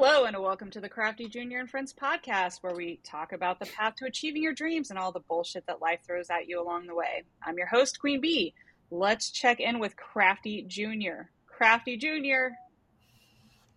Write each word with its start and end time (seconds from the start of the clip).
Hello, 0.00 0.26
and 0.26 0.38
welcome 0.40 0.70
to 0.70 0.80
the 0.80 0.88
Crafty 0.88 1.26
Junior 1.28 1.58
and 1.58 1.68
Friends 1.68 1.92
podcast, 1.92 2.58
where 2.62 2.72
we 2.72 3.00
talk 3.02 3.32
about 3.32 3.58
the 3.58 3.66
path 3.66 3.96
to 3.96 4.04
achieving 4.06 4.44
your 4.44 4.54
dreams 4.54 4.90
and 4.90 4.98
all 4.98 5.10
the 5.10 5.18
bullshit 5.18 5.66
that 5.66 5.80
life 5.82 5.98
throws 6.06 6.30
at 6.30 6.46
you 6.46 6.62
along 6.62 6.86
the 6.86 6.94
way. 6.94 7.24
I'm 7.44 7.58
your 7.58 7.66
host, 7.66 7.98
Queen 7.98 8.20
Bee. 8.20 8.54
Let's 8.92 9.32
check 9.32 9.58
in 9.58 9.80
with 9.80 9.96
Crafty 9.96 10.62
Junior. 10.68 11.32
Crafty 11.48 11.96
Junior, 11.96 12.52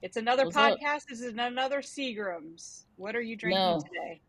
it's 0.04 0.16
another 0.16 0.46
What's 0.46 0.58
up? 0.58 0.78
podcast. 0.78 1.06
This 1.10 1.22
is 1.22 1.34
another 1.36 1.82
Seagram's. 1.82 2.86
What 2.98 3.16
are 3.16 3.22
you 3.22 3.36
drinking 3.36 3.60
No. 3.60 3.80
today? 3.80 4.22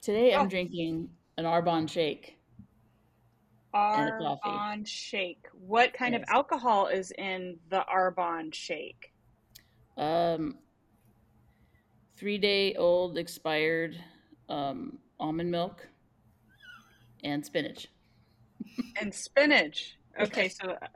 Today 0.00 0.34
I'm 0.34 0.46
Oh. 0.46 0.48
drinking 0.48 1.10
an 1.38 1.44
Arbonne 1.44 1.88
shake. 1.88 2.40
Arbonne 3.72 4.84
shake. 4.84 5.46
What 5.52 5.92
kind 5.94 6.16
of 6.16 6.24
alcohol 6.26 6.88
is 6.88 7.12
in 7.12 7.60
the 7.68 7.84
Arbonne 7.88 8.52
shake? 8.52 9.12
Um, 9.96 10.58
three 12.24 12.38
day 12.38 12.74
old 12.76 13.18
expired 13.18 14.02
um, 14.48 14.96
almond 15.20 15.50
milk 15.50 15.86
and 17.22 17.44
spinach. 17.44 17.88
And 18.98 19.14
spinach. 19.14 19.98
Okay, 20.18 20.48
so 20.48 20.70
uh, 20.70 20.86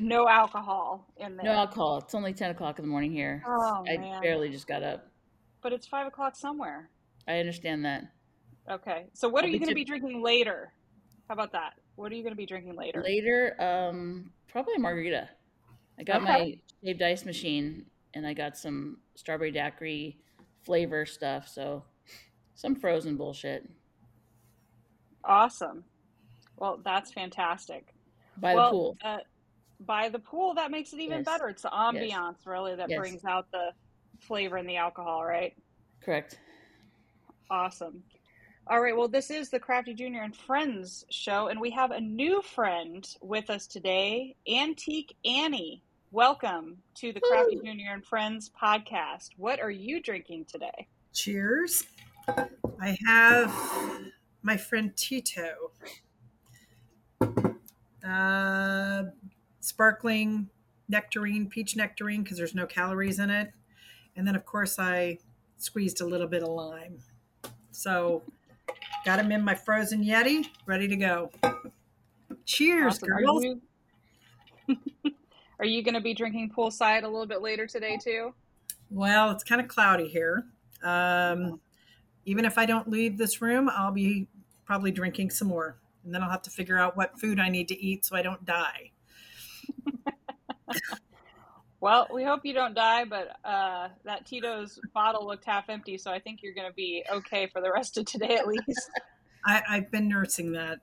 no 0.00 0.28
alcohol 0.28 1.06
in 1.16 1.36
there. 1.36 1.44
No 1.44 1.52
alcohol. 1.52 1.98
It's 1.98 2.12
only 2.16 2.32
10 2.32 2.50
o'clock 2.50 2.80
in 2.80 2.84
the 2.84 2.90
morning 2.90 3.12
here. 3.12 3.40
Oh, 3.46 3.84
I 3.88 3.96
man. 3.98 4.20
barely 4.20 4.48
just 4.48 4.66
got 4.66 4.82
up. 4.82 5.06
But 5.62 5.72
it's 5.72 5.86
five 5.86 6.08
o'clock 6.08 6.34
somewhere. 6.34 6.90
I 7.28 7.38
understand 7.38 7.84
that. 7.84 8.02
Okay. 8.68 9.06
So 9.12 9.28
what 9.28 9.44
I'll 9.44 9.50
are 9.50 9.52
you 9.52 9.60
going 9.60 9.68
to 9.68 9.76
be 9.76 9.84
drinking 9.84 10.24
later? 10.24 10.72
How 11.28 11.34
about 11.34 11.52
that? 11.52 11.74
What 11.94 12.10
are 12.10 12.16
you 12.16 12.24
going 12.24 12.32
to 12.32 12.36
be 12.36 12.46
drinking 12.46 12.74
later? 12.74 13.00
Later, 13.00 13.54
um, 13.62 14.32
probably 14.48 14.74
a 14.74 14.80
margarita. 14.80 15.28
I 16.00 16.02
got 16.02 16.22
Okay. 16.22 16.24
my 16.26 16.58
shaved 16.84 17.00
ice 17.00 17.24
machine 17.24 17.86
and 18.14 18.26
I 18.26 18.34
got 18.34 18.58
some 18.58 18.96
strawberry 19.14 19.52
daiquiri 19.52 20.18
flavor 20.64 21.06
stuff. 21.06 21.48
So 21.48 21.84
some 22.54 22.74
frozen 22.74 23.16
bullshit 23.16 23.68
Awesome. 25.24 25.84
Well, 26.58 26.80
that's 26.84 27.12
fantastic. 27.12 27.94
by 28.36 28.54
well, 28.54 28.66
the 28.66 28.70
pool. 28.70 28.96
Uh, 29.02 29.18
by 29.80 30.08
the 30.08 30.18
pool, 30.18 30.54
that 30.54 30.70
makes 30.70 30.92
it 30.92 31.00
even 31.00 31.18
Yes. 31.18 31.24
better. 31.24 31.48
It's 31.48 31.62
the 31.62 31.70
ambiance, 31.70 32.46
really, 32.46 32.74
that 32.76 32.88
Yes. 32.90 32.98
brings 32.98 33.24
out 33.24 33.50
the 33.50 33.72
flavor 34.20 34.56
and 34.56 34.68
the 34.68 34.76
alcohol, 34.76 35.24
right? 35.24 35.56
Correct. 36.00 36.38
Awesome. 37.50 38.04
All 38.66 38.80
right. 38.80 38.96
Well, 38.96 39.08
this 39.08 39.30
is 39.30 39.50
the 39.50 39.58
Crafty 39.60 39.94
Junior 39.94 40.22
and 40.22 40.34
Friends 40.36 41.04
show, 41.10 41.48
and 41.48 41.60
we 41.60 41.70
have 41.70 41.90
a 41.90 42.00
new 42.00 42.40
friend 42.42 43.06
with 43.20 43.50
us 43.50 43.66
today, 43.66 44.36
Antique 44.48 45.16
Annie. 45.24 45.82
Welcome 46.14 46.76
to 46.98 47.12
the 47.12 47.18
Crafty. 47.18 47.56
Junior 47.56 47.92
and 47.92 48.06
Friends 48.06 48.48
podcast. 48.48 49.30
What 49.36 49.58
are 49.58 49.72
you 49.72 50.00
drinking 50.00 50.44
today? 50.44 50.86
Cheers. 51.12 51.82
I 52.28 52.96
have 53.04 53.52
my 54.40 54.56
friend 54.56 54.96
Tito. 54.96 55.72
Uh, 58.08 59.02
sparkling 59.58 60.48
nectarine, 60.88 61.48
peach 61.48 61.74
nectarine, 61.74 62.22
because 62.22 62.38
there's 62.38 62.54
no 62.54 62.64
calories 62.64 63.18
in 63.18 63.28
it. 63.28 63.50
And 64.14 64.24
then, 64.24 64.36
of 64.36 64.46
course, 64.46 64.78
I 64.78 65.18
squeezed 65.56 66.00
a 66.00 66.06
little 66.06 66.28
bit 66.28 66.44
of 66.44 66.48
lime. 66.50 66.96
So, 67.72 68.22
got 69.04 69.16
them 69.16 69.32
in 69.32 69.42
my 69.42 69.56
frozen 69.56 70.04
Yeti, 70.04 70.46
ready 70.64 70.86
to 70.86 70.94
go. 70.94 71.32
Cheers, 72.44 73.02
Awesome. 73.02 73.08
Girls. 73.08 73.44
are 75.64 75.66
you 75.66 75.82
going 75.82 75.94
to 75.94 76.00
be 76.02 76.12
drinking 76.12 76.52
poolside 76.54 77.04
a 77.04 77.08
little 77.08 77.26
bit 77.26 77.40
later 77.40 77.66
today, 77.66 77.96
too? 77.96 78.34
Well, 78.90 79.30
it's 79.30 79.42
kind 79.42 79.62
of 79.62 79.68
cloudy 79.68 80.08
here. 80.08 80.44
Um, 80.82 81.58
even 82.26 82.44
if 82.44 82.58
I 82.58 82.66
don't 82.66 82.90
leave 82.90 83.16
this 83.16 83.40
room, 83.40 83.70
I'll 83.70 83.90
be 83.90 84.28
probably 84.66 84.90
drinking 84.90 85.30
some 85.30 85.48
more. 85.48 85.78
And 86.04 86.14
then 86.14 86.22
I'll 86.22 86.28
have 86.28 86.42
to 86.42 86.50
figure 86.50 86.78
out 86.78 86.98
what 86.98 87.18
food 87.18 87.40
I 87.40 87.48
need 87.48 87.68
to 87.68 87.80
eat 87.82 88.04
so 88.04 88.14
I 88.14 88.20
don't 88.20 88.44
die. 88.44 88.90
Well, 91.84 92.08
we 92.10 92.24
hope 92.24 92.46
you 92.46 92.54
don't 92.54 92.72
die, 92.72 93.04
but 93.04 93.36
uh, 93.44 93.90
that 94.06 94.24
Tito's 94.24 94.80
bottle 94.94 95.26
looked 95.26 95.44
half 95.44 95.68
empty, 95.68 95.98
so 95.98 96.10
I 96.10 96.18
think 96.18 96.42
you're 96.42 96.54
going 96.54 96.66
to 96.66 96.72
be 96.72 97.04
okay 97.12 97.46
for 97.46 97.60
the 97.60 97.70
rest 97.70 97.98
of 97.98 98.06
today 98.06 98.36
at 98.36 98.46
least. 98.46 98.90
I, 99.44 99.62
I've 99.68 99.90
been 99.90 100.08
nursing 100.08 100.52
that. 100.52 100.78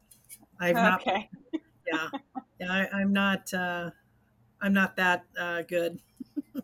I've 0.60 0.76
not. 0.76 1.02
okay. 1.02 1.28
Yeah, 1.92 2.10
yeah. 2.60 2.72
I, 2.72 2.98
I'm 3.00 3.12
not. 3.12 3.52
Uh, 3.52 3.90
I'm 4.62 4.74
not 4.74 4.96
that 4.98 5.26
uh, 5.40 5.64
good. 5.64 6.00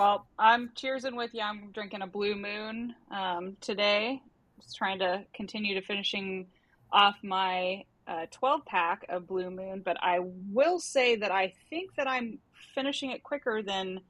Well, 0.00 0.26
I'm 0.38 0.70
cheersing 0.70 1.14
with 1.14 1.34
you. 1.34 1.42
I'm 1.42 1.72
drinking 1.72 2.00
a 2.00 2.06
Blue 2.06 2.34
Moon 2.34 2.94
um, 3.10 3.58
today. 3.60 4.22
Just 4.58 4.74
trying 4.74 4.98
to 5.00 5.26
continue 5.34 5.74
to 5.74 5.82
finishing 5.82 6.46
off 6.90 7.16
my 7.22 7.84
uh, 8.08 8.24
12 8.30 8.64
pack 8.64 9.04
of 9.10 9.26
Blue 9.26 9.50
Moon, 9.50 9.82
but 9.84 9.98
I 10.00 10.20
will 10.22 10.80
say 10.80 11.16
that 11.16 11.30
I 11.30 11.52
think 11.68 11.96
that 11.96 12.08
I'm 12.08 12.38
finishing 12.74 13.10
it 13.10 13.22
quicker 13.22 13.62
than 13.62 14.00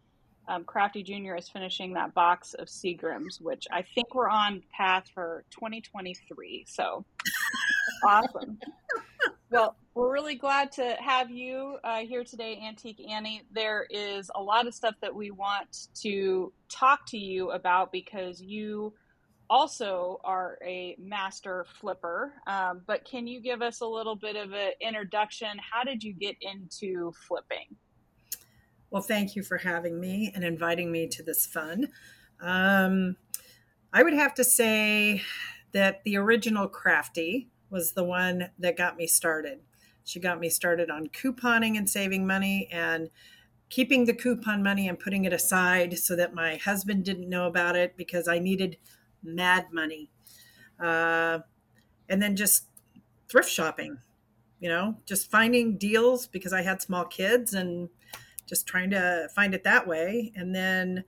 um, 0.46 0.62
Crafty 0.62 1.02
Junior 1.02 1.34
is 1.34 1.48
finishing 1.48 1.94
that 1.94 2.14
box 2.14 2.54
of 2.54 2.68
Seagrams, 2.68 3.40
which 3.40 3.66
I 3.72 3.82
think 3.82 4.14
we're 4.14 4.28
on 4.28 4.62
path 4.72 5.08
for 5.12 5.44
2023. 5.50 6.66
So 6.68 7.04
awesome. 8.06 8.60
Well, 9.50 9.74
we're 9.94 10.12
really 10.12 10.36
glad 10.36 10.70
to 10.72 10.96
have 11.00 11.28
you 11.28 11.78
uh, 11.82 11.98
here 11.98 12.22
today, 12.22 12.62
Antique 12.64 13.04
Annie. 13.10 13.42
There 13.50 13.84
is 13.90 14.30
a 14.36 14.40
lot 14.40 14.68
of 14.68 14.74
stuff 14.74 14.94
that 15.02 15.12
we 15.12 15.32
want 15.32 15.88
to 16.02 16.52
talk 16.68 17.00
to 17.08 17.18
you 17.18 17.50
about 17.50 17.90
because 17.90 18.40
you 18.40 18.94
also 19.48 20.20
are 20.22 20.56
a 20.64 20.94
master 21.00 21.66
flipper. 21.80 22.34
Um, 22.46 22.82
but 22.86 23.04
can 23.04 23.26
you 23.26 23.40
give 23.40 23.60
us 23.60 23.80
a 23.80 23.86
little 23.86 24.14
bit 24.14 24.36
of 24.36 24.52
an 24.52 24.70
introduction? 24.80 25.48
How 25.58 25.82
did 25.82 26.04
you 26.04 26.12
get 26.12 26.36
into 26.40 27.12
flipping? 27.26 27.74
Well, 28.90 29.02
thank 29.02 29.34
you 29.34 29.42
for 29.42 29.58
having 29.58 29.98
me 29.98 30.30
and 30.32 30.44
inviting 30.44 30.92
me 30.92 31.08
to 31.08 31.24
this 31.24 31.44
fun. 31.44 31.88
Um, 32.40 33.16
I 33.92 34.04
would 34.04 34.14
have 34.14 34.34
to 34.34 34.44
say 34.44 35.22
that 35.72 36.04
the 36.04 36.18
original 36.18 36.68
Crafty 36.68 37.49
was 37.70 37.92
the 37.92 38.04
one 38.04 38.50
that 38.58 38.76
got 38.76 38.96
me 38.96 39.06
started. 39.06 39.60
She 40.04 40.20
got 40.20 40.40
me 40.40 40.48
started 40.48 40.90
on 40.90 41.08
couponing 41.08 41.76
and 41.76 41.88
saving 41.88 42.26
money 42.26 42.68
and 42.72 43.10
keeping 43.68 44.04
the 44.04 44.14
coupon 44.14 44.62
money 44.62 44.88
and 44.88 44.98
putting 44.98 45.24
it 45.24 45.32
aside 45.32 45.98
so 45.98 46.16
that 46.16 46.34
my 46.34 46.56
husband 46.56 47.04
didn't 47.04 47.28
know 47.28 47.46
about 47.46 47.76
it 47.76 47.96
because 47.96 48.26
I 48.26 48.38
needed 48.38 48.76
mad 49.22 49.72
money. 49.72 50.10
Uh, 50.78 51.40
and 52.08 52.20
then 52.20 52.34
just 52.34 52.66
thrift 53.28 53.48
shopping, 53.48 53.98
you 54.58 54.68
know, 54.68 54.96
just 55.06 55.30
finding 55.30 55.76
deals 55.76 56.26
because 56.26 56.52
I 56.52 56.62
had 56.62 56.82
small 56.82 57.04
kids 57.04 57.54
and 57.54 57.88
just 58.46 58.66
trying 58.66 58.90
to 58.90 59.28
find 59.34 59.54
it 59.54 59.62
that 59.62 59.86
way. 59.86 60.32
And 60.34 60.54
then 60.54 61.04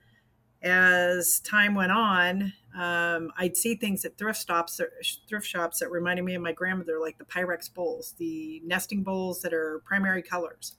as 0.62 1.40
time 1.40 1.74
went 1.74 1.92
on, 1.92 2.52
um, 2.76 3.32
I'd 3.36 3.56
see 3.56 3.74
things 3.74 4.04
at 4.04 4.16
thrift 4.16 4.38
stops, 4.38 4.80
thrift 5.28 5.46
shops 5.46 5.80
that 5.80 5.90
reminded 5.90 6.24
me 6.24 6.34
of 6.34 6.42
my 6.42 6.52
grandmother, 6.52 7.00
like 7.00 7.18
the 7.18 7.24
Pyrex 7.24 7.72
bowls, 7.72 8.14
the 8.18 8.60
nesting 8.64 9.02
bowls 9.02 9.40
that 9.42 9.52
are 9.52 9.82
primary 9.84 10.22
colors. 10.22 10.76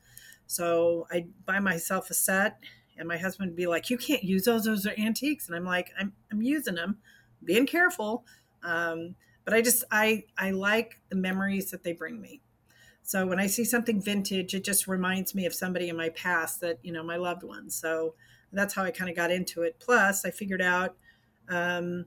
So 0.47 1.07
I'd 1.11 1.45
buy 1.45 1.59
myself 1.59 2.09
a 2.09 2.13
set, 2.13 2.59
and 2.97 3.07
my 3.07 3.17
husband 3.17 3.51
would 3.51 3.57
be 3.57 3.67
like, 3.67 3.89
"You 3.89 3.97
can't 3.97 4.23
use 4.23 4.45
those; 4.45 4.65
those 4.65 4.85
are 4.85 4.93
antiques." 4.97 5.47
And 5.47 5.55
I'm 5.55 5.65
like, 5.65 5.91
"I'm 5.97 6.13
I'm 6.31 6.41
using 6.41 6.75
them, 6.75 6.99
being 7.43 7.65
careful." 7.65 8.25
Um, 8.63 9.15
but 9.45 9.53
I 9.53 9.61
just 9.61 9.83
I 9.91 10.25
I 10.37 10.51
like 10.51 10.99
the 11.09 11.15
memories 11.15 11.71
that 11.71 11.83
they 11.83 11.93
bring 11.93 12.21
me. 12.21 12.41
So 13.03 13.27
when 13.27 13.39
I 13.39 13.47
see 13.47 13.65
something 13.65 14.01
vintage, 14.01 14.53
it 14.53 14.63
just 14.63 14.87
reminds 14.87 15.35
me 15.35 15.45
of 15.45 15.53
somebody 15.53 15.89
in 15.89 15.97
my 15.97 16.09
past 16.09 16.61
that 16.61 16.79
you 16.83 16.93
know 16.93 17.03
my 17.03 17.17
loved 17.17 17.43
ones. 17.43 17.75
So 17.75 18.15
that's 18.57 18.73
how 18.73 18.83
I 18.83 18.91
kind 18.91 19.09
of 19.09 19.15
got 19.15 19.31
into 19.31 19.63
it. 19.63 19.77
Plus, 19.79 20.25
I 20.25 20.31
figured 20.31 20.61
out 20.61 20.95
um, 21.49 22.05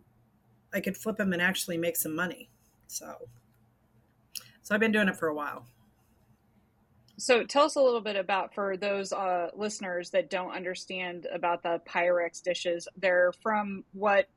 I 0.73 0.81
could 0.81 0.97
flip 0.97 1.17
them 1.17 1.33
and 1.33 1.43
actually 1.43 1.79
make 1.79 1.97
some 1.97 2.15
money. 2.15 2.49
So, 2.87 3.15
so 4.63 4.75
I've 4.75 4.81
been 4.81 4.93
doing 4.93 5.09
it 5.09 5.17
for 5.17 5.29
a 5.29 5.35
while. 5.35 5.67
So 7.19 7.45
tell 7.45 7.65
us 7.65 7.77
a 7.77 7.81
little 7.81 8.03
bit 8.03 8.17
about 8.17 8.55
for 8.55 8.77
those 8.77 9.13
uh, 9.13 9.51
listeners 9.55 10.11
that 10.11 10.29
don't 10.29 10.53
understand 10.53 11.27
about 11.33 11.63
the 11.63 11.81
Pyrex 11.89 12.43
dishes. 12.43 12.87
They're 12.97 13.33
from 13.43 13.85
what 13.93 14.29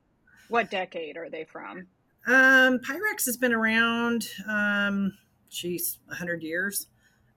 what 0.48 0.70
decade 0.70 1.16
are 1.16 1.30
they 1.30 1.44
from? 1.44 1.86
Um, 2.26 2.80
Pyrex 2.80 3.24
has 3.26 3.36
been 3.36 3.52
around, 3.52 4.26
um, 4.48 5.12
geez, 5.48 5.98
100 6.06 6.42
years. 6.42 6.88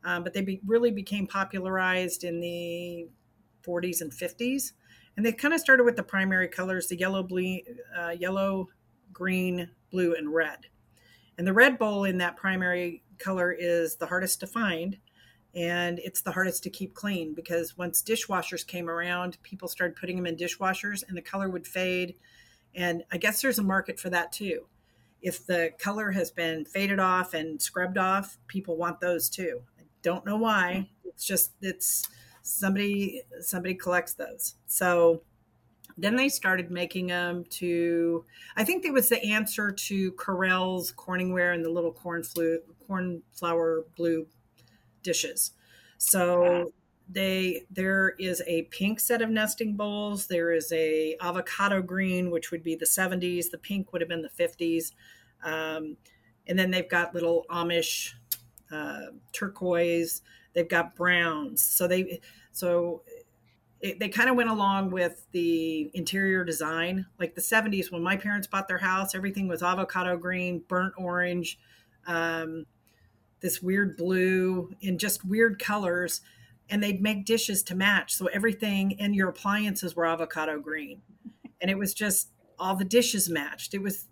Um, 0.04 0.24
but 0.24 0.34
they 0.34 0.42
be, 0.42 0.60
really 0.66 0.92
became 0.92 1.28
popularized 1.28 2.24
in 2.24 2.42
the 2.42 3.08
40s 3.66 4.02
and 4.02 4.12
50s. 4.12 4.74
And 5.16 5.26
they 5.26 5.32
kind 5.32 5.54
of 5.54 5.60
started 5.60 5.84
with 5.84 5.96
the 5.96 6.04
primary 6.04 6.48
colors 6.48 6.88
the 6.88 6.98
yellow, 6.98 7.24
blue, 7.24 7.60
uh, 7.98 8.10
yellow, 8.10 8.70
green, 9.12 9.70
blue, 9.92 10.16
and 10.16 10.34
red. 10.34 10.60
And 11.38 11.48
the 11.48 11.54
red 11.54 11.78
bowl 11.78 12.04
in 12.06 12.18
that 12.20 12.36
primary 12.36 13.04
color 13.20 13.52
is 13.52 13.96
the 13.96 14.06
hardest 14.08 14.40
to 14.42 14.48
find. 14.48 14.98
and 15.56 16.00
it's 16.00 16.22
the 16.22 16.32
hardest 16.32 16.64
to 16.64 16.70
keep 16.70 16.96
clean 16.96 17.34
because 17.36 17.78
once 17.78 18.02
dishwashers 18.02 18.66
came 18.66 18.90
around, 18.90 19.38
people 19.44 19.68
started 19.68 19.96
putting 19.96 20.16
them 20.16 20.26
in 20.26 20.36
dishwashers 20.36 21.04
and 21.08 21.16
the 21.16 21.22
color 21.22 21.48
would 21.50 21.68
fade. 21.68 22.16
And 22.74 23.04
I 23.12 23.18
guess 23.18 23.42
there's 23.42 23.60
a 23.60 23.64
market 23.64 24.00
for 24.00 24.10
that 24.10 24.32
too. 24.32 24.66
If 25.22 25.46
the 25.46 25.72
color 25.78 26.12
has 26.12 26.32
been 26.32 26.66
faded 26.66 27.00
off 27.00 27.34
and 27.36 27.62
scrubbed 27.62 27.98
off, 28.00 28.38
people 28.48 28.78
want 28.78 29.00
those 29.00 29.30
too. 29.30 29.62
I 29.80 29.84
don't 30.02 30.26
know 30.26 30.38
why. 30.38 30.90
It's 31.06 31.26
just 31.26 31.52
it's 31.62 32.10
somebody 32.44 33.24
somebody 33.40 33.74
collects 33.74 34.14
those. 34.14 34.56
So 34.68 35.24
then 35.98 36.16
they 36.16 36.30
started 36.30 36.70
making 36.70 37.08
them 37.08 37.46
to 37.50 38.26
I 38.56 38.64
think 38.64 38.86
it 38.86 38.94
was 38.94 39.10
the 39.10 39.24
answer 39.24 39.72
to 39.72 40.12
Corelle's 40.14 40.94
Corningware 40.94 41.54
and 41.56 41.66
the 41.66 41.70
little 41.70 41.92
corn 41.92 42.24
flu, 42.24 42.60
cornflower 42.88 43.86
blue 43.96 44.28
dishes. 45.02 45.52
So 45.98 46.72
they 47.10 47.64
there 47.72 48.16
is 48.20 48.42
a 48.48 48.64
pink 48.64 49.00
set 49.00 49.22
of 49.22 49.30
nesting 49.30 49.76
bowls. 49.76 50.28
There 50.28 50.52
is 50.52 50.72
a 50.72 51.16
avocado 51.22 51.82
green, 51.82 52.30
which 52.30 52.52
would 52.52 52.64
be 52.64 52.76
the 52.76 52.86
70s. 52.86 53.50
The 53.52 53.58
pink 53.58 53.92
would 53.92 54.02
have 54.02 54.10
been 54.10 54.22
the 54.22 54.30
50s. 54.30 54.92
Um, 55.44 55.98
and 56.48 56.58
then 56.58 56.72
they've 56.72 56.90
got 56.90 57.14
little 57.14 57.46
Amish 57.50 58.14
uh, 58.72 59.08
turquoise. 59.32 60.22
They've 60.54 60.68
got 60.68 60.96
browns. 60.96 61.62
So 61.62 61.88
they 61.88 62.22
so 62.52 63.04
it, 63.82 64.00
they 64.00 64.10
kind 64.10 64.30
of 64.30 64.36
went 64.36 64.50
along 64.50 64.92
with 64.92 65.28
the 65.32 65.92
interior 65.94 66.44
design. 66.44 67.06
Like 67.20 67.36
the 67.36 67.42
70s, 67.42 67.92
when 67.92 68.02
my 68.02 68.16
parents 68.16 68.48
bought 68.48 68.68
their 68.68 68.78
house, 68.78 69.14
everything 69.14 69.48
was 69.48 69.62
avocado 69.62 70.18
green, 70.18 70.64
burnt 70.68 70.94
orange. 70.98 71.60
Um, 72.06 72.66
this 73.44 73.62
weird 73.62 73.98
blue 73.98 74.74
in 74.82 74.98
just 74.98 75.24
weird 75.24 75.60
colors 75.60 76.22
and 76.70 76.82
they'd 76.82 77.02
make 77.02 77.26
dishes 77.26 77.62
to 77.62 77.76
match 77.76 78.16
so 78.16 78.26
everything 78.28 79.00
and 79.00 79.14
your 79.14 79.30
appliances 79.30 79.96
were 79.96 80.06
avocado 80.06 80.60
green 80.60 81.02
and 81.62 81.70
it 81.70 81.78
was 81.78 81.94
just 81.94 82.30
all 82.58 82.76
the 82.76 82.86
dishes 82.86 83.30
matched 83.30 83.74
it 83.74 83.82
was 83.82 84.08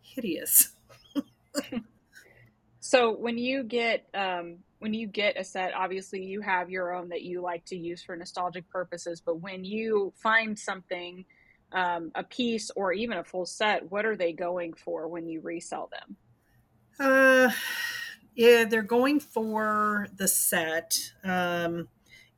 hideous 0.00 0.68
so 2.80 3.14
when 3.16 3.36
you 3.36 3.64
get 3.64 4.06
um, 4.14 4.58
when 4.78 4.94
you 4.94 5.06
get 5.06 5.38
a 5.38 5.44
set 5.44 5.74
obviously 5.74 6.22
you 6.22 6.40
have 6.40 6.70
your 6.70 6.94
own 6.94 7.08
that 7.08 7.22
you 7.22 7.40
like 7.40 7.64
to 7.64 7.76
use 7.76 8.02
for 8.02 8.16
nostalgic 8.16 8.68
purposes 8.70 9.20
but 9.20 9.40
when 9.40 9.64
you 9.64 10.12
find 10.16 10.58
something 10.58 11.24
um, 11.72 12.10
a 12.14 12.24
piece 12.24 12.70
or 12.76 12.92
even 12.92 13.18
a 13.18 13.24
full 13.24 13.44
set 13.44 13.90
what 13.90 14.06
are 14.06 14.16
they 14.16 14.32
going 14.32 14.72
for 14.72 15.08
when 15.08 15.26
you 15.28 15.40
resell 15.40 15.90
them 15.92 16.16
uh 16.98 17.50
yeah, 18.38 18.64
they're 18.64 18.82
going 18.82 19.18
for 19.18 20.06
the 20.16 20.28
set 20.28 20.96
um, 21.24 21.88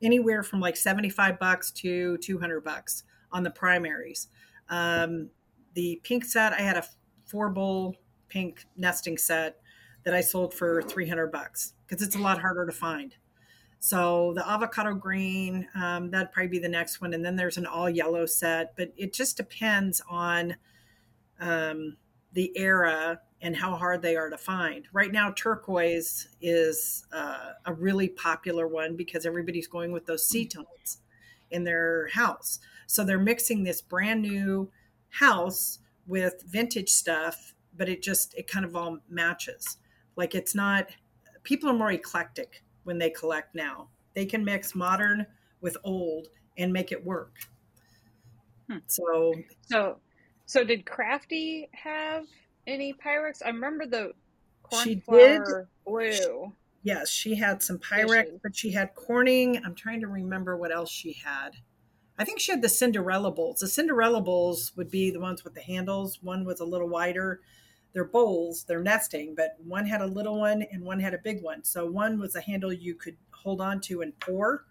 anywhere 0.01 0.41
from 0.41 0.59
like 0.59 0.75
75 0.75 1.37
bucks 1.37 1.69
to 1.73 2.17
200 2.17 2.63
bucks 2.63 3.03
on 3.31 3.43
the 3.43 3.51
primaries. 3.51 4.27
Um, 4.67 5.29
the 5.75 6.01
pink 6.03 6.25
set, 6.25 6.53
I 6.53 6.61
had 6.61 6.75
a 6.75 6.83
four 7.27 7.51
bowl 7.51 7.95
pink 8.29 8.65
nesting 8.75 9.15
set 9.15 9.57
that 10.03 10.15
I 10.15 10.21
sold 10.21 10.55
for 10.55 10.81
300 10.81 11.31
bucks 11.31 11.73
because 11.91 12.07
it's 12.07 12.15
a 12.15 12.19
lot 12.19 12.39
harder 12.39 12.65
to 12.65 12.71
find. 12.71 13.15
So 13.79 14.31
the 14.33 14.49
avocado 14.49 14.93
green, 14.93 15.67
um, 15.75 16.09
that'd 16.09 16.31
probably 16.31 16.47
be 16.47 16.59
the 16.59 16.69
next 16.69 17.01
one. 17.01 17.13
And 17.13 17.25
then 17.25 17.35
there's 17.35 17.57
an 17.57 17.65
all 17.65 17.89
yellow 17.89 18.25
set, 18.25 18.77
but 18.77 18.93
it 18.95 19.11
just 19.11 19.35
depends 19.35 20.01
on 20.09 20.55
um, 21.41 21.97
the 22.31 22.57
era 22.57 23.19
and 23.41 23.57
how 23.57 23.75
hard 23.75 24.01
they 24.01 24.15
are 24.15 24.29
to 24.29 24.37
find. 24.37 24.87
Right 24.93 25.11
now, 25.11 25.31
turquoise 25.31 26.29
is 26.39 27.05
uh, 27.11 27.53
a 27.65 27.73
really 27.73 28.07
popular 28.07 28.67
one 28.69 28.95
because 28.95 29.25
everybody's 29.25 29.67
going 29.67 29.91
with 29.91 30.05
those 30.05 30.25
sea 30.25 30.47
tones 30.47 30.99
in 31.49 31.65
their 31.65 32.07
house. 32.13 32.59
So 32.87 33.03
they're 33.03 33.19
mixing 33.19 33.63
this 33.63 33.81
brand 33.81 34.21
new 34.21 34.71
house 35.09 35.79
with 36.07 36.43
vintage 36.47 36.89
stuff, 36.89 37.53
but 37.75 37.89
it 37.89 38.01
just, 38.01 38.33
it 38.35 38.47
kind 38.47 38.63
of 38.63 38.77
all 38.77 38.99
matches. 39.09 39.77
Like 40.15 40.35
it's 40.35 40.55
not, 40.55 40.87
people 41.43 41.69
are 41.69 41.73
more 41.73 41.91
eclectic 41.91 42.63
when 42.83 42.97
they 42.97 43.09
collect 43.09 43.55
now. 43.55 43.87
They 44.13 44.25
can 44.25 44.43
mix 44.43 44.75
modern 44.75 45.25
with 45.61 45.77
old 45.83 46.27
and 46.57 46.73
make 46.73 46.91
it 46.91 47.03
work. 47.03 47.33
Hmm. 48.69 48.77
So, 48.87 49.33
so, 49.61 49.97
so 50.45 50.63
did 50.63 50.85
Crafty 50.85 51.69
have 51.73 52.25
any 52.67 52.93
Pyrex? 52.93 53.41
I 53.45 53.49
remember 53.49 53.85
the 53.85 54.13
cornflower 54.63 55.69
blue. 55.85 56.53
Yes, 56.83 57.09
she 57.09 57.35
had 57.35 57.61
some 57.61 57.77
Pyrex, 57.77 58.23
dishes. 58.23 58.39
but 58.41 58.55
she 58.55 58.71
had 58.71 58.95
Corning. 58.95 59.61
I'm 59.63 59.75
trying 59.75 60.01
to 60.01 60.07
remember 60.07 60.57
what 60.57 60.71
else 60.71 60.89
she 60.89 61.13
had. 61.13 61.51
I 62.17 62.25
think 62.25 62.39
she 62.39 62.51
had 62.51 62.61
the 62.61 62.69
Cinderella 62.69 63.31
bowls. 63.31 63.59
The 63.59 63.67
Cinderella 63.67 64.21
bowls 64.21 64.73
would 64.75 64.89
be 64.89 65.11
the 65.11 65.19
ones 65.19 65.43
with 65.43 65.53
the 65.53 65.61
handles. 65.61 66.19
One 66.21 66.43
was 66.43 66.59
a 66.59 66.65
little 66.65 66.89
wider. 66.89 67.41
They're 67.93 68.05
bowls, 68.05 68.63
they're 68.63 68.81
nesting, 68.81 69.35
but 69.35 69.57
one 69.63 69.85
had 69.85 70.01
a 70.01 70.07
little 70.07 70.39
one 70.39 70.63
and 70.71 70.83
one 70.83 70.99
had 70.99 71.13
a 71.13 71.17
big 71.17 71.43
one. 71.43 71.63
So 71.63 71.85
one 71.85 72.19
was 72.19 72.35
a 72.35 72.41
handle 72.41 72.71
you 72.71 72.95
could 72.95 73.17
hold 73.31 73.59
on 73.59 73.81
to 73.81 74.01
and 74.01 74.17
pour, 74.19 74.65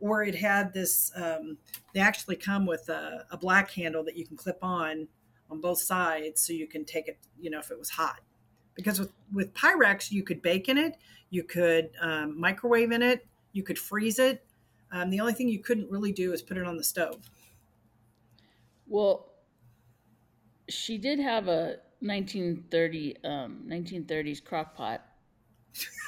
or 0.00 0.24
it 0.24 0.34
had 0.34 0.72
this. 0.72 1.12
Um, 1.14 1.58
they 1.94 2.00
actually 2.00 2.36
come 2.36 2.66
with 2.66 2.88
a, 2.88 3.26
a 3.30 3.36
black 3.36 3.70
handle 3.70 4.02
that 4.04 4.16
you 4.16 4.26
can 4.26 4.36
clip 4.36 4.58
on 4.62 5.06
on 5.50 5.60
both 5.60 5.80
sides 5.80 6.40
so 6.40 6.52
you 6.52 6.66
can 6.66 6.84
take 6.84 7.08
it, 7.08 7.18
you 7.40 7.50
know, 7.50 7.60
if 7.60 7.70
it 7.70 7.78
was 7.78 7.90
hot. 7.90 8.20
Because 8.74 8.98
with, 8.98 9.12
with 9.32 9.54
Pyrex, 9.54 10.10
you 10.10 10.22
could 10.22 10.42
bake 10.42 10.68
in 10.68 10.78
it, 10.78 10.96
you 11.30 11.42
could 11.42 11.90
um, 12.00 12.38
microwave 12.38 12.92
in 12.92 13.02
it, 13.02 13.26
you 13.52 13.62
could 13.62 13.78
freeze 13.78 14.18
it. 14.18 14.44
Um, 14.92 15.10
the 15.10 15.20
only 15.20 15.32
thing 15.32 15.48
you 15.48 15.58
couldn't 15.58 15.90
really 15.90 16.12
do 16.12 16.32
is 16.32 16.42
put 16.42 16.56
it 16.56 16.64
on 16.64 16.76
the 16.76 16.84
stove. 16.84 17.30
Well, 18.86 19.32
she 20.68 20.98
did 20.98 21.18
have 21.18 21.48
a 21.48 21.76
1930 22.00 23.16
um, 23.24 23.64
1930s 23.66 24.44
crock 24.44 24.74
pot, 24.76 25.04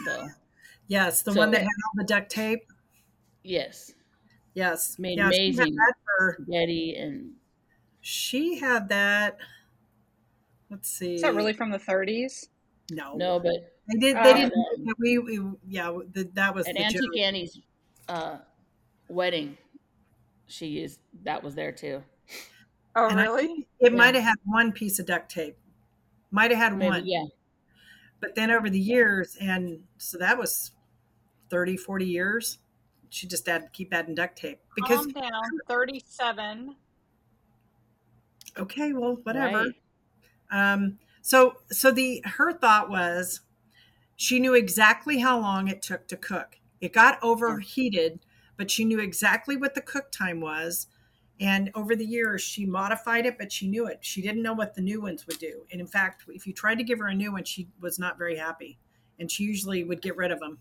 though. 0.06 0.26
yes, 0.88 1.22
the 1.22 1.32
so, 1.32 1.38
one 1.38 1.50
that 1.50 1.60
had 1.60 1.66
all 1.66 1.92
the 1.96 2.04
duct 2.04 2.30
tape. 2.30 2.60
Yes. 3.42 3.92
Yes. 4.54 4.98
Made 4.98 5.18
yes, 5.18 5.26
amazing 5.26 5.76
for, 6.18 6.38
spaghetti 6.40 6.94
and 6.96 7.32
she 8.00 8.58
had 8.58 8.88
that. 8.88 9.38
Let's 10.70 10.88
see. 10.88 11.16
Is 11.16 11.22
that 11.22 11.34
really 11.34 11.52
from 11.52 11.70
the 11.70 11.78
30s? 11.78 12.48
No, 12.90 13.14
no, 13.14 13.38
but 13.38 13.76
they 13.88 13.98
did. 13.98 14.16
They 14.16 14.20
uh, 14.20 14.34
didn't. 14.34 14.54
We, 14.98 15.18
we, 15.18 15.40
yeah, 15.68 15.96
the, 16.12 16.28
that 16.34 16.54
was 16.54 16.66
at 16.66 16.76
Auntie 16.76 16.98
joke. 16.98 17.16
Annie's 17.18 17.60
uh, 18.08 18.38
wedding. 19.08 19.56
She 20.46 20.66
used 20.66 20.98
that 21.22 21.42
was 21.44 21.54
there 21.54 21.70
too. 21.70 22.02
Oh, 22.96 23.08
and 23.08 23.16
really? 23.16 23.44
I, 23.44 23.86
it 23.86 23.92
yeah. 23.92 23.98
might 23.98 24.14
have 24.16 24.24
had 24.24 24.36
one 24.44 24.72
piece 24.72 24.98
of 24.98 25.06
duct 25.06 25.30
tape. 25.30 25.56
Might 26.30 26.50
have 26.50 26.58
had 26.58 26.76
Maybe, 26.76 26.88
one. 26.88 27.06
Yeah. 27.06 27.24
But 28.20 28.34
then 28.34 28.50
over 28.50 28.68
the 28.68 28.80
years, 28.80 29.36
and 29.40 29.80
so 29.98 30.18
that 30.18 30.38
was 30.38 30.72
30, 31.50 31.76
40 31.76 32.04
years, 32.04 32.58
she 33.08 33.26
just 33.26 33.46
had 33.46 33.62
to 33.62 33.68
keep 33.70 33.92
adding 33.92 34.14
duct 34.14 34.36
tape 34.36 34.60
because 34.76 35.06
Calm 35.06 35.12
down. 35.12 35.42
37 35.68 36.76
okay, 38.58 38.92
well, 38.92 39.18
whatever. 39.22 39.66
Right. 40.50 40.72
Um, 40.72 40.98
so, 41.22 41.56
so 41.70 41.90
the 41.90 42.22
her 42.24 42.52
thought 42.52 42.90
was, 42.90 43.40
she 44.16 44.38
knew 44.38 44.54
exactly 44.54 45.18
how 45.18 45.38
long 45.38 45.68
it 45.68 45.82
took 45.82 46.06
to 46.08 46.16
cook. 46.16 46.56
It 46.80 46.92
got 46.92 47.22
overheated, 47.22 48.20
but 48.56 48.70
she 48.70 48.84
knew 48.84 49.00
exactly 49.00 49.56
what 49.56 49.74
the 49.74 49.80
cook 49.80 50.10
time 50.10 50.40
was. 50.40 50.86
And 51.40 51.70
over 51.74 51.96
the 51.96 52.04
years, 52.04 52.42
she 52.42 52.66
modified 52.66 53.24
it, 53.24 53.38
but 53.38 53.50
she 53.50 53.66
knew 53.66 53.86
it. 53.86 53.98
She 54.02 54.20
didn't 54.20 54.42
know 54.42 54.52
what 54.52 54.74
the 54.74 54.82
new 54.82 55.00
ones 55.00 55.26
would 55.26 55.38
do. 55.38 55.64
And 55.72 55.80
in 55.80 55.86
fact, 55.86 56.24
if 56.28 56.46
you 56.46 56.52
tried 56.52 56.76
to 56.76 56.84
give 56.84 56.98
her 56.98 57.08
a 57.08 57.14
new 57.14 57.32
one, 57.32 57.44
she 57.44 57.68
was 57.80 57.98
not 57.98 58.18
very 58.18 58.36
happy. 58.36 58.78
And 59.18 59.30
she 59.30 59.44
usually 59.44 59.82
would 59.84 60.02
get 60.02 60.16
rid 60.16 60.32
of 60.32 60.38
them. 60.38 60.58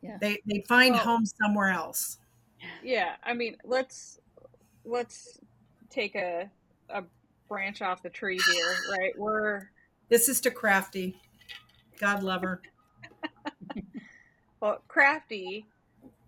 Yeah. 0.00 0.18
They, 0.20 0.40
they'd 0.46 0.66
find 0.68 0.94
well, 0.94 1.02
home 1.02 1.26
somewhere 1.26 1.70
else. 1.70 2.18
Yeah. 2.84 3.16
I 3.24 3.34
mean, 3.34 3.56
let's, 3.64 4.20
let's 4.84 5.40
take 5.90 6.14
a 6.14 6.50
a 6.90 7.04
branch 7.48 7.82
off 7.82 8.02
the 8.02 8.10
tree 8.10 8.40
here, 8.52 8.76
right? 8.98 9.12
We're 9.18 9.70
this 10.08 10.28
is 10.28 10.40
to 10.42 10.50
Crafty. 10.50 11.16
God 11.98 12.22
love 12.22 12.42
her. 12.42 12.60
well, 14.60 14.82
Crafty 14.88 15.66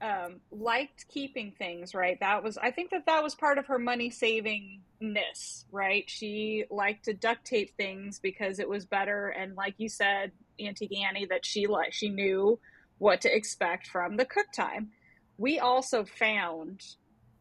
um, 0.00 0.40
liked 0.50 1.06
keeping 1.08 1.52
things, 1.52 1.94
right? 1.94 2.18
That 2.20 2.42
was, 2.42 2.58
I 2.58 2.70
think 2.70 2.90
that 2.90 3.06
that 3.06 3.22
was 3.22 3.34
part 3.34 3.58
of 3.58 3.66
her 3.66 3.78
money 3.78 4.10
savingness, 4.10 5.64
right? 5.70 6.04
She 6.06 6.64
liked 6.70 7.06
to 7.06 7.14
duct 7.14 7.44
tape 7.44 7.76
things 7.76 8.18
because 8.18 8.58
it 8.58 8.68
was 8.68 8.84
better. 8.84 9.28
And 9.28 9.56
like 9.56 9.74
you 9.78 9.88
said, 9.88 10.32
Auntie 10.58 11.02
Annie, 11.04 11.26
that 11.26 11.44
she 11.44 11.66
like 11.66 11.92
she 11.92 12.08
knew 12.08 12.58
what 12.98 13.20
to 13.22 13.34
expect 13.34 13.86
from 13.86 14.16
the 14.16 14.24
cook 14.24 14.46
time. 14.54 14.90
We 15.38 15.58
also 15.58 16.04
found 16.04 16.82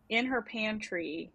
in 0.10 0.26
her 0.28 0.42
pantry, 0.42 1.32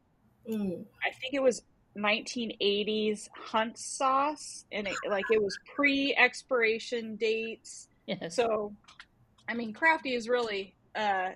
mm. 0.48 0.84
I 1.04 1.10
think 1.20 1.34
it 1.34 1.42
was 1.42 1.62
1980s 1.98 3.28
hunt 3.34 3.76
sauce 3.76 4.64
and 4.70 4.86
it 4.86 4.94
like 5.08 5.24
it 5.30 5.42
was 5.42 5.58
pre 5.74 6.14
expiration 6.16 7.16
dates 7.16 7.88
yes. 8.06 8.36
so 8.36 8.72
I 9.50 9.54
mean, 9.54 9.72
crafty 9.72 10.14
is 10.14 10.28
really. 10.28 10.76
Uh, 10.94 11.30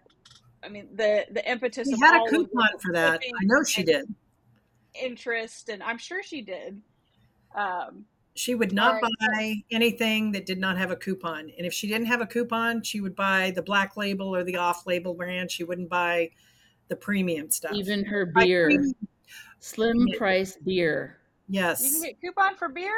I 0.62 0.68
mean, 0.68 0.88
the 0.94 1.26
the 1.30 1.48
impetus. 1.50 1.88
She 1.88 1.94
of 1.94 2.00
had 2.00 2.22
a 2.26 2.30
coupon 2.30 2.68
for 2.80 2.92
that. 2.92 3.20
I 3.22 3.44
know 3.44 3.62
she 3.64 3.82
did. 3.82 4.12
Interest, 4.94 5.68
and 5.68 5.82
I'm 5.82 5.98
sure 5.98 6.22
she 6.22 6.40
did. 6.40 6.80
Um, 7.54 8.06
She 8.34 8.54
would 8.54 8.72
not 8.72 8.94
All 8.94 9.00
right, 9.00 9.12
buy 9.36 9.54
anything 9.70 10.32
that 10.32 10.46
did 10.46 10.58
not 10.58 10.76
have 10.78 10.90
a 10.90 10.96
coupon. 10.96 11.52
And 11.56 11.66
if 11.66 11.72
she 11.72 11.86
didn't 11.86 12.06
have 12.06 12.20
a 12.20 12.26
coupon, 12.26 12.82
she 12.82 13.00
would 13.00 13.14
buy 13.14 13.52
the 13.54 13.62
black 13.62 13.96
label 13.96 14.34
or 14.34 14.42
the 14.42 14.56
off 14.56 14.86
label 14.86 15.14
brand. 15.14 15.50
She 15.50 15.62
wouldn't 15.64 15.88
buy 15.88 16.30
the 16.88 16.96
premium 16.96 17.50
stuff. 17.50 17.72
Even 17.74 18.04
her 18.04 18.26
beer, 18.26 18.70
slim 19.60 20.06
Yeah. 20.08 20.18
price 20.18 20.56
beer. 20.56 21.18
Yes, 21.48 21.82
you 21.82 21.90
can 21.90 22.02
yes. 22.02 22.12
get 22.12 22.20
coupon 22.20 22.56
for 22.56 22.68
beer. 22.68 22.96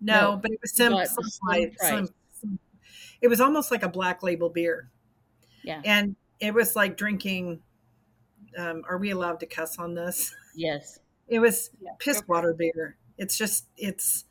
No, 0.00 0.32
No, 0.32 0.36
but 0.36 0.50
it 0.52 0.58
was 0.60 0.72
sim, 0.74 0.92
but 0.92 1.08
sim, 1.08 1.16
the 1.16 1.30
slim 1.30 1.72
sim- 1.80 2.14
sim- 2.32 2.58
it 3.20 3.28
was 3.28 3.40
almost 3.40 3.70
like 3.70 3.82
a 3.82 3.88
black 3.88 4.22
label 4.22 4.48
beer. 4.48 4.90
Yeah. 5.64 5.80
And 5.84 6.16
it 6.40 6.52
was 6.54 6.74
like 6.76 6.96
drinking 6.96 7.60
um, 8.58 8.82
are 8.88 8.98
we 8.98 9.10
allowed 9.10 9.40
to 9.40 9.46
cuss 9.46 9.78
on 9.78 9.94
this? 9.94 10.34
Yes. 10.54 10.98
It 11.28 11.38
was 11.38 11.70
Yeah, 11.80 11.92
piss 11.98 12.20
go 12.20 12.26
water 12.28 12.52
beer. 12.52 12.96
It's 13.16 13.38
just 13.38 13.66
it's 13.76 14.24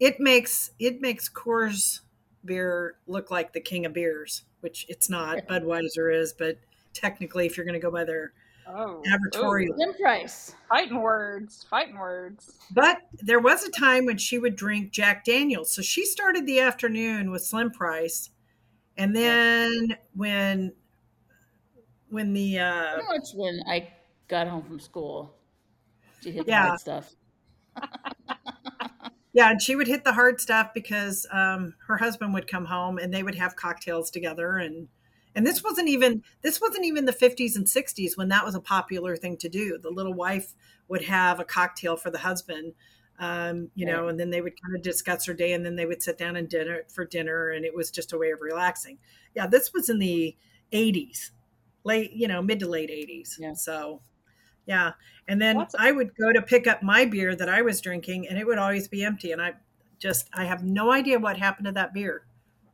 it 0.00 0.20
makes 0.20 0.72
it 0.78 1.00
makes 1.00 1.28
Coors 1.28 2.00
beer 2.44 2.96
look 3.06 3.30
like 3.30 3.52
the 3.52 3.60
king 3.60 3.86
of 3.86 3.92
beers, 3.94 4.44
which 4.60 4.84
it's 4.88 5.08
not. 5.08 5.46
Budweiser 5.48 6.14
is, 6.14 6.32
but 6.32 6.58
technically, 6.92 7.46
if 7.46 7.56
you're 7.56 7.64
going 7.64 7.80
to 7.80 7.84
go 7.84 7.90
by 7.90 8.04
their 8.04 8.32
Oh, 8.66 9.02
advertorial. 9.06 9.74
Slim 9.74 9.94
price. 9.94 10.54
fighting 10.68 11.00
words, 11.00 11.66
fighting 11.68 11.98
words. 11.98 12.52
But 12.70 12.98
there 13.20 13.40
was 13.40 13.64
a 13.64 13.70
time 13.70 14.06
when 14.06 14.18
she 14.18 14.38
would 14.38 14.54
drink 14.54 14.92
Jack 14.92 15.24
Daniels, 15.24 15.72
so 15.72 15.82
she 15.82 16.04
started 16.04 16.46
the 16.46 16.60
afternoon 16.60 17.30
with 17.32 17.42
Slim 17.44 17.70
Price, 17.72 18.30
and 18.96 19.14
then 19.14 19.96
when 20.14 20.72
when 22.10 22.32
the 22.32 22.58
uh, 22.58 22.94
Pretty 22.94 23.08
much 23.08 23.28
when 23.34 23.62
I 23.66 23.88
got 24.28 24.48
home 24.48 24.62
from 24.62 24.80
school, 24.80 25.34
she 26.22 26.32
hit 26.32 26.46
the 26.46 26.54
hard 26.54 26.80
stuff. 26.80 27.14
Yeah, 29.34 29.50
and 29.50 29.62
she 29.62 29.74
would 29.74 29.86
hit 29.86 30.04
the 30.04 30.12
hard 30.12 30.40
stuff 30.40 30.74
because 30.74 31.26
um, 31.32 31.74
her 31.86 31.96
husband 31.96 32.34
would 32.34 32.46
come 32.46 32.66
home 32.66 32.98
and 32.98 33.12
they 33.12 33.22
would 33.22 33.36
have 33.36 33.56
cocktails 33.56 34.10
together 34.10 34.58
and 34.58 34.88
and 35.34 35.46
this 35.46 35.64
wasn't 35.64 35.88
even 35.88 36.22
this 36.42 36.60
wasn't 36.60 36.84
even 36.84 37.06
the 37.06 37.12
50s 37.12 37.56
and 37.56 37.66
60s 37.66 38.18
when 38.18 38.28
that 38.28 38.44
was 38.44 38.54
a 38.54 38.60
popular 38.60 39.16
thing 39.16 39.38
to 39.38 39.48
do. 39.48 39.78
The 39.78 39.90
little 39.90 40.12
wife 40.12 40.52
would 40.88 41.04
have 41.04 41.40
a 41.40 41.44
cocktail 41.44 41.96
for 41.96 42.10
the 42.10 42.18
husband, 42.18 42.74
um, 43.18 43.70
you 43.74 43.86
know, 43.86 44.08
and 44.08 44.18
then 44.18 44.30
they 44.30 44.40
would 44.40 44.60
kind 44.62 44.74
of 44.76 44.82
discuss 44.82 45.26
her 45.26 45.34
day 45.34 45.52
and 45.52 45.64
then 45.64 45.76
they 45.76 45.86
would 45.86 46.02
sit 46.02 46.18
down 46.18 46.36
and 46.36 46.48
dinner 46.48 46.82
for 46.92 47.04
dinner 47.04 47.50
and 47.50 47.64
it 47.64 47.74
was 47.74 47.90
just 47.90 48.12
a 48.12 48.18
way 48.18 48.30
of 48.30 48.40
relaxing. 48.40 48.98
Yeah, 49.34 49.46
this 49.46 49.72
was 49.72 49.88
in 49.88 49.98
the 49.98 50.36
80s, 50.72 51.30
late, 51.84 52.12
you 52.12 52.26
know, 52.28 52.42
mid 52.42 52.58
to 52.60 52.68
late 52.68 52.90
80s. 52.90 53.36
Yeah. 53.38 53.54
So, 53.54 54.00
yeah. 54.66 54.92
And 55.28 55.40
then 55.40 55.56
That's- 55.58 55.74
I 55.78 55.92
would 55.92 56.16
go 56.16 56.32
to 56.32 56.42
pick 56.42 56.66
up 56.66 56.82
my 56.82 57.04
beer 57.04 57.36
that 57.36 57.48
I 57.48 57.62
was 57.62 57.80
drinking, 57.80 58.26
and 58.28 58.38
it 58.38 58.46
would 58.46 58.58
always 58.58 58.88
be 58.88 59.04
empty. 59.04 59.30
And 59.32 59.40
I 59.40 59.52
just, 59.98 60.28
I 60.34 60.44
have 60.44 60.64
no 60.64 60.90
idea 60.90 61.18
what 61.18 61.36
happened 61.36 61.66
to 61.66 61.72
that 61.72 61.94
beer. 61.94 62.26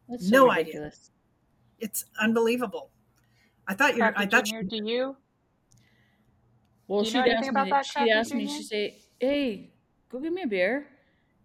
That's 0.09 0.25
so 0.29 0.31
No 0.47 0.51
idea. 0.51 0.91
It's 1.79 2.07
unbelievable. 2.21 2.91
I 3.67 3.75
thought 3.75 3.93
you, 3.93 3.99
Crafty 3.99 4.23
I 4.23 4.27
thought 4.27 4.45
Junior, 4.47 4.63
you, 4.63 4.69
do 4.83 4.91
you? 4.91 5.17
Well, 6.87 7.03
Do 7.03 7.07
you 7.07 7.13
she'd 7.13 7.19
anything 7.19 7.39
ask 7.39 7.51
about 7.51 7.65
me. 7.67 7.71
that, 7.71 7.87
She'd 7.87 7.93
Crafty 7.95 8.11
ask 8.13 8.35
me. 8.35 8.47
She'd 8.49 8.63
say, 8.65 8.99
"Hey, 9.21 9.71
go 10.11 10.21
get 10.21 10.33
me 10.33 10.43
a 10.43 10.47
beer," 10.47 10.89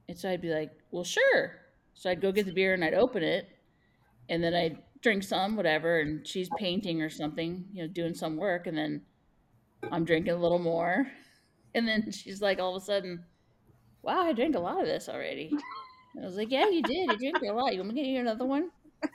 and 0.07 0.17
so 0.17 0.29
I'd 0.29 0.41
be 0.41 0.53
like, 0.53 0.71
"Well, 0.91 1.03
sure." 1.03 1.61
So 1.93 2.09
I'd 2.09 2.21
go 2.21 2.31
get 2.31 2.45
the 2.45 2.53
beer 2.53 2.73
and 2.73 2.83
I'd 2.83 2.93
open 2.93 3.23
it, 3.23 3.49
and 4.29 4.43
then 4.43 4.53
I'd 4.53 4.81
drink 5.01 5.23
some, 5.23 5.55
whatever. 5.55 5.99
And 5.99 6.27
she's 6.27 6.49
painting 6.57 7.01
or 7.01 7.09
something, 7.09 7.65
you 7.73 7.83
know, 7.83 7.87
doing 7.87 8.13
some 8.15 8.37
work, 8.37 8.67
and 8.67 8.77
then 8.77 9.03
I'm 9.91 10.05
drinking 10.05 10.33
a 10.33 10.37
little 10.37 10.59
more, 10.59 11.07
and 11.75 11.87
then 11.87 12.11
she's 12.11 12.41
like, 12.41 12.59
all 12.59 12.75
of 12.75 12.81
a 12.81 12.85
sudden, 12.85 13.25
"Wow, 14.01 14.21
I 14.23 14.33
drank 14.33 14.55
a 14.55 14.59
lot 14.59 14.81
of 14.81 14.87
this 14.87 15.09
already." 15.09 15.51
And 16.15 16.23
I 16.23 16.27
was 16.27 16.37
like, 16.37 16.51
"Yeah, 16.51 16.69
you 16.69 16.81
did. 16.83 17.11
You 17.11 17.17
drank 17.17 17.41
a 17.43 17.53
lot. 17.53 17.73
You 17.73 17.79
want 17.79 17.93
me 17.93 18.01
to 18.01 18.01
get 18.01 18.13
you 18.13 18.19
another 18.19 18.45
one?" 18.45 18.71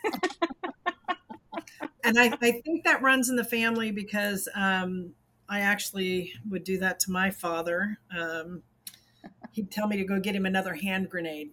and 2.05 2.19
I, 2.19 2.33
I 2.41 2.53
think 2.65 2.85
that 2.85 3.03
runs 3.03 3.29
in 3.29 3.37
the 3.37 3.45
family 3.45 3.91
because 3.91 4.49
um, 4.55 5.13
I 5.49 5.61
actually 5.61 6.33
would 6.49 6.65
do 6.65 6.79
that 6.79 7.01
to 7.01 7.11
my 7.11 7.31
father. 7.31 7.99
Um, 8.17 8.63
he'd 9.53 9.71
tell 9.71 9.87
me 9.89 9.97
to 9.97 10.05
go 10.05 10.21
get 10.21 10.35
him 10.35 10.47
another 10.47 10.75
hand 10.75 11.11
grenade. 11.11 11.53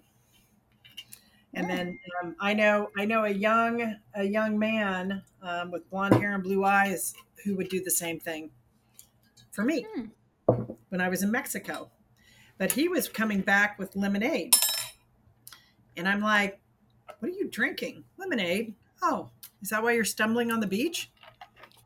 And 1.53 1.69
then 1.69 1.99
um, 2.21 2.35
I 2.39 2.53
know 2.53 2.89
I 2.97 3.05
know 3.05 3.23
a 3.23 3.29
young 3.29 3.95
a 4.13 4.23
young 4.25 4.59
man 4.59 5.23
um, 5.41 5.71
with 5.71 5.89
blonde 5.89 6.15
hair 6.15 6.33
and 6.33 6.43
blue 6.43 6.65
eyes 6.65 7.13
who 7.45 7.55
would 7.55 7.69
do 7.69 7.81
the 7.81 7.91
same 7.91 8.19
thing 8.19 8.51
for 9.51 9.63
me 9.63 9.85
Hmm. 9.95 10.05
when 10.89 10.99
I 10.99 11.07
was 11.07 11.23
in 11.23 11.31
Mexico. 11.31 11.91
But 12.57 12.73
he 12.73 12.89
was 12.89 13.07
coming 13.07 13.39
back 13.41 13.79
with 13.79 13.95
lemonade, 13.95 14.55
and 15.97 16.07
I'm 16.07 16.21
like, 16.21 16.59
"What 17.19 17.31
are 17.31 17.35
you 17.35 17.47
drinking? 17.49 18.03
Lemonade? 18.17 18.75
Oh, 19.01 19.29
is 19.61 19.69
that 19.69 19.81
why 19.83 19.93
you're 19.93 20.03
stumbling 20.05 20.51
on 20.51 20.59
the 20.59 20.67
beach?" 20.67 21.09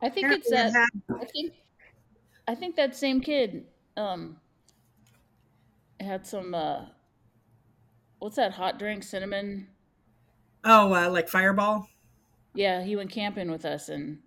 I 0.02 0.08
think 0.08 0.32
it's 0.32 0.50
Apparently 0.50 0.56
I 0.56 0.62
that. 0.80 0.90
had- 1.08 1.20
I 1.20 1.24
think 1.26 1.54
I 2.48 2.54
think 2.56 2.76
that 2.76 2.96
same 2.96 3.20
kid 3.20 3.66
um 3.96 4.40
had 6.02 6.26
some 6.26 6.54
uh 6.54 6.86
what's 8.18 8.36
that 8.36 8.52
hot 8.52 8.78
drink 8.78 9.02
cinnamon? 9.02 9.68
oh, 10.64 10.92
uh, 10.92 11.10
like 11.10 11.28
Fireball. 11.28 11.88
Yeah, 12.54 12.82
he 12.82 12.96
went 12.96 13.10
camping 13.10 13.50
with 13.50 13.64
us 13.64 13.88
and 13.88 14.18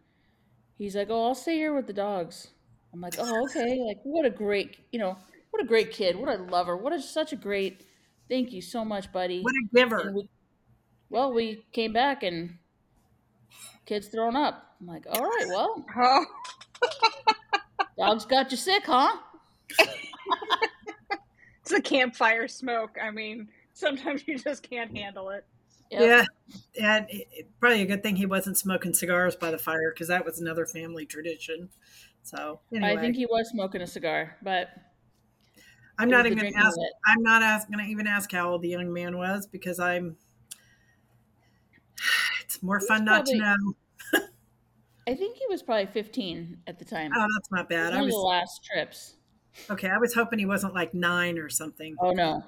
he's 0.77 0.95
like, 0.95 1.09
"Oh, 1.09 1.27
I'll 1.27 1.35
stay 1.35 1.55
here 1.55 1.75
with 1.75 1.87
the 1.87 1.93
dogs." 1.93 2.47
I'm 2.93 3.01
like, 3.01 3.15
"Oh, 3.19 3.43
okay." 3.45 3.79
Like 3.85 3.99
what 4.03 4.25
a 4.25 4.29
great, 4.29 4.77
you 4.91 4.99
know, 4.99 5.17
what 5.51 5.61
a 5.61 5.67
great 5.67 5.91
kid. 5.91 6.15
What 6.15 6.29
a 6.29 6.41
lover. 6.41 6.77
What 6.77 6.93
a 6.93 7.01
such 7.01 7.33
a 7.33 7.35
great 7.35 7.83
Thank 8.29 8.51
you 8.51 8.61
so 8.61 8.85
much, 8.85 9.11
buddy. 9.11 9.41
What 9.41 9.53
a 9.53 9.75
giver! 9.75 10.11
We, 10.15 10.29
well, 11.09 11.33
we 11.33 11.65
came 11.73 11.93
back 11.93 12.23
and 12.23 12.57
kids 13.85 14.07
thrown 14.07 14.35
up. 14.35 14.75
I'm 14.79 14.87
like, 14.87 15.05
"All 15.09 15.21
right, 15.21 15.45
well, 15.47 15.85
dogs 17.97 18.25
got 18.25 18.51
you 18.51 18.57
sick, 18.57 18.83
huh?" 18.85 19.17
it's 21.63 21.71
the 21.71 21.81
campfire 21.81 22.47
smoke. 22.49 22.97
I 23.01 23.09
mean, 23.09 23.47
sometimes 23.73 24.27
you 24.27 24.37
just 24.37 24.69
can't 24.69 24.95
handle 24.95 25.29
it. 25.29 25.45
Yep. 25.91 26.01
Yeah, 26.01 26.25
and 26.83 27.09
it, 27.09 27.27
it- 27.31 27.59
probably 27.59 27.81
a 27.81 27.85
good 27.85 28.03
thing 28.03 28.17
he 28.17 28.25
wasn't 28.25 28.57
smoking 28.57 28.93
cigars 28.93 29.35
by 29.37 29.49
the 29.49 29.57
fire 29.57 29.91
because 29.93 30.09
that 30.09 30.25
was 30.25 30.41
another 30.41 30.65
family 30.65 31.05
tradition. 31.05 31.69
So 32.23 32.59
anyway, 32.73 32.93
I 32.93 32.97
think 32.97 33.15
he 33.15 33.25
was 33.25 33.49
smoking 33.49 33.81
a 33.81 33.87
cigar, 33.87 34.37
but 34.41 34.69
I'm 35.97 36.09
not 36.09 36.23
was 36.25 36.31
the 36.31 36.31
even 36.31 36.37
drinking 36.39 36.61
ask. 36.61 36.77
I'm 37.05 37.23
not 37.23 37.43
ask, 37.43 37.69
gonna 37.69 37.83
even 37.83 38.07
ask 38.07 38.31
how 38.31 38.51
old 38.51 38.61
the 38.61 38.69
young 38.69 38.91
man 38.91 39.17
was 39.17 39.47
because 39.47 39.79
I'm. 39.79 40.17
It's 42.43 42.61
more 42.61 42.77
was 42.77 42.87
fun 42.87 43.05
not 43.05 43.25
to 43.27 43.37
know. 43.37 43.55
I 45.07 45.15
think 45.15 45.37
he 45.37 45.45
was 45.47 45.63
probably 45.63 45.85
15 45.87 46.63
at 46.67 46.77
the 46.79 46.85
time. 46.85 47.11
Oh, 47.15 47.27
that's 47.35 47.51
not 47.51 47.69
bad. 47.69 47.91
was 47.91 47.93
I 47.93 48.01
one 48.01 48.03
of 48.05 48.09
the 48.09 48.17
last 48.17 48.63
trips. 48.63 49.15
Okay. 49.69 49.87
I 49.89 49.97
was 49.97 50.13
hoping 50.13 50.39
he 50.39 50.45
wasn't 50.45 50.73
like 50.73 50.93
nine 50.93 51.37
or 51.37 51.49
something. 51.49 51.95
Oh 51.99 52.11
no. 52.11 52.43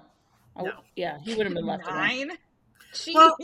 I 0.55 0.59
w- 0.59 0.74
No. 0.75 0.81
Yeah, 0.95 1.17
he 1.24 1.35
would 1.35 1.45
have 1.45 1.55
been 1.55 1.65
left 1.65 1.85
alone. 1.85 1.97
Nine. 1.97 2.31
Jeez. 2.93 3.13
Well- 3.13 3.38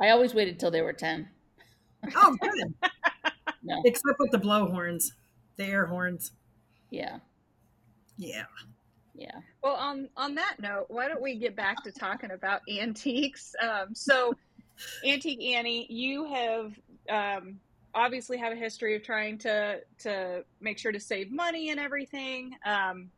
I 0.00 0.10
always 0.10 0.32
waited 0.34 0.60
till 0.60 0.70
they 0.70 0.82
were 0.82 0.92
10. 0.92 1.28
Oh, 2.14 2.36
good. 2.40 2.74
No. 3.60 3.82
Except 3.84 4.18
with 4.20 4.30
the 4.30 4.38
blowhorns, 4.38 5.06
the 5.56 5.64
air 5.64 5.84
horns. 5.84 6.30
Yeah. 6.90 7.18
Yeah. 8.16 8.44
Yeah. 9.14 9.32
Well, 9.64 9.74
on 9.74 10.08
on 10.16 10.36
that 10.36 10.56
note, 10.60 10.86
why 10.88 11.08
don't 11.08 11.20
we 11.20 11.34
get 11.36 11.56
back 11.56 11.82
to 11.82 11.90
talking 11.90 12.30
about 12.30 12.60
antiques? 12.70 13.54
Um, 13.60 13.94
so, 13.94 14.32
Antique 15.04 15.42
Annie, 15.42 15.86
you 15.90 16.24
have 16.32 16.78
um, 17.10 17.58
obviously 17.94 18.38
have 18.38 18.52
a 18.52 18.56
history 18.56 18.94
of 18.96 19.02
trying 19.02 19.38
to 19.38 19.80
to 20.00 20.44
make 20.60 20.78
sure 20.78 20.92
to 20.92 21.00
save 21.00 21.30
money 21.30 21.70
and 21.70 21.80
everything. 21.80 22.52
Um, 22.64 23.10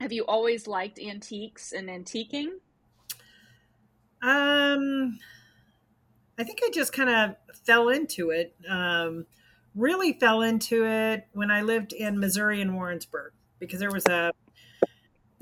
have 0.00 0.12
you 0.12 0.24
always 0.24 0.66
liked 0.66 0.98
antiques 0.98 1.72
and 1.72 1.88
antiquing? 1.88 2.48
Um, 4.22 5.18
I 6.38 6.44
think 6.44 6.60
I 6.64 6.70
just 6.72 6.92
kind 6.92 7.10
of 7.10 7.36
fell 7.64 7.88
into 7.88 8.30
it. 8.30 8.54
Um, 8.68 9.26
really 9.74 10.12
fell 10.14 10.42
into 10.42 10.86
it 10.86 11.26
when 11.32 11.50
I 11.50 11.62
lived 11.62 11.92
in 11.92 12.18
Missouri 12.18 12.60
in 12.60 12.74
Warrensburg 12.74 13.32
because 13.58 13.80
there 13.80 13.90
was 13.90 14.06
a 14.06 14.32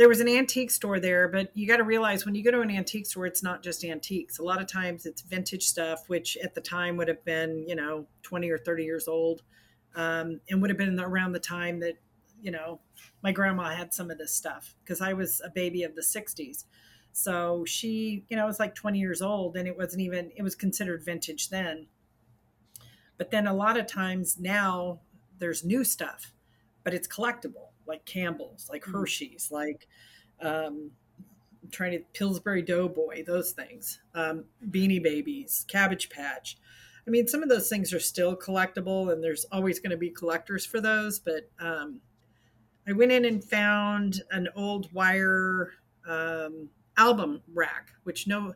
there 0.01 0.09
was 0.09 0.21
an 0.21 0.29
antique 0.29 0.71
store 0.71 0.99
there. 0.99 1.29
But 1.29 1.55
you 1.55 1.67
got 1.67 1.77
to 1.77 1.85
realize 1.85 2.25
when 2.25 2.35
you 2.35 2.43
go 2.43 2.51
to 2.51 2.63
an 2.63 2.71
antique 2.71 3.05
store, 3.05 3.27
it's 3.27 3.43
not 3.43 3.63
just 3.63 3.85
antiques. 3.85 4.39
A 4.39 4.43
lot 4.43 4.59
of 4.59 4.67
times 4.67 5.05
it's 5.05 5.21
vintage 5.21 5.65
stuff, 5.65 6.09
which 6.09 6.39
at 6.43 6.55
the 6.55 6.61
time 6.63 6.97
would 6.97 7.07
have 7.07 7.23
been 7.27 7.67
you 7.69 7.75
know 7.75 8.07
twenty 8.23 8.49
or 8.49 8.57
thirty 8.57 8.85
years 8.85 9.07
old, 9.07 9.43
um, 9.95 10.41
and 10.49 10.63
would 10.63 10.71
have 10.71 10.79
been 10.79 10.99
around 10.99 11.33
the 11.33 11.39
time 11.39 11.81
that 11.81 11.99
you 12.41 12.51
know 12.51 12.81
my 13.23 13.31
grandma 13.31 13.75
had 13.75 13.93
some 13.93 14.11
of 14.11 14.17
this 14.17 14.35
stuff 14.35 14.75
because 14.83 15.03
I 15.03 15.13
was 15.13 15.43
a 15.45 15.51
baby 15.51 15.83
of 15.83 15.95
the 15.95 16.01
'60s. 16.01 16.65
So 17.13 17.65
she, 17.67 18.25
you 18.31 18.37
know, 18.37 18.47
was 18.47 18.61
like 18.61 18.75
20 18.75 18.99
years 18.99 19.21
old 19.21 19.57
and 19.57 19.67
it 19.67 19.77
wasn't 19.77 20.03
even, 20.03 20.31
it 20.37 20.43
was 20.43 20.55
considered 20.55 21.05
vintage 21.05 21.49
then. 21.49 21.89
But 23.19 23.33
then 23.33 23.49
a 23.49 23.53
lot 23.53 23.77
of 23.77 23.89
times 23.89 24.39
now 24.39 25.01
there's 25.37 25.65
new 25.65 25.83
stuff, 25.83 26.33
but 26.85 26.95
it's 26.95 27.09
collectible, 27.09 27.70
like 27.91 28.05
Campbell's, 28.07 28.69
like 28.71 28.85
Mhm. 28.85 28.93
Hershey's, 28.93 29.51
like 29.51 29.87
um, 30.41 30.91
I'm 31.63 31.71
trying 31.71 31.93
to 31.93 31.99
Pillsbury 32.15 32.63
Doughboy, 32.63 33.25
those 33.27 33.53
things, 33.53 34.01
um, 34.15 34.45
Beanie 34.71 35.03
Babies, 35.03 35.67
Cabbage 35.69 36.09
Patch. 36.09 36.57
I 37.07 37.11
mean, 37.11 37.27
some 37.29 37.43
of 37.43 37.49
those 37.51 37.69
things 37.69 37.93
are 37.93 38.01
still 38.01 38.35
collectible, 38.37 39.13
and 39.13 39.23
there's 39.23 39.45
always 39.53 39.81
going 39.81 39.91
to 39.91 39.97
be 39.99 40.11
collectors 40.11 40.65
for 40.65 40.81
those. 40.81 41.19
But 41.19 41.51
um, 41.59 42.01
I 42.89 42.93
went 42.93 43.13
in 43.13 43.25
and 43.27 43.45
found 43.45 44.23
an 44.31 44.49
old 44.55 44.93
wire 44.95 45.73
um, 46.07 46.71
album 46.97 47.43
rack, 47.53 47.91
which 48.05 48.27
no, 48.27 48.55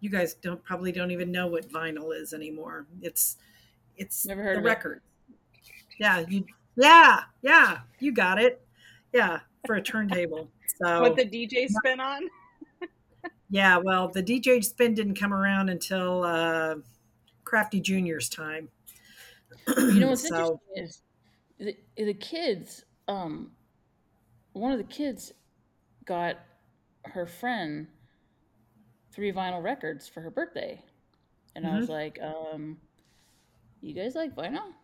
you 0.00 0.10
guys 0.10 0.34
don't 0.34 0.62
probably 0.62 0.92
don't 0.92 1.10
even 1.10 1.32
know 1.32 1.46
what 1.48 1.68
vinyl 1.68 2.14
is 2.14 2.32
anymore. 2.32 2.86
It's 3.02 3.36
it's 3.96 4.26
Never 4.26 4.42
heard 4.42 4.56
the 4.56 4.60
of 4.60 4.66
it. 4.66 4.68
record. 4.68 5.02
Yeah, 5.98 6.24
you 6.28 6.44
yeah 6.76 7.22
yeah 7.42 7.78
you 7.98 8.12
got 8.12 8.38
it. 8.40 8.65
Yeah, 9.16 9.40
for 9.66 9.76
a 9.76 9.82
turntable. 9.82 10.50
So 10.82 11.00
What 11.00 11.16
the 11.16 11.24
DJ 11.24 11.68
spin 11.70 12.00
on? 12.00 12.28
yeah, 13.48 13.78
well, 13.78 14.08
the 14.08 14.22
DJ 14.22 14.62
spin 14.62 14.92
didn't 14.92 15.14
come 15.14 15.32
around 15.32 15.70
until 15.70 16.22
uh, 16.22 16.74
Crafty 17.44 17.80
Junior's 17.80 18.28
time. 18.28 18.68
You 19.78 19.94
know 20.00 20.08
what's 20.08 20.28
So- 20.28 20.60
interesting 20.76 20.84
is 20.84 21.02
the, 21.96 22.04
the 22.04 22.12
kids. 22.12 22.84
Um, 23.08 23.52
one 24.52 24.70
of 24.70 24.76
the 24.76 24.84
kids 24.84 25.32
got 26.04 26.40
her 27.06 27.24
friend 27.26 27.86
three 29.12 29.32
vinyl 29.32 29.62
records 29.62 30.06
for 30.06 30.20
her 30.20 30.30
birthday, 30.30 30.82
and 31.54 31.66
I 31.66 31.78
was 31.78 31.88
like, 31.88 32.18
um, 32.20 32.76
"You 33.80 33.94
guys 33.94 34.14
like 34.14 34.36
vinyl?" 34.36 34.74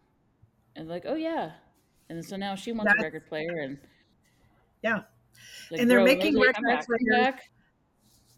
And 0.75 0.89
like, 0.89 1.05
"Oh 1.07 1.17
yeah." 1.17 1.51
And 2.09 2.25
so 2.25 2.37
now 2.37 2.55
she 2.55 2.73
wants 2.73 2.91
That's- 2.93 3.03
a 3.03 3.05
record 3.05 3.27
player, 3.27 3.61
and 3.61 3.77
Yeah. 4.83 5.03
like, 5.71 5.81
And 5.81 5.91
they're 5.91 5.99
bro, 5.99 6.05
making 6.07 6.35
those 6.35 6.43
are- 6.45 6.47
records 6.49 6.65
back, 6.67 6.87
for 6.87 6.99
back. 7.11 7.43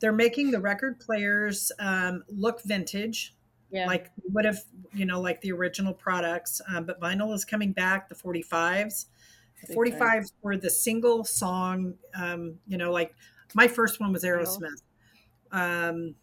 They're 0.01 0.13
making 0.13 0.51
the 0.51 0.61
record 0.61 1.01
players 1.01 1.73
um, 1.79 2.25
look 2.29 2.63
vintage, 2.65 3.35
Yeah, 3.71 3.87
like 3.87 4.11
would 4.33 4.45
have 4.45 4.59
you 4.93 5.07
know 5.07 5.21
like 5.21 5.41
the 5.41 5.53
original 5.53 5.95
products. 5.95 6.61
Um, 6.69 6.85
but 6.85 7.01
vinyl 7.01 7.33
is 7.35 7.45
coming 7.45 7.73
back. 7.73 8.09
The 8.09 8.15
45s. 8.15 9.07
The 9.63 9.69
Big 9.69 9.95
45s 9.95 10.33
were 10.43 10.57
the 10.59 10.69
single 10.69 11.25
song. 11.25 11.95
Um, 12.15 12.57
you 12.67 12.77
know, 12.77 12.93
like 12.93 13.15
my 13.55 13.67
first 13.67 13.99
one 14.01 14.13
was 14.13 14.25
Aerosmith. 14.25 14.83
Um, 15.53 16.17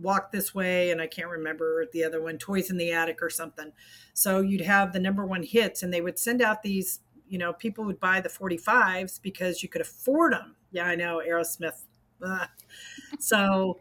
Walk 0.00 0.30
This 0.30 0.54
Way, 0.54 0.90
and 0.92 1.00
I 1.02 1.08
can't 1.08 1.28
remember 1.28 1.86
the 1.92 2.04
other 2.04 2.22
one, 2.22 2.38
Toys 2.38 2.70
in 2.70 2.76
the 2.76 2.92
Attic 2.92 3.20
or 3.20 3.30
something. 3.30 3.72
So 4.14 4.40
you'd 4.40 4.60
have 4.60 4.92
the 4.92 5.00
number 5.00 5.26
one 5.26 5.42
hits, 5.42 5.82
and 5.82 5.92
they 5.92 6.00
would 6.00 6.20
send 6.20 6.40
out 6.40 6.62
these, 6.62 7.00
you 7.28 7.38
know, 7.38 7.52
people 7.52 7.84
would 7.84 8.00
buy 8.00 8.20
the 8.20 8.28
45s 8.28 9.20
because 9.20 9.62
you 9.62 9.68
could 9.68 9.80
afford 9.80 10.32
them. 10.32 10.56
Yeah, 10.70 10.84
I 10.84 10.94
know, 10.96 11.22
Aerosmith. 11.26 11.82
Ugh. 12.24 12.48
So 13.18 13.80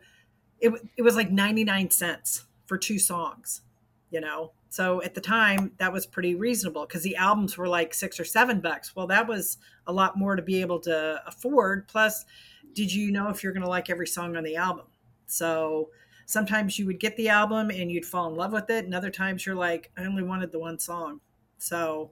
it, 0.60 0.72
it 0.98 1.02
was 1.02 1.16
like 1.16 1.32
99 1.32 1.90
cents 1.92 2.46
for 2.66 2.78
two 2.78 3.00
songs, 3.00 3.62
you 4.10 4.22
know? 4.22 4.52
So 4.70 5.02
at 5.02 5.14
the 5.14 5.22
time, 5.22 5.72
that 5.78 5.94
was 5.94 6.06
pretty 6.06 6.36
reasonable 6.36 6.86
because 6.86 7.04
the 7.04 7.16
albums 7.16 7.58
were 7.58 7.68
like 7.68 7.94
six 7.94 8.20
or 8.20 8.26
seven 8.26 8.60
bucks. 8.60 8.96
Well, 8.96 9.08
that 9.08 9.28
was 9.28 9.58
a 9.88 9.94
lot 9.94 10.18
more 10.18 10.36
to 10.36 10.42
be 10.42 10.62
able 10.62 10.80
to 10.82 11.22
afford. 11.26 11.88
Plus, 11.88 12.26
did 12.74 12.94
you 12.94 13.12
know 13.12 13.30
if 13.30 13.44
you're 13.44 13.54
going 13.54 13.64
to 13.64 13.70
like 13.70 13.90
every 13.90 14.08
song 14.08 14.36
on 14.36 14.44
the 14.44 14.56
album? 14.56 14.86
So 15.26 15.90
sometimes 16.26 16.78
you 16.78 16.86
would 16.86 17.00
get 17.00 17.16
the 17.18 17.30
album 17.30 17.70
and 17.72 17.92
you'd 17.92 18.06
fall 18.06 18.30
in 18.30 18.36
love 18.36 18.52
with 18.52 18.70
it, 18.70 18.86
and 18.86 18.94
other 18.94 19.10
times 19.10 19.46
you're 19.46 19.56
like, 19.56 19.92
I 19.98 20.04
only 20.06 20.24
wanted 20.24 20.52
the 20.52 20.60
one 20.60 20.78
song. 20.78 21.22
So, 21.58 22.12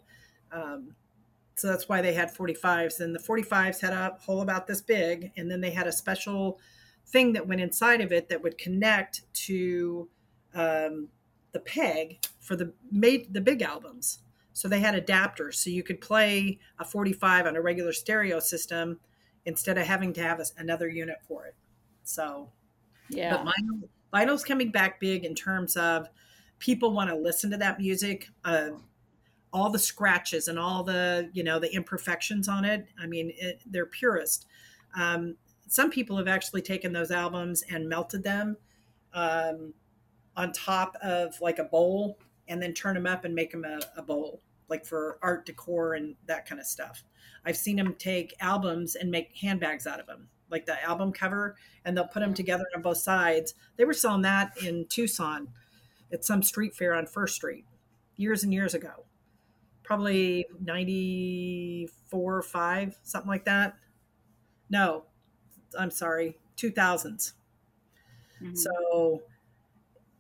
um, 0.52 0.96
so 1.56 1.68
that's 1.68 1.88
why 1.88 2.02
they 2.02 2.14
had 2.14 2.36
45s. 2.36 3.00
And 3.00 3.16
the 3.16 3.20
45s 3.20 3.80
had 3.80 3.94
a 3.94 4.18
hole 4.20 4.42
about 4.42 4.68
this 4.68 4.82
big, 4.82 5.32
and 5.38 5.50
then 5.50 5.62
they 5.62 5.72
had 5.72 5.88
a 5.88 5.92
special 5.92 6.60
thing 7.08 7.34
that 7.34 7.48
went 7.48 7.62
inside 7.62 8.02
of 8.02 8.12
it 8.12 8.30
that 8.30 8.42
would 8.44 8.58
connect 8.58 9.22
to 9.34 10.10
um, 10.54 11.08
the 11.54 11.60
peg 11.60 12.20
for 12.40 12.56
the 12.56 12.74
made 12.92 13.34
the 13.34 13.42
big 13.42 13.62
albums. 13.62 14.20
So 14.54 14.68
they 14.68 14.80
had 14.80 14.96
adapters, 14.96 15.56
so 15.56 15.70
you 15.70 15.84
could 15.84 16.00
play 16.00 16.60
a 16.80 16.86
45 16.86 17.46
on 17.46 17.56
a 17.56 17.62
regular 17.62 17.92
stereo 17.92 18.40
system 18.40 19.00
instead 19.46 19.78
of 19.78 19.86
having 19.86 20.14
to 20.14 20.22
have 20.22 20.40
a, 20.40 20.46
another 20.58 20.88
unit 20.88 21.18
for 21.28 21.46
it. 21.46 21.56
So 22.04 22.52
yeah. 23.10 23.36
but 23.36 23.46
vinyl, 23.46 23.90
vinyl's 24.14 24.44
coming 24.44 24.72
back 24.72 25.00
big 25.00 25.26
in 25.26 25.36
terms 25.36 25.76
of 25.78 26.08
people 26.60 26.92
want 26.92 27.10
to 27.10 27.16
listen 27.16 27.52
to 27.52 27.58
that 27.58 27.80
music. 27.80 28.30
Uh, 28.44 28.72
all 29.56 29.70
the 29.70 29.80
scratches 29.80 30.50
and 30.50 30.60
all 30.60 30.84
the 30.84 31.30
you 31.32 31.42
know 31.42 31.60
the 31.60 31.74
imperfections 31.74 32.50
on 32.50 32.66
it. 32.66 32.86
I 33.00 33.08
mean, 33.08 33.32
it, 33.38 33.62
they're 33.66 33.86
purist. 33.86 34.46
Um, 35.00 35.38
some 35.68 35.90
people 35.90 36.18
have 36.18 36.28
actually 36.28 36.62
taken 36.62 36.92
those 36.92 37.10
albums 37.10 37.64
and 37.70 37.88
melted 37.88 38.22
them 38.22 38.58
um, 39.14 39.74
on 40.36 40.52
top 40.52 40.96
of 41.02 41.40
like 41.40 41.58
a 41.58 41.64
bowl 41.64 42.20
and 42.50 42.62
then 42.62 42.74
turn 42.74 42.96
them 42.96 43.08
up 43.08 43.24
and 43.24 43.34
make 43.34 43.52
them 43.52 43.64
a, 43.64 43.80
a 43.98 44.02
bowl 44.02 44.42
like 44.68 44.86
for 44.86 45.18
art 45.22 45.46
decor 45.46 45.94
and 45.94 46.16
that 46.28 46.46
kind 46.46 46.60
of 46.60 46.68
stuff 46.68 47.04
i've 47.46 47.58
seen 47.58 47.76
them 47.76 47.96
take 47.98 48.36
albums 48.40 48.96
and 48.96 49.10
make 49.10 49.36
handbags 49.38 49.88
out 49.88 50.00
of 50.00 50.06
them 50.06 50.28
like 50.50 50.66
the 50.66 50.84
album 50.84 51.12
cover 51.12 51.56
and 51.84 51.96
they'll 51.96 52.08
put 52.08 52.20
them 52.20 52.34
together 52.34 52.66
on 52.76 52.82
both 52.82 52.98
sides 52.98 53.54
they 53.78 53.86
were 53.86 53.94
selling 53.94 54.22
that 54.22 54.52
in 54.64 54.86
tucson 54.88 55.48
at 56.12 56.26
some 56.26 56.44
street 56.44 56.76
fair 56.76 56.94
on 56.94 57.06
first 57.06 57.36
street 57.36 57.66
years 58.18 58.44
and 58.44 58.54
years 58.54 58.74
ago 58.74 59.06
probably 59.86 60.46
94 60.60 62.38
or 62.38 62.42
5 62.42 63.00
something 63.04 63.30
like 63.30 63.46
that 63.46 63.78
no 64.70 65.06
i'm 65.80 65.92
sorry 65.92 66.38
2000s 66.58 67.34
Mhm. 68.42 68.58
so 68.58 69.22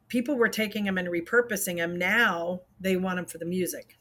people 0.08 0.36
were 0.36 0.50
taking 0.50 0.86
them 0.86 0.98
and 0.98 1.08
repurposing 1.08 1.78
them. 1.78 1.98
Now 1.98 2.62
they 2.80 2.96
want 2.96 3.18
them 3.18 3.26
for 3.26 3.38
the 3.38 3.46
music. 3.46 3.98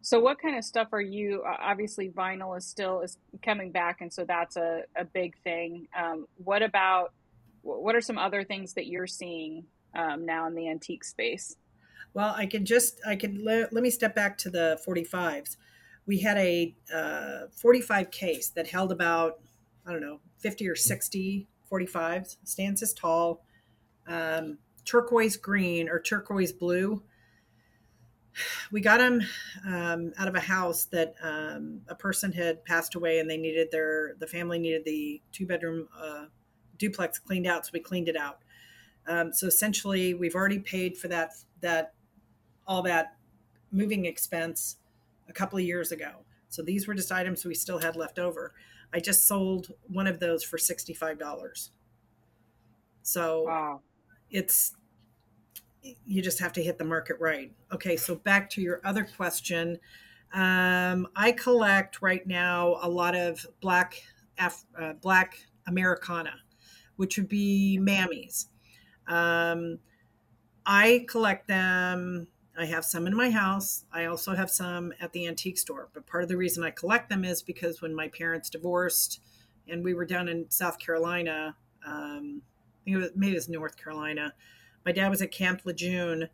So 0.00 0.20
what 0.20 0.40
kind 0.40 0.56
of 0.56 0.64
stuff 0.64 0.88
are 0.92 1.00
you? 1.00 1.42
uh, 1.46 1.56
Obviously, 1.60 2.10
vinyl 2.10 2.56
is 2.56 2.66
still 2.66 3.00
is 3.02 3.18
coming 3.42 3.72
back, 3.72 4.00
and 4.00 4.12
so 4.12 4.24
that's 4.24 4.56
a, 4.56 4.82
a 4.96 5.04
big 5.04 5.36
thing. 5.42 5.86
Um, 5.96 6.26
what 6.36 6.62
about 6.62 7.12
what 7.62 7.94
are 7.94 8.00
some 8.00 8.16
other 8.18 8.44
things 8.44 8.74
that 8.74 8.86
you're 8.86 9.06
seeing 9.06 9.66
um, 9.94 10.24
now 10.24 10.46
in 10.46 10.54
the 10.54 10.68
antique 10.68 11.04
space? 11.04 11.56
Well, 12.14 12.34
I 12.36 12.46
can 12.46 12.64
just, 12.64 13.00
I 13.06 13.16
can, 13.16 13.44
let, 13.44 13.72
let 13.72 13.82
me 13.82 13.90
step 13.90 14.14
back 14.14 14.38
to 14.38 14.50
the 14.50 14.80
45s. 14.86 15.56
We 16.06 16.18
had 16.18 16.38
a 16.38 16.74
uh, 16.92 17.48
45 17.52 18.10
case 18.10 18.48
that 18.50 18.66
held 18.66 18.92
about, 18.92 19.40
I 19.86 19.92
don't 19.92 20.00
know, 20.00 20.20
50 20.38 20.68
or 20.68 20.74
60 20.74 21.46
45s, 21.70 22.36
stands 22.44 22.82
as 22.82 22.94
tall, 22.94 23.44
um, 24.06 24.58
turquoise 24.84 25.36
green 25.36 25.88
or 25.88 26.00
turquoise 26.00 26.52
blue. 26.52 27.02
We 28.70 28.80
got 28.80 28.98
them 28.98 29.20
um, 29.66 30.12
out 30.16 30.28
of 30.28 30.34
a 30.34 30.40
house 30.40 30.84
that 30.86 31.14
um, 31.22 31.82
a 31.88 31.94
person 31.94 32.32
had 32.32 32.64
passed 32.64 32.94
away 32.94 33.18
and 33.18 33.28
they 33.28 33.36
needed 33.36 33.68
their, 33.70 34.14
the 34.18 34.26
family 34.26 34.58
needed 34.58 34.84
the 34.84 35.20
two 35.32 35.44
bedroom 35.44 35.88
uh, 36.00 36.26
duplex 36.78 37.18
cleaned 37.18 37.46
out. 37.46 37.66
So 37.66 37.70
we 37.74 37.80
cleaned 37.80 38.08
it 38.08 38.16
out. 38.16 38.38
Um, 39.08 39.32
so 39.32 39.46
essentially, 39.46 40.14
we've 40.14 40.34
already 40.34 40.58
paid 40.58 40.96
for 40.96 41.08
that 41.08 41.32
that 41.60 41.94
all 42.68 42.82
that 42.82 43.16
moving 43.72 44.04
expense 44.04 44.76
a 45.28 45.32
couple 45.32 45.58
of 45.58 45.64
years 45.64 45.90
ago. 45.90 46.24
So 46.48 46.62
these 46.62 46.86
were 46.86 46.94
just 46.94 47.10
items 47.10 47.44
we 47.44 47.54
still 47.54 47.78
had 47.78 47.96
left 47.96 48.18
over. 48.18 48.54
I 48.92 49.00
just 49.00 49.26
sold 49.26 49.72
one 49.88 50.06
of 50.06 50.20
those 50.20 50.44
for 50.44 50.56
sixty 50.58 50.94
five 50.94 51.18
dollars. 51.18 51.72
So 53.02 53.42
Wow. 53.42 53.80
it's 54.30 54.74
you 56.04 56.22
just 56.22 56.38
have 56.40 56.52
to 56.52 56.62
hit 56.62 56.76
the 56.78 56.84
market 56.84 57.16
right. 57.20 57.52
Okay, 57.72 57.96
so 57.96 58.14
back 58.14 58.50
to 58.50 58.60
your 58.60 58.80
other 58.84 59.04
question. 59.04 59.78
Um, 60.34 61.08
I 61.16 61.32
collect 61.32 62.02
right 62.02 62.26
now 62.26 62.78
a 62.82 62.88
lot 62.88 63.14
of 63.16 63.46
black 63.60 64.02
Af- 64.38 64.66
uh, 64.78 64.92
black 64.94 65.38
Americana, 65.66 66.34
which 66.96 67.16
would 67.16 67.28
be 67.28 67.78
mammies. 67.80 68.46
Um, 69.06 69.78
I 70.66 71.06
collect 71.08 71.48
them. 71.48 72.28
I 72.58 72.64
have 72.64 72.84
some 72.84 73.06
in 73.06 73.16
my 73.16 73.30
house. 73.30 73.84
I 73.92 74.06
also 74.06 74.34
have 74.34 74.50
some 74.50 74.92
at 75.00 75.12
the 75.12 75.28
antique 75.28 75.58
store. 75.58 75.88
But 75.94 76.06
part 76.06 76.24
of 76.24 76.28
the 76.28 76.36
reason 76.36 76.64
I 76.64 76.70
collect 76.70 77.08
them 77.08 77.24
is 77.24 77.40
because 77.40 77.80
when 77.80 77.94
my 77.94 78.08
parents 78.08 78.50
divorced 78.50 79.20
and 79.68 79.84
we 79.84 79.94
were 79.94 80.04
down 80.04 80.28
in 80.28 80.50
South 80.50 80.78
Carolina, 80.78 81.54
um, 81.86 82.42
I 82.42 82.84
think 82.84 82.96
it 82.96 83.00
was, 83.00 83.10
maybe 83.14 83.32
it 83.32 83.36
was 83.36 83.48
North 83.48 83.76
Carolina, 83.76 84.34
my 84.84 84.90
dad 84.90 85.08
was 85.08 85.22
at 85.22 85.30
Camp 85.30 85.62
Lejeune. 85.64 86.28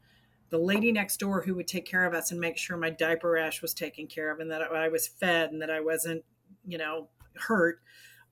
The 0.48 0.58
lady 0.58 0.92
next 0.92 1.18
door 1.18 1.42
who 1.42 1.54
would 1.56 1.66
take 1.66 1.84
care 1.84 2.06
of 2.06 2.14
us 2.14 2.30
and 2.30 2.40
make 2.40 2.56
sure 2.56 2.76
my 2.76 2.90
diaper 2.90 3.32
rash 3.32 3.60
was 3.60 3.74
taken 3.74 4.06
care 4.06 4.30
of 4.30 4.40
and 4.40 4.50
that 4.50 4.62
I 4.62 4.88
was 4.88 5.06
fed 5.06 5.50
and 5.50 5.60
that 5.60 5.70
I 5.70 5.80
wasn't, 5.80 6.24
you 6.64 6.78
know, 6.78 7.08
hurt 7.34 7.80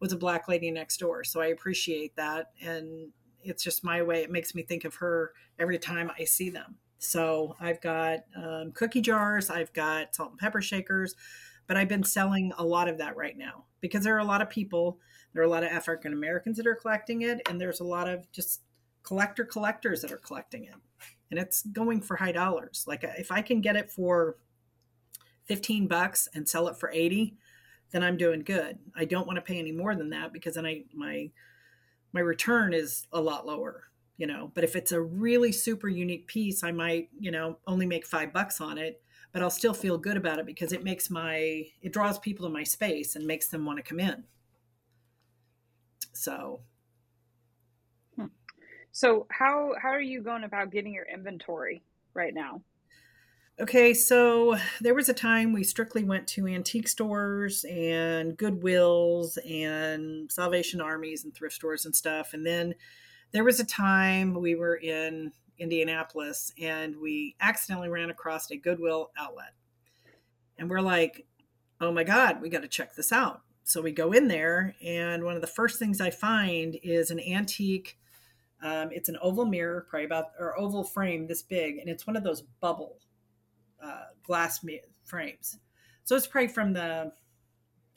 was 0.01 0.13
a 0.13 0.17
black 0.17 0.49
lady 0.49 0.71
next 0.71 0.99
door. 0.99 1.25
So 1.25 1.41
I 1.41 1.47
appreciate 1.47 2.17
that. 2.17 2.53
And 2.63 3.09
it's 3.43 3.63
just 3.63 3.85
my 3.85 4.03
way. 4.03 4.23
It 4.23 4.31
makes 4.31 4.55
me 4.55 4.63
think 4.63 4.85
of 4.85 4.95
her 4.97 5.33
every 5.59 5.79
time 5.79 6.11
I 6.19 6.25
see 6.25 6.49
them. 6.49 6.77
So 7.03 7.57
I've 7.61 7.81
got 7.81 8.21
um, 8.37 8.73
cookie 8.73 9.01
jars, 9.01 9.51
I've 9.51 9.73
got 9.73 10.15
salt 10.15 10.31
and 10.31 10.39
pepper 10.39 10.63
shakers, 10.63 11.17
but 11.67 11.77
I've 11.77 11.89
been 11.89 12.05
selling 12.05 12.53
a 12.59 12.65
lot 12.65 12.89
of 12.89 12.99
that 12.99 13.17
right 13.17 13.37
now 13.37 13.65
because 13.81 14.05
there 14.05 14.15
are 14.15 14.21
a 14.21 14.25
lot 14.25 14.41
of 14.41 14.49
people, 14.49 14.99
there 15.33 15.43
are 15.43 15.47
a 15.47 15.51
lot 15.51 15.65
of 15.65 15.71
African 15.71 16.13
Americans 16.13 16.57
that 16.59 16.67
are 16.67 16.77
collecting 16.77 17.23
it, 17.23 17.41
and 17.49 17.61
there's 17.61 17.81
a 17.81 17.85
lot 17.85 18.09
of 18.09 18.31
just 18.31 18.63
collector 19.03 19.45
collectors 19.45 20.01
that 20.03 20.13
are 20.13 20.19
collecting 20.19 20.65
it. 20.65 20.75
And 21.31 21.41
it's 21.41 21.63
going 21.63 22.03
for 22.03 22.17
high 22.17 22.31
dollars. 22.31 22.85
Like 22.87 23.03
if 23.03 23.33
I 23.33 23.43
can 23.43 23.61
get 23.61 23.75
it 23.75 23.91
for 23.91 24.37
15 25.47 25.89
bucks 25.89 26.29
and 26.35 26.49
sell 26.49 26.69
it 26.69 26.77
for 26.77 26.91
80, 26.91 27.35
then 27.91 28.05
I'm 28.05 28.17
doing 28.17 28.43
good. 28.43 28.79
I 28.95 29.07
don't 29.07 29.27
want 29.27 29.39
to 29.39 29.43
pay 29.43 29.59
any 29.59 29.73
more 29.73 29.97
than 29.97 30.11
that 30.11 30.33
because 30.33 30.55
then 30.55 30.67
I 30.67 30.85
my 30.95 31.31
my 32.13 32.21
return 32.21 32.75
is 32.75 33.07
a 33.13 33.21
lot 33.21 33.47
lower, 33.47 33.85
you 34.17 34.27
know. 34.27 34.51
But 34.55 34.65
if 34.65 34.77
it's 34.77 34.93
a 34.93 35.01
really 35.01 35.53
super 35.53 35.89
unique 35.89 36.27
piece, 36.27 36.63
I 36.63 36.73
might, 36.73 37.09
you 37.19 37.31
know, 37.31 37.59
only 37.67 37.87
make 37.87 38.07
5 38.07 38.33
bucks 38.33 38.61
on 38.61 38.79
it, 38.79 39.03
but 39.33 39.43
I'll 39.43 39.51
still 39.51 39.75
feel 39.75 39.99
good 39.99 40.17
about 40.17 40.39
it 40.39 40.47
because 40.47 40.73
it 40.73 40.85
makes 40.85 41.11
my 41.11 41.67
it 41.81 41.93
draws 41.93 42.19
people 42.19 42.47
to 42.47 42.53
my 42.53 42.65
space 42.65 43.17
and 43.17 43.27
makes 43.27 43.49
them 43.49 43.65
want 43.65 43.79
to 43.79 43.83
come 43.83 44.01
in. 44.01 44.25
So 46.13 46.61
hmm. 48.17 48.27
so 48.93 49.27
how 49.31 49.73
how 49.81 49.89
are 49.89 50.01
you 50.01 50.23
going 50.23 50.45
about 50.45 50.71
getting 50.71 50.95
your 50.95 51.07
inventory 51.13 51.83
right 52.15 52.35
now? 52.35 52.63
Okay, 53.61 53.93
so 53.93 54.57
there 54.81 54.95
was 54.95 55.11
a 55.11 55.15
time 55.15 55.53
we 55.53 55.63
strictly 55.63 56.05
went 56.05 56.27
to 56.29 56.47
antique 56.47 56.89
stores 56.89 57.65
and 57.65 58.37
Goodwills 58.37 59.37
and 59.49 60.33
Salvation 60.33 60.81
Armies 60.81 61.25
and 61.25 61.35
thrift 61.35 61.55
stores 61.55 61.85
and 61.85 61.95
stuff. 61.95 62.33
And 62.33 62.47
then 62.47 62.75
there 63.33 63.45
was 63.45 63.61
a 63.61 63.65
time 63.65 64.35
we 64.35 64.55
were 64.55 64.77
in 64.77 65.33
Indianapolis 65.59 66.53
and 66.61 66.97
we 66.97 67.35
accidentally 67.41 67.89
ran 67.89 68.11
across 68.11 68.51
a 68.51 68.57
Goodwill 68.57 69.11
outlet. 69.17 69.55
And 70.59 70.69
we're 70.71 70.81
like, 70.81 71.27
oh 71.81 71.93
my 71.93 72.05
God, 72.05 72.41
we 72.41 72.49
got 72.49 72.63
to 72.63 72.69
check 72.69 72.95
this 72.95 73.13
out. 73.13 73.43
So 73.65 73.81
we 73.81 73.93
go 73.93 74.13
in 74.13 74.27
there, 74.27 74.75
and 74.85 75.23
one 75.25 75.37
of 75.37 75.41
the 75.41 75.47
first 75.47 75.79
things 75.79 76.01
I 76.01 76.11
find 76.11 76.77
is 76.83 77.11
an 77.11 77.21
antique. 77.21 77.97
Um, 78.61 78.91
it's 78.93 79.09
an 79.09 79.19
oval 79.23 79.45
mirror, 79.45 79.87
probably 79.89 80.07
about 80.07 80.33
or 80.39 80.59
oval 80.59 80.83
frame 80.83 81.27
this 81.27 81.43
big, 81.43 81.79
and 81.79 81.89
it's 81.89 82.07
one 82.07 82.17
of 82.17 82.25
those 82.25 82.43
bubble 82.61 82.99
uh, 83.83 84.07
glass 84.25 84.65
frames. 85.05 85.59
So 86.05 86.17
it's 86.17 86.27
probably 86.27 86.49
from 86.49 86.73
the 86.73 87.13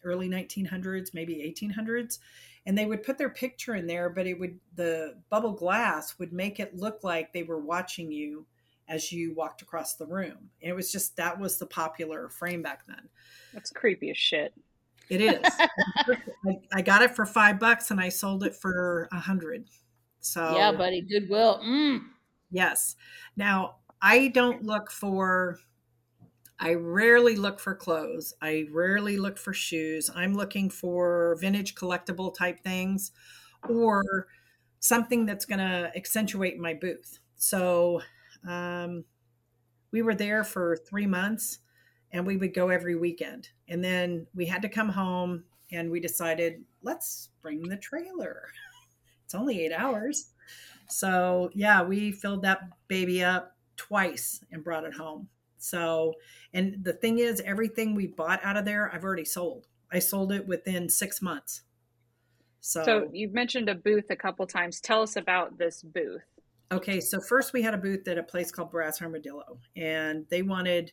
early 0.03 0.29
1900s, 0.29 1.13
maybe 1.13 1.35
1800s. 1.35 2.19
And 2.65 2.77
they 2.77 2.85
would 2.85 3.03
put 3.03 3.17
their 3.17 3.29
picture 3.29 3.75
in 3.75 3.85
there, 3.85 4.09
but 4.09 4.25
it 4.25 4.39
would, 4.39 4.59
the 4.75 5.15
bubble 5.29 5.53
glass 5.53 6.17
would 6.17 6.33
make 6.33 6.59
it 6.59 6.75
look 6.75 7.03
like 7.03 7.31
they 7.31 7.43
were 7.43 7.59
watching 7.59 8.11
you 8.11 8.45
as 8.87 9.11
you 9.11 9.33
walked 9.35 9.61
across 9.61 9.95
the 9.95 10.05
room. 10.05 10.49
And 10.61 10.71
it 10.71 10.75
was 10.75 10.91
just, 10.91 11.15
that 11.17 11.39
was 11.39 11.57
the 11.57 11.67
popular 11.67 12.29
frame 12.29 12.61
back 12.61 12.85
then. 12.87 13.09
That's 13.53 13.71
creepy 13.71 14.09
as 14.09 14.17
shit. 14.17 14.53
It 15.09 15.21
is. 15.21 15.39
I, 16.47 16.59
I, 16.73 16.81
got 16.81 17.03
it 17.03 17.15
for 17.15 17.25
five 17.25 17.59
bucks 17.59 17.91
and 17.91 17.99
I 17.99 18.09
sold 18.09 18.43
it 18.43 18.55
for 18.55 19.07
a 19.11 19.19
hundred. 19.19 19.67
So 20.19 20.55
yeah, 20.55 20.71
buddy, 20.71 21.01
goodwill. 21.01 21.61
Mm. 21.63 22.01
Yes. 22.49 22.95
Now 23.37 23.75
I 24.01 24.29
don't 24.29 24.63
look 24.63 24.89
for 24.89 25.59
I 26.59 26.73
rarely 26.75 27.35
look 27.35 27.59
for 27.59 27.75
clothes. 27.75 28.33
I 28.41 28.67
rarely 28.71 29.17
look 29.17 29.37
for 29.37 29.53
shoes. 29.53 30.09
I'm 30.15 30.33
looking 30.33 30.69
for 30.69 31.37
vintage 31.39 31.75
collectible 31.75 32.33
type 32.33 32.61
things 32.61 33.11
or 33.67 34.27
something 34.79 35.25
that's 35.25 35.45
going 35.45 35.59
to 35.59 35.91
accentuate 35.95 36.57
my 36.57 36.73
booth. 36.73 37.19
So 37.35 38.01
um, 38.47 39.03
we 39.91 40.01
were 40.01 40.15
there 40.15 40.43
for 40.43 40.77
three 40.77 41.07
months 41.07 41.59
and 42.11 42.25
we 42.25 42.37
would 42.37 42.53
go 42.53 42.69
every 42.69 42.95
weekend. 42.95 43.49
And 43.67 43.83
then 43.83 44.27
we 44.33 44.45
had 44.45 44.61
to 44.61 44.69
come 44.69 44.89
home 44.89 45.43
and 45.71 45.91
we 45.91 45.99
decided, 45.99 46.63
let's 46.81 47.29
bring 47.41 47.63
the 47.63 47.77
trailer. 47.77 48.43
it's 49.25 49.35
only 49.35 49.65
eight 49.65 49.73
hours. 49.73 50.31
So 50.87 51.49
yeah, 51.53 51.83
we 51.83 52.11
filled 52.11 52.43
that 52.43 52.61
baby 52.87 53.23
up 53.23 53.57
twice 53.75 54.43
and 54.51 54.63
brought 54.63 54.85
it 54.85 54.93
home. 54.93 55.27
So, 55.65 56.13
and 56.53 56.83
the 56.83 56.93
thing 56.93 57.19
is, 57.19 57.41
everything 57.41 57.95
we 57.95 58.07
bought 58.07 58.39
out 58.43 58.57
of 58.57 58.65
there, 58.65 58.93
I've 58.93 59.03
already 59.03 59.25
sold. 59.25 59.67
I 59.91 59.99
sold 59.99 60.31
it 60.31 60.47
within 60.47 60.89
six 60.89 61.21
months. 61.21 61.63
So, 62.59 62.83
so 62.83 63.09
you've 63.13 63.33
mentioned 63.33 63.69
a 63.69 63.75
booth 63.75 64.05
a 64.09 64.15
couple 64.15 64.47
times. 64.47 64.81
Tell 64.81 65.01
us 65.01 65.15
about 65.15 65.57
this 65.57 65.83
booth. 65.83 66.23
Okay, 66.71 66.99
so 66.99 67.21
first 67.21 67.53
we 67.53 67.61
had 67.61 67.75
a 67.75 67.77
booth 67.77 68.07
at 68.07 68.17
a 68.17 68.23
place 68.23 68.51
called 68.51 68.71
Brass 68.71 69.01
Armadillo, 69.01 69.59
and 69.75 70.25
they 70.29 70.41
wanted 70.41 70.91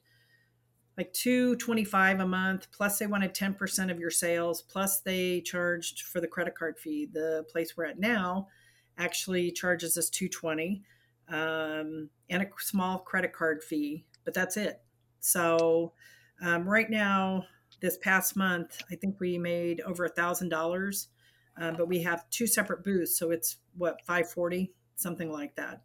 like 0.99 1.13
two 1.15 1.57
twenty 1.57 1.85
five 1.85 2.21
a 2.21 2.27
month, 2.27 2.69
plus 2.71 2.99
they 2.99 3.07
wanted 3.07 3.35
ten 3.35 3.55
percent 3.55 3.91
of 3.91 3.99
your 3.99 4.11
sales, 4.11 4.61
plus 4.61 5.01
they 5.01 5.41
charged 5.41 6.03
for 6.03 6.21
the 6.21 6.29
credit 6.29 6.55
card 6.55 6.79
fee. 6.79 7.09
The 7.11 7.45
place 7.51 7.75
we're 7.75 7.87
at 7.87 7.99
now 7.99 8.49
actually 8.99 9.51
charges 9.51 9.97
us 9.97 10.11
two 10.11 10.29
twenty, 10.29 10.83
um, 11.29 12.11
and 12.29 12.43
a 12.43 12.47
small 12.59 12.99
credit 12.99 13.33
card 13.33 13.63
fee 13.65 14.05
but 14.25 14.35
that's 14.35 14.57
it. 14.57 14.81
So 15.21 15.93
um, 16.43 16.69
right 16.69 16.91
now, 16.91 17.47
this 17.81 17.99
past 17.99 18.37
month, 18.37 18.81
I 18.91 18.97
think 18.97 19.19
we 19.21 19.39
made 19.39 19.81
over 19.83 20.05
a 20.05 20.09
thousand 20.09 20.49
dollars, 20.49 21.09
uh, 21.61 21.73
but 21.73 21.89
we 21.89 22.03
have 22.03 22.29
two 22.31 22.47
separate 22.47 22.85
booths, 22.85 23.19
so 23.19 23.31
it's 23.31 23.57
what 23.77 24.01
540, 24.07 24.73
something 24.97 25.31
like 25.31 25.55
that. 25.57 25.83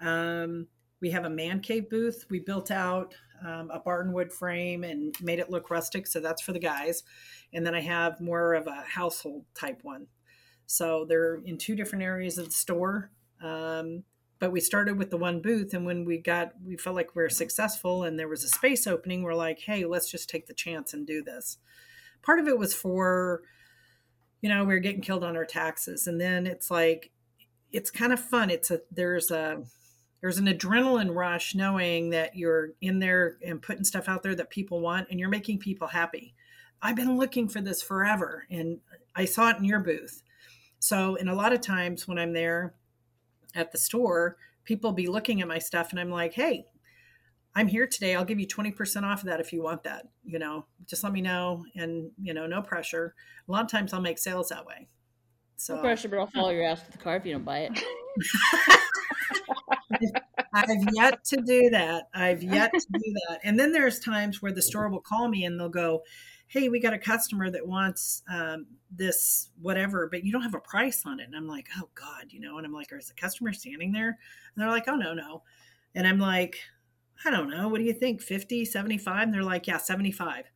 Um, 0.00 0.68
we 1.00 1.10
have 1.10 1.24
a 1.24 1.30
man 1.30 1.60
cave 1.60 1.88
booth. 1.88 2.26
We 2.30 2.40
built 2.40 2.70
out 2.70 3.14
um, 3.44 3.70
a 3.72 3.80
bartonwood 3.80 4.32
frame 4.32 4.84
and 4.84 5.14
made 5.20 5.38
it 5.38 5.50
look 5.50 5.70
rustic, 5.70 6.06
so 6.06 6.20
that's 6.20 6.42
for 6.42 6.52
the 6.52 6.58
guys. 6.58 7.02
And 7.52 7.66
then 7.66 7.74
I 7.74 7.80
have 7.80 8.20
more 8.20 8.54
of 8.54 8.66
a 8.66 8.84
household 8.86 9.44
type 9.54 9.80
one. 9.82 10.06
So 10.66 11.04
they're 11.08 11.36
in 11.44 11.58
two 11.58 11.74
different 11.74 12.04
areas 12.04 12.38
of 12.38 12.46
the 12.46 12.54
store. 12.54 13.10
Um, 13.42 14.04
but 14.40 14.50
we 14.50 14.58
started 14.58 14.96
with 14.96 15.10
the 15.10 15.18
one 15.18 15.40
booth 15.40 15.72
and 15.74 15.86
when 15.86 16.04
we 16.04 16.18
got 16.18 16.52
we 16.64 16.76
felt 16.76 16.96
like 16.96 17.14
we 17.14 17.22
were 17.22 17.28
successful 17.28 18.02
and 18.02 18.18
there 18.18 18.26
was 18.26 18.42
a 18.42 18.48
space 18.48 18.86
opening 18.86 19.22
we're 19.22 19.34
like 19.34 19.60
hey 19.60 19.84
let's 19.84 20.10
just 20.10 20.28
take 20.28 20.46
the 20.46 20.54
chance 20.54 20.92
and 20.92 21.06
do 21.06 21.22
this. 21.22 21.58
Part 22.22 22.40
of 22.40 22.48
it 22.48 22.58
was 22.58 22.74
for 22.74 23.42
you 24.40 24.48
know 24.48 24.64
we 24.64 24.74
were 24.74 24.80
getting 24.80 25.02
killed 25.02 25.22
on 25.22 25.36
our 25.36 25.44
taxes 25.44 26.06
and 26.06 26.20
then 26.20 26.46
it's 26.46 26.70
like 26.70 27.12
it's 27.70 27.90
kind 27.90 28.12
of 28.12 28.18
fun. 28.18 28.50
It's 28.50 28.70
a 28.70 28.80
there's 28.90 29.30
a 29.30 29.62
there's 30.20 30.38
an 30.38 30.46
adrenaline 30.46 31.14
rush 31.14 31.54
knowing 31.54 32.10
that 32.10 32.36
you're 32.36 32.70
in 32.80 32.98
there 32.98 33.36
and 33.44 33.62
putting 33.62 33.84
stuff 33.84 34.08
out 34.08 34.22
there 34.22 34.34
that 34.34 34.50
people 34.50 34.80
want 34.80 35.08
and 35.10 35.20
you're 35.20 35.28
making 35.28 35.58
people 35.58 35.88
happy. 35.88 36.34
I've 36.82 36.96
been 36.96 37.16
looking 37.16 37.46
for 37.48 37.60
this 37.60 37.82
forever 37.82 38.46
and 38.50 38.80
i 39.14 39.26
saw 39.26 39.50
it 39.50 39.58
in 39.58 39.64
your 39.64 39.80
booth. 39.80 40.22
So 40.78 41.16
and 41.16 41.28
a 41.28 41.34
lot 41.34 41.52
of 41.52 41.60
times 41.60 42.08
when 42.08 42.18
i'm 42.18 42.32
there 42.32 42.74
at 43.54 43.72
the 43.72 43.78
store, 43.78 44.36
people 44.64 44.92
be 44.92 45.06
looking 45.06 45.40
at 45.40 45.48
my 45.48 45.58
stuff 45.58 45.90
and 45.90 46.00
I'm 46.00 46.10
like, 46.10 46.32
hey, 46.32 46.66
I'm 47.54 47.66
here 47.66 47.86
today. 47.86 48.14
I'll 48.14 48.24
give 48.24 48.38
you 48.38 48.46
20% 48.46 49.02
off 49.02 49.20
of 49.20 49.26
that 49.26 49.40
if 49.40 49.52
you 49.52 49.62
want 49.62 49.82
that. 49.84 50.06
You 50.24 50.38
know, 50.38 50.66
just 50.86 51.02
let 51.02 51.12
me 51.12 51.20
know 51.20 51.64
and, 51.74 52.10
you 52.20 52.32
know, 52.32 52.46
no 52.46 52.62
pressure. 52.62 53.14
A 53.48 53.52
lot 53.52 53.64
of 53.64 53.70
times 53.70 53.92
I'll 53.92 54.00
make 54.00 54.18
sales 54.18 54.48
that 54.50 54.64
way. 54.64 54.88
So 55.56 55.76
no 55.76 55.82
pressure, 55.82 56.08
but 56.08 56.18
I'll 56.18 56.26
follow 56.26 56.50
your 56.50 56.64
ass 56.64 56.82
to 56.84 56.92
the 56.92 56.98
car 56.98 57.16
if 57.16 57.26
you 57.26 57.32
don't 57.32 57.44
buy 57.44 57.68
it. 57.70 57.84
I've 60.54 60.84
yet 60.92 61.24
to 61.24 61.36
do 61.36 61.70
that. 61.70 62.04
I've 62.14 62.42
yet 62.42 62.72
to 62.72 62.86
do 62.92 63.14
that. 63.28 63.40
And 63.44 63.58
then 63.58 63.72
there's 63.72 63.98
times 64.00 64.40
where 64.40 64.52
the 64.52 64.62
store 64.62 64.88
will 64.88 65.00
call 65.00 65.28
me 65.28 65.44
and 65.44 65.58
they'll 65.58 65.68
go, 65.68 66.02
hey, 66.50 66.68
we 66.68 66.80
got 66.80 66.92
a 66.92 66.98
customer 66.98 67.48
that 67.48 67.64
wants 67.64 68.24
um, 68.28 68.66
this 68.90 69.50
whatever, 69.62 70.08
but 70.10 70.24
you 70.24 70.32
don't 70.32 70.42
have 70.42 70.56
a 70.56 70.60
price 70.60 71.04
on 71.06 71.20
it. 71.20 71.26
And 71.26 71.36
I'm 71.36 71.46
like, 71.46 71.68
oh 71.78 71.88
God, 71.94 72.24
you 72.30 72.40
know, 72.40 72.58
and 72.58 72.66
I'm 72.66 72.72
like, 72.72 72.92
is 72.92 73.06
the 73.06 73.14
customer 73.14 73.52
standing 73.52 73.92
there? 73.92 74.08
And 74.08 74.16
they're 74.56 74.68
like, 74.68 74.88
oh, 74.88 74.96
no, 74.96 75.14
no. 75.14 75.44
And 75.94 76.08
I'm 76.08 76.18
like, 76.18 76.56
I 77.24 77.30
don't 77.30 77.48
know. 77.48 77.68
What 77.68 77.78
do 77.78 77.84
you 77.84 77.92
think? 77.92 78.20
50, 78.20 78.64
75? 78.64 79.22
And 79.22 79.32
they're 79.32 79.44
like, 79.44 79.68
yeah, 79.68 79.76
75. 79.76 80.46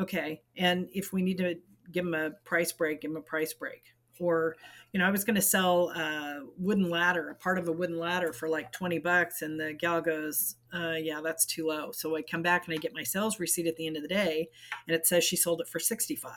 Okay. 0.00 0.42
And 0.56 0.88
if 0.92 1.12
we 1.12 1.22
need 1.22 1.38
to 1.38 1.54
give 1.92 2.04
them 2.04 2.14
a 2.14 2.30
price 2.44 2.72
break, 2.72 3.02
give 3.02 3.12
them 3.12 3.18
a 3.18 3.24
price 3.24 3.52
break 3.52 3.94
or 4.20 4.56
you 4.92 4.98
know 4.98 5.06
i 5.06 5.10
was 5.10 5.24
going 5.24 5.34
to 5.34 5.42
sell 5.42 5.90
a 5.90 6.40
wooden 6.58 6.88
ladder 6.88 7.30
a 7.30 7.34
part 7.34 7.58
of 7.58 7.68
a 7.68 7.72
wooden 7.72 7.98
ladder 7.98 8.32
for 8.32 8.48
like 8.48 8.72
20 8.72 8.98
bucks 8.98 9.42
and 9.42 9.58
the 9.58 9.72
gal 9.72 10.00
goes 10.00 10.56
uh, 10.72 10.94
yeah 10.98 11.20
that's 11.22 11.44
too 11.44 11.66
low 11.66 11.90
so 11.92 12.16
i 12.16 12.22
come 12.22 12.42
back 12.42 12.66
and 12.66 12.74
i 12.74 12.78
get 12.78 12.94
my 12.94 13.02
sales 13.02 13.38
receipt 13.40 13.66
at 13.66 13.76
the 13.76 13.86
end 13.86 13.96
of 13.96 14.02
the 14.02 14.08
day 14.08 14.48
and 14.86 14.94
it 14.94 15.06
says 15.06 15.24
she 15.24 15.36
sold 15.36 15.60
it 15.60 15.68
for 15.68 15.78
65 15.78 16.32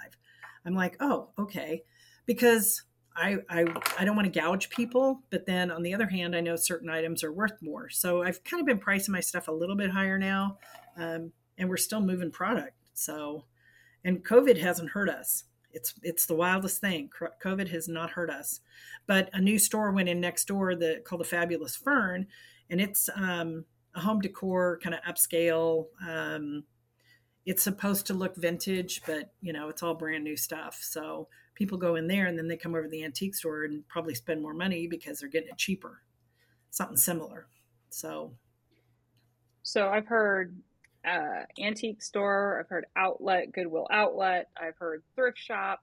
i'm 0.66 0.76
like 0.76 0.98
oh 1.00 1.30
okay 1.38 1.84
because 2.26 2.84
I, 3.18 3.40
I, 3.50 3.66
I 3.98 4.06
don't 4.06 4.16
want 4.16 4.32
to 4.32 4.40
gouge 4.40 4.70
people, 4.70 5.24
but 5.32 5.48
then 5.48 5.72
on 5.72 5.82
the 5.82 5.94
other 5.94 6.06
hand, 6.06 6.36
I 6.36 6.42
know 6.42 6.56
certain 6.56 6.88
items 6.88 7.24
are 7.24 7.32
worth 7.32 7.60
more. 7.62 7.90
So 7.90 8.22
I've 8.22 8.44
kind 8.44 8.62
of 8.62 8.68
been 8.68 8.78
pricing 8.78 9.12
my 9.12 9.22
stuff 9.22 9.48
a 9.48 9.52
little 9.52 9.76
bit 9.76 9.90
higher 9.90 10.20
now, 10.20 10.60
um, 10.98 11.32
and 11.58 11.68
we're 11.68 11.78
still 11.78 12.00
moving 12.00 12.30
product. 12.30 12.76
So, 12.94 13.46
and 14.06 14.24
COVID 14.24 14.60
hasn't 14.60 14.92
hurt 14.92 15.10
us 15.10 15.46
it's 15.78 15.94
it's 16.02 16.26
the 16.26 16.36
wildest 16.36 16.82
thing. 16.82 17.10
COVID 17.44 17.70
has 17.70 17.88
not 17.88 18.10
hurt 18.10 18.30
us, 18.30 18.62
but 19.06 19.30
a 19.34 19.40
new 19.40 19.60
store 19.60 19.92
went 19.92 20.10
in 20.10 20.20
next 20.20 20.46
door 20.46 20.76
that 20.76 21.06
called 21.06 21.22
the 21.22 21.26
Fabulous 21.26 21.76
Fern, 21.76 22.28
and 22.70 22.82
it's 22.82 23.10
um, 23.16 23.64
a 23.96 24.00
home 24.00 24.20
decor 24.20 24.80
kind 24.84 24.96
of 24.96 25.02
upscale. 25.02 25.86
Um, 26.06 26.64
it's 27.46 27.64
supposed 27.64 28.08
to 28.08 28.14
look 28.14 28.36
vintage, 28.36 29.02
but 29.06 29.32
you 29.40 29.54
know, 29.54 29.70
it's 29.70 29.84
all 29.84 29.94
brand 29.94 30.24
new 30.24 30.36
stuff. 30.36 30.80
So 30.82 31.28
people 31.54 31.78
go 31.78 31.96
in 31.96 32.08
there 32.08 32.26
and 32.26 32.38
then 32.38 32.48
they 32.48 32.58
come 32.58 32.74
over 32.74 32.84
to 32.84 32.90
the 32.90 33.04
antique 33.04 33.36
store 33.36 33.64
and 33.64 33.88
probably 33.88 34.16
spend 34.16 34.42
more 34.42 34.54
money 34.54 34.88
because 34.88 35.20
they're 35.20 35.30
getting 35.30 35.50
it 35.50 35.58
cheaper. 35.58 36.02
Something 36.72 36.98
similar. 36.98 37.48
So 37.90 38.34
So 39.64 39.90
I've 39.90 40.08
heard 40.08 40.56
uh, 41.08 41.44
antique 41.60 42.02
store, 42.02 42.60
I've 42.60 42.70
heard 42.70 42.86
outlet, 42.96 43.52
Goodwill 43.52 43.88
outlet, 43.92 44.50
I've 44.60 44.78
heard 44.78 45.04
thrift 45.16 45.38
shop. 45.38 45.82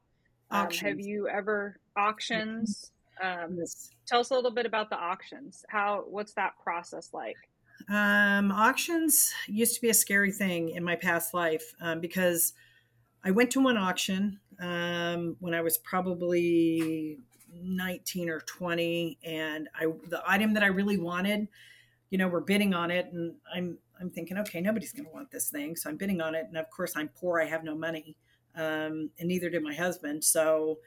Um, 0.51 0.71
have 0.71 1.01
you 1.01 1.29
ever 1.29 1.79
auctions? 1.97 2.93
Um, 3.23 3.57
yes. 3.59 3.91
Tell 4.07 4.21
us 4.21 4.31
a 4.31 4.35
little 4.35 4.51
bit 4.51 4.67
about 4.67 4.91
the 4.91 4.97
auctions. 4.97 5.65
How 5.69 6.05
what's 6.07 6.35
that 6.35 6.53
process 6.63 7.11
like? 7.13 7.37
Um, 7.89 8.53
auctions 8.53 9.33
used 9.49 9.75
to 9.77 9.81
be 9.81 9.91
a 9.91 9.95
scary 9.95 10.33
thing 10.33 10.71
in 10.71 10.85
my 10.85 10.97
past 10.97 11.35
life 11.35 11.75
um, 11.81 12.01
because 12.01 12.53
I 13.25 13.31
went 13.31 13.51
to 13.53 13.61
one 13.61 13.77
auction 13.77 14.39
um, 14.61 15.37
when 15.41 15.55
I 15.55 15.61
was 15.61 15.79
probably 15.79 17.19
19 17.63 18.29
or 18.29 18.41
20, 18.41 19.19
and 19.25 19.69
I 19.79 19.87
the 20.09 20.23
item 20.27 20.55
that 20.55 20.63
I 20.63 20.67
really 20.67 20.99
wanted, 20.99 21.49
you 22.11 22.19
know, 22.19 22.29
we're 22.29 22.41
bidding 22.41 22.75
on 22.75 22.91
it, 22.91 23.07
and 23.13 23.35
I'm 23.55 23.79
I'm 24.01 24.11
thinking, 24.11 24.39
okay, 24.39 24.61
nobody's 24.61 24.93
going 24.93 25.07
to 25.07 25.13
want 25.13 25.31
this 25.31 25.51
thing, 25.51 25.77
so 25.77 25.89
I'm 25.89 25.97
bidding 25.97 26.21
on 26.21 26.35
it, 26.35 26.47
and 26.49 26.57
of 26.57 26.71
course 26.71 26.93
I'm 26.97 27.09
poor, 27.09 27.41
I 27.41 27.47
have 27.47 27.65
no 27.65 27.75
money, 27.75 28.17
um, 28.57 29.11
and 29.19 29.29
neither 29.29 29.51
did 29.51 29.63
my 29.63 29.75
husband, 29.75 30.25
so 30.25 30.79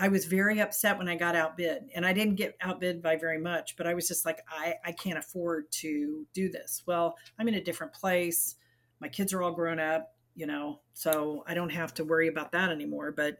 I 0.00 0.08
was 0.08 0.26
very 0.26 0.60
upset 0.60 0.96
when 0.96 1.08
I 1.08 1.16
got 1.16 1.34
outbid, 1.34 1.90
and 1.94 2.06
I 2.06 2.12
didn't 2.12 2.36
get 2.36 2.56
outbid 2.60 3.02
by 3.02 3.16
very 3.16 3.38
much, 3.38 3.76
but 3.76 3.86
I 3.86 3.94
was 3.94 4.06
just 4.06 4.24
like, 4.24 4.40
I, 4.48 4.76
I 4.84 4.92
can't 4.92 5.18
afford 5.18 5.72
to 5.72 6.24
do 6.32 6.48
this. 6.48 6.84
Well, 6.86 7.16
I'm 7.36 7.48
in 7.48 7.54
a 7.54 7.60
different 7.60 7.92
place. 7.92 8.54
My 9.00 9.08
kids 9.08 9.32
are 9.32 9.42
all 9.42 9.50
grown 9.50 9.80
up, 9.80 10.14
you 10.36 10.46
know, 10.46 10.80
so 10.94 11.42
I 11.48 11.54
don't 11.54 11.70
have 11.70 11.94
to 11.94 12.04
worry 12.04 12.28
about 12.28 12.52
that 12.52 12.70
anymore. 12.70 13.10
But 13.10 13.38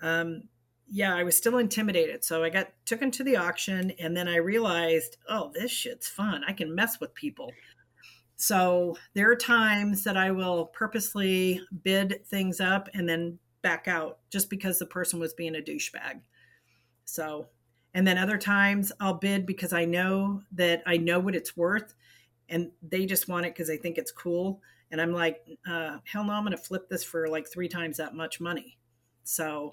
um, 0.00 0.44
yeah, 0.88 1.12
I 1.12 1.24
was 1.24 1.36
still 1.36 1.58
intimidated. 1.58 2.22
So 2.22 2.44
I 2.44 2.50
got 2.50 2.68
took 2.84 3.02
into 3.02 3.24
the 3.24 3.34
auction, 3.34 3.90
and 3.98 4.16
then 4.16 4.28
I 4.28 4.36
realized, 4.36 5.16
oh, 5.28 5.50
this 5.54 5.72
shit's 5.72 6.06
fun. 6.06 6.44
I 6.46 6.52
can 6.52 6.72
mess 6.72 7.00
with 7.00 7.14
people. 7.14 7.50
So 8.36 8.96
there 9.14 9.30
are 9.30 9.36
times 9.36 10.04
that 10.04 10.16
I 10.16 10.30
will 10.30 10.66
purposely 10.66 11.60
bid 11.82 12.24
things 12.26 12.60
up 12.60 12.88
and 12.94 13.08
then 13.08 13.38
back 13.62 13.88
out 13.88 14.18
just 14.30 14.50
because 14.50 14.78
the 14.78 14.86
person 14.86 15.18
was 15.18 15.32
being 15.32 15.56
a 15.56 15.60
douchebag. 15.60 16.20
So, 17.06 17.46
and 17.94 18.06
then 18.06 18.18
other 18.18 18.36
times 18.36 18.92
I'll 19.00 19.14
bid 19.14 19.46
because 19.46 19.72
I 19.72 19.86
know 19.86 20.42
that 20.52 20.82
I 20.86 20.98
know 20.98 21.18
what 21.18 21.34
it's 21.34 21.56
worth 21.56 21.94
and 22.48 22.70
they 22.82 23.06
just 23.06 23.26
want 23.26 23.46
it 23.46 23.54
because 23.54 23.68
they 23.68 23.78
think 23.78 23.96
it's 23.96 24.12
cool. 24.12 24.60
And 24.90 25.00
I'm 25.00 25.12
like, 25.12 25.42
uh, 25.66 25.98
hell 26.04 26.24
no, 26.24 26.32
I'm 26.32 26.44
going 26.44 26.52
to 26.52 26.62
flip 26.62 26.88
this 26.88 27.02
for 27.02 27.28
like 27.28 27.48
three 27.48 27.68
times 27.68 27.96
that 27.96 28.14
much 28.14 28.38
money. 28.38 28.78
So 29.24 29.72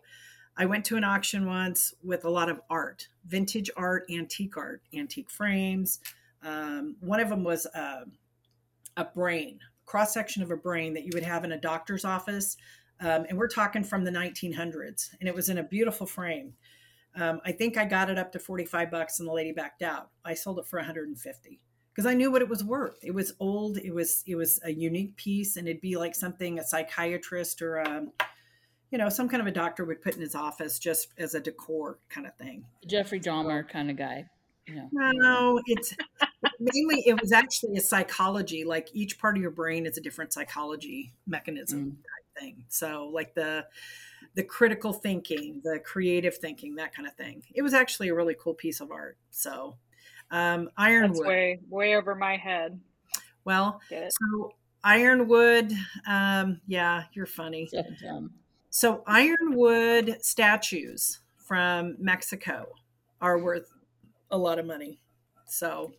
I 0.56 0.66
went 0.66 0.86
to 0.86 0.98
an 0.98 1.04
auction 1.04 1.46
once 1.46 1.94
with 2.04 2.26
a 2.26 2.30
lot 2.30 2.50
of 2.50 2.62
art, 2.70 3.08
vintage 3.26 3.70
art, 3.76 4.06
antique 4.10 4.58
art, 4.58 4.82
antique 4.94 5.30
frames. 5.30 6.00
Um, 6.42 6.96
one 7.00 7.20
of 7.20 7.30
them 7.30 7.44
was 7.44 7.66
uh, 7.68 8.06
a 8.98 9.06
brain, 9.06 9.60
cross 9.86 10.14
section 10.14 10.44
of 10.44 10.52
a 10.52 10.58
brain 10.58 10.94
that 10.94 11.04
you 11.04 11.12
would 11.14 11.24
have 11.24 11.44
in 11.44 11.52
a 11.52 11.60
doctor's 11.60 12.06
office 12.06 12.58
um, 13.04 13.26
and 13.28 13.38
we're 13.38 13.48
talking 13.48 13.84
from 13.84 14.06
the 14.06 14.12
1900s, 14.12 15.10
and 15.20 15.28
it 15.28 15.36
was 15.36 15.50
in 15.50 15.58
a 15.58 15.64
beautiful 15.64 16.08
frame. 16.08 16.54
Um, 17.16 17.42
I 17.46 17.52
think 17.52 17.78
I 17.78 17.86
got 17.86 18.10
it 18.10 18.18
up 18.18 18.32
to 18.32 18.40
45 18.40 18.90
bucks, 18.90 19.20
and 19.20 19.28
the 19.28 19.34
lady 19.34 19.52
backed 19.52 19.82
out. 19.82 20.10
I 20.24 20.34
sold 20.34 20.60
it 20.60 20.66
for 20.66 20.80
150 20.80 21.60
because 21.94 22.06
I 22.06 22.14
knew 22.14 22.32
what 22.32 22.42
it 22.42 22.50
was 22.50 22.64
worth. 22.64 22.98
It 23.04 23.14
was 23.14 23.34
old. 23.40 23.78
It 23.78 23.94
was 23.94 24.24
it 24.26 24.36
was 24.36 24.60
a 24.64 24.72
unique 24.72 25.16
piece, 25.18 25.58
and 25.58 25.68
it'd 25.68 25.82
be 25.82 25.98
like 25.98 26.16
something 26.16 26.60
a 26.60 26.64
psychiatrist 26.64 27.62
or 27.62 27.78
a, 27.78 27.90
um, 27.90 28.12
you 28.90 28.98
know 28.98 29.10
some 29.10 29.28
kind 29.28 29.42
of 29.42 29.48
a 29.48 29.52
doctor 29.52 29.86
would 29.86 30.02
put 30.02 30.16
in 30.16 30.22
his 30.22 30.34
office 30.34 30.80
just 30.80 31.10
as 31.18 31.36
a 31.36 31.40
decor 31.40 32.00
kind 32.10 32.26
of 32.26 32.36
thing. 32.38 32.66
Jeffrey 32.88 33.20
Dahmer 33.20 33.68
kind 33.68 33.92
of 33.92 33.98
guy. 33.98 34.28
No, 34.68 34.90
no, 34.92 35.62
it's 35.66 35.96
mainly 36.60 37.04
it 37.06 37.20
was 37.20 37.32
actually 37.32 37.78
a 37.78 37.82
psychology. 37.82 38.64
Like 38.64 38.90
each 38.94 39.20
part 39.20 39.36
of 39.36 39.42
your 39.42 39.52
brain 39.52 39.86
is 39.86 39.98
a 39.98 40.02
different 40.02 40.34
psychology 40.34 41.14
mechanism. 41.28 41.92
Mm 41.92 41.96
thing. 42.38 42.66
So 42.70 43.10
like 43.14 43.34
the 43.34 43.66
the 44.36 44.44
critical 44.44 44.94
thinking, 44.94 45.62
the 45.64 45.80
creative 45.80 46.38
thinking, 46.38 46.76
that 46.76 46.94
kind 46.96 47.08
of 47.08 47.14
thing. 47.16 47.44
It 47.54 47.62
was 47.62 47.74
actually 47.74 48.10
a 48.10 48.16
really 48.16 48.36
cool 48.40 48.54
piece 48.54 48.82
of 48.82 48.92
art. 48.92 49.18
So 49.32 49.76
um, 50.32 50.70
ironwood. 50.78 51.20
That's 51.20 51.28
way 51.28 51.60
way 51.70 51.96
over 51.96 52.16
my 52.16 52.38
head. 52.38 52.80
Well, 53.46 53.82
so 53.90 54.54
ironwood. 54.84 55.72
Um, 56.08 56.62
yeah, 56.68 57.04
you're 57.14 57.26
funny. 57.26 57.70
So 58.70 59.04
ironwood 59.06 60.18
statues 60.22 61.20
from 61.38 61.96
Mexico 62.00 62.68
are 63.22 63.38
worth 63.38 63.70
a 64.34 64.38
lot 64.38 64.60
of 64.60 64.66
money. 64.66 65.00
So 65.46 65.94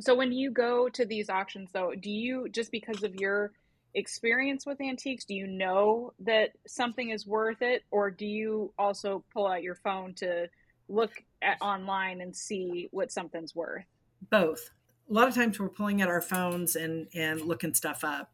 so 0.00 0.14
when 0.14 0.32
you 0.32 0.50
go 0.50 0.88
to 0.90 1.04
these 1.04 1.30
auctions 1.30 1.70
though, 1.72 1.92
do 1.94 2.10
you 2.10 2.48
just 2.50 2.70
because 2.70 3.02
of 3.02 3.14
your 3.16 3.52
experience 3.94 4.66
with 4.66 4.80
antiques? 4.80 5.24
Do 5.24 5.34
you 5.34 5.46
know 5.46 6.12
that 6.20 6.50
something 6.66 7.10
is 7.10 7.26
worth 7.26 7.62
it, 7.62 7.84
or 7.90 8.10
do 8.10 8.26
you 8.26 8.72
also 8.78 9.24
pull 9.32 9.46
out 9.46 9.62
your 9.62 9.74
phone 9.74 10.14
to 10.14 10.48
look 10.88 11.12
at 11.42 11.58
online 11.60 12.20
and 12.20 12.34
see 12.34 12.88
what 12.90 13.10
something's 13.10 13.54
worth? 13.54 13.84
Both. 14.30 14.70
A 15.10 15.12
lot 15.12 15.28
of 15.28 15.34
times 15.34 15.58
we're 15.58 15.68
pulling 15.68 16.02
out 16.02 16.08
our 16.08 16.20
phones 16.20 16.76
and 16.76 17.08
and 17.14 17.40
looking 17.40 17.74
stuff 17.74 18.04
up. 18.04 18.30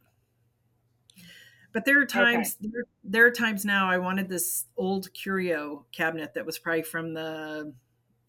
But 1.72 1.84
there 1.84 2.00
are 2.00 2.06
times 2.06 2.56
okay. 2.60 2.70
there, 2.72 2.84
there 3.04 3.26
are 3.26 3.30
times 3.30 3.64
now 3.64 3.90
I 3.90 3.98
wanted 3.98 4.28
this 4.28 4.66
old 4.76 5.12
curio 5.14 5.86
cabinet 5.92 6.34
that 6.34 6.46
was 6.46 6.58
probably 6.58 6.82
from 6.82 7.14
the 7.14 7.72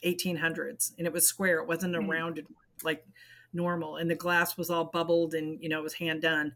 1800s 0.04 0.94
and 0.98 1.06
it 1.06 1.14
was 1.14 1.28
square. 1.28 1.60
It 1.60 1.68
wasn't 1.68 1.96
a 1.96 2.00
mm. 2.00 2.10
rounded 2.10 2.48
like 2.84 3.06
normal 3.54 3.98
and 3.98 4.10
the 4.10 4.16
glass 4.16 4.58
was 4.58 4.70
all 4.70 4.86
bubbled 4.86 5.34
and 5.34 5.62
you 5.62 5.70
know 5.70 5.80
it 5.80 5.84
was 5.84 5.94
hand 5.94 6.22
done 6.22 6.54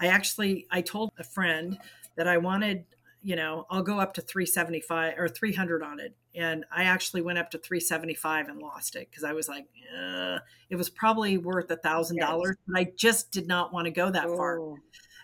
I 0.00 0.06
actually 0.06 0.66
I 0.70 0.80
told 0.80 1.12
a 1.18 1.24
friend 1.24 1.78
that 2.16 2.26
I 2.26 2.38
wanted, 2.38 2.84
you 3.22 3.36
know, 3.36 3.66
I'll 3.70 3.82
go 3.82 4.00
up 4.00 4.14
to 4.14 4.22
375 4.22 5.18
or 5.18 5.28
300 5.28 5.82
on 5.82 6.00
it. 6.00 6.16
And 6.34 6.64
I 6.72 6.84
actually 6.84 7.22
went 7.22 7.38
up 7.38 7.50
to 7.50 7.58
375 7.58 8.48
and 8.48 8.60
lost 8.60 8.96
it 8.96 9.08
because 9.10 9.24
I 9.24 9.32
was 9.32 9.48
like, 9.48 9.66
it 10.70 10.76
was 10.76 10.88
probably 10.88 11.38
worth 11.38 11.70
a 11.70 11.76
thousand 11.76 12.18
dollars, 12.18 12.56
but 12.66 12.78
I 12.78 12.92
just 12.96 13.30
did 13.30 13.46
not 13.46 13.72
want 13.72 13.86
to 13.86 13.90
go 13.90 14.10
that 14.10 14.24
far. 14.24 14.58
Oh. 14.58 14.78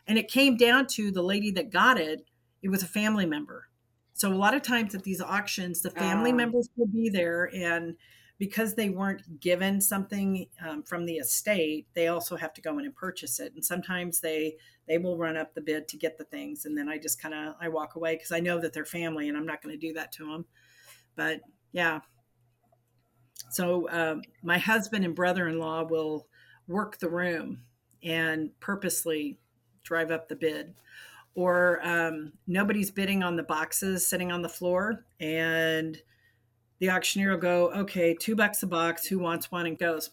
And 0.06 0.18
it 0.18 0.28
came 0.28 0.56
down 0.56 0.86
to 0.88 1.10
the 1.10 1.22
lady 1.22 1.50
that 1.52 1.70
got 1.70 1.98
it, 1.98 2.26
it 2.62 2.68
was 2.68 2.82
a 2.82 2.86
family 2.86 3.26
member. 3.26 3.68
So 4.16 4.32
a 4.32 4.34
lot 4.34 4.54
of 4.54 4.62
times 4.62 4.94
at 4.94 5.02
these 5.02 5.20
auctions, 5.20 5.82
the 5.82 5.90
family 5.90 6.30
um. 6.30 6.38
members 6.38 6.68
will 6.76 6.86
be 6.86 7.10
there 7.10 7.50
and 7.54 7.96
because 8.38 8.74
they 8.74 8.90
weren't 8.90 9.40
given 9.40 9.80
something 9.80 10.46
um, 10.66 10.82
from 10.82 11.06
the 11.06 11.14
estate, 11.14 11.86
they 11.94 12.08
also 12.08 12.36
have 12.36 12.52
to 12.54 12.60
go 12.60 12.78
in 12.78 12.84
and 12.84 12.94
purchase 12.94 13.40
it. 13.40 13.52
And 13.54 13.64
sometimes 13.64 14.20
they 14.20 14.56
they 14.86 14.98
will 14.98 15.16
run 15.16 15.36
up 15.36 15.54
the 15.54 15.60
bid 15.60 15.88
to 15.88 15.96
get 15.96 16.18
the 16.18 16.24
things, 16.24 16.66
and 16.66 16.76
then 16.76 16.88
I 16.88 16.98
just 16.98 17.20
kind 17.20 17.34
of 17.34 17.54
I 17.60 17.68
walk 17.68 17.96
away 17.96 18.14
because 18.14 18.32
I 18.32 18.40
know 18.40 18.60
that 18.60 18.72
they're 18.72 18.84
family, 18.84 19.28
and 19.28 19.38
I'm 19.38 19.46
not 19.46 19.62
going 19.62 19.74
to 19.74 19.86
do 19.86 19.94
that 19.94 20.12
to 20.12 20.30
them. 20.30 20.44
But 21.16 21.40
yeah, 21.72 22.00
so 23.50 23.88
um, 23.90 24.22
my 24.42 24.58
husband 24.58 25.04
and 25.04 25.14
brother-in-law 25.14 25.84
will 25.84 26.26
work 26.68 26.98
the 26.98 27.08
room 27.08 27.62
and 28.02 28.50
purposely 28.60 29.38
drive 29.82 30.10
up 30.10 30.28
the 30.28 30.36
bid 30.36 30.74
or 31.36 31.86
um, 31.86 32.32
nobody's 32.46 32.90
bidding 32.90 33.22
on 33.22 33.36
the 33.36 33.42
boxes 33.42 34.04
sitting 34.04 34.32
on 34.32 34.40
the 34.40 34.48
floor 34.48 35.04
and 35.20 36.00
the 36.78 36.90
auctioneer 36.90 37.32
will 37.32 37.38
go, 37.38 37.70
okay, 37.72 38.14
two 38.14 38.34
bucks 38.34 38.62
a 38.62 38.66
box. 38.66 39.06
Who 39.06 39.18
wants 39.18 39.52
one? 39.52 39.66
And 39.66 39.78
goes, 39.78 40.10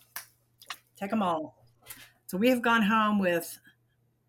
take 0.97 1.09
them 1.09 1.23
all. 1.23 1.57
So 2.27 2.37
we 2.37 2.49
have 2.49 2.61
gone 2.61 2.83
home 2.83 3.19
with, 3.19 3.57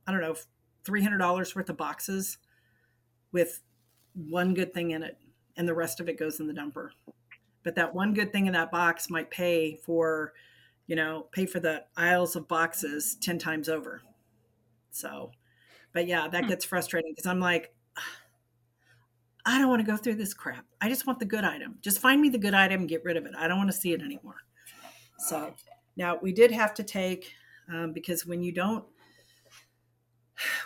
I 0.07 0.13
don't 0.13 0.21
know, 0.21 0.37
$300 0.85 1.57
worth 1.57 1.69
of 1.69 1.77
boxes 1.77 2.39
with 3.33 3.61
one 4.15 4.55
good 4.55 4.73
thing 4.73 4.93
in 4.93 5.03
it, 5.03 5.19
and 5.57 5.67
the 5.67 5.75
rest 5.75 5.99
of 5.99 6.09
it 6.09 6.19
goes 6.19 6.39
in 6.39 6.47
the 6.47 6.55
dumper. 6.55 6.91
But 7.65 7.75
that 7.75 7.95
one 7.95 8.15
good 8.15 8.33
thing 8.33 8.47
in 8.47 8.53
that 8.53 8.71
box 8.71 9.11
might 9.11 9.31
pay 9.31 9.81
for, 9.85 10.33
you 10.87 10.95
know, 10.95 11.27
pay 11.33 11.47
for 11.47 11.59
the 11.59 11.85
aisles 11.97 12.37
of 12.37 12.47
boxes 12.47 13.17
10 13.21 13.39
times 13.39 13.69
over. 13.69 14.03
So, 14.91 15.33
but 15.95 16.07
yeah, 16.07 16.29
that 16.29 16.43
hmm. 16.43 16.51
gets 16.51 16.65
frustrating 16.67 17.13
because 17.13 17.27
I'm 17.27 17.41
like, 17.41 17.73
I 19.47 19.59
don't 19.59 19.69
want 19.69 19.81
to 19.81 19.91
go 19.91 19.97
through 19.97 20.17
this 20.17 20.35
crap. 20.35 20.67
I 20.81 20.89
just 20.89 21.07
want 21.07 21.19
the 21.19 21.25
good 21.25 21.45
item. 21.45 21.79
Just 21.81 22.01
find 22.01 22.21
me 22.21 22.29
the 22.29 22.39
good 22.39 22.55
item 22.55 22.81
and 22.81 22.89
get 22.89 23.05
rid 23.05 23.17
of 23.17 23.25
it. 23.25 23.33
I 23.39 23.47
don't 23.47 23.59
want 23.59 23.71
to 23.71 23.77
see 23.77 23.93
it 23.93 24.03
anymore. 24.03 24.37
So 25.19 25.55
now 25.97 26.19
we 26.21 26.33
did 26.33 26.51
have 26.51 26.75
to 26.75 26.83
take 26.83 27.33
um, 27.73 27.93
because 27.93 28.27
when 28.27 28.43
you 28.43 28.53
don't 28.53 28.85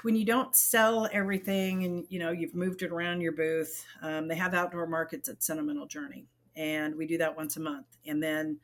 when 0.02 0.16
you 0.16 0.24
don't 0.24 0.56
sell 0.56 1.08
everything 1.12 1.84
and 1.84 2.06
you 2.08 2.18
know 2.18 2.30
you've 2.30 2.54
moved 2.54 2.82
it 2.82 2.90
around 2.90 3.20
your 3.20 3.32
booth, 3.32 3.84
um, 4.02 4.26
they 4.26 4.36
have 4.36 4.54
outdoor 4.54 4.86
markets 4.86 5.28
at 5.28 5.42
Sentimental 5.42 5.86
Journey, 5.86 6.26
and 6.56 6.94
we 6.94 7.06
do 7.06 7.18
that 7.18 7.36
once 7.36 7.56
a 7.56 7.60
month. 7.60 7.86
And 8.06 8.22
then 8.22 8.58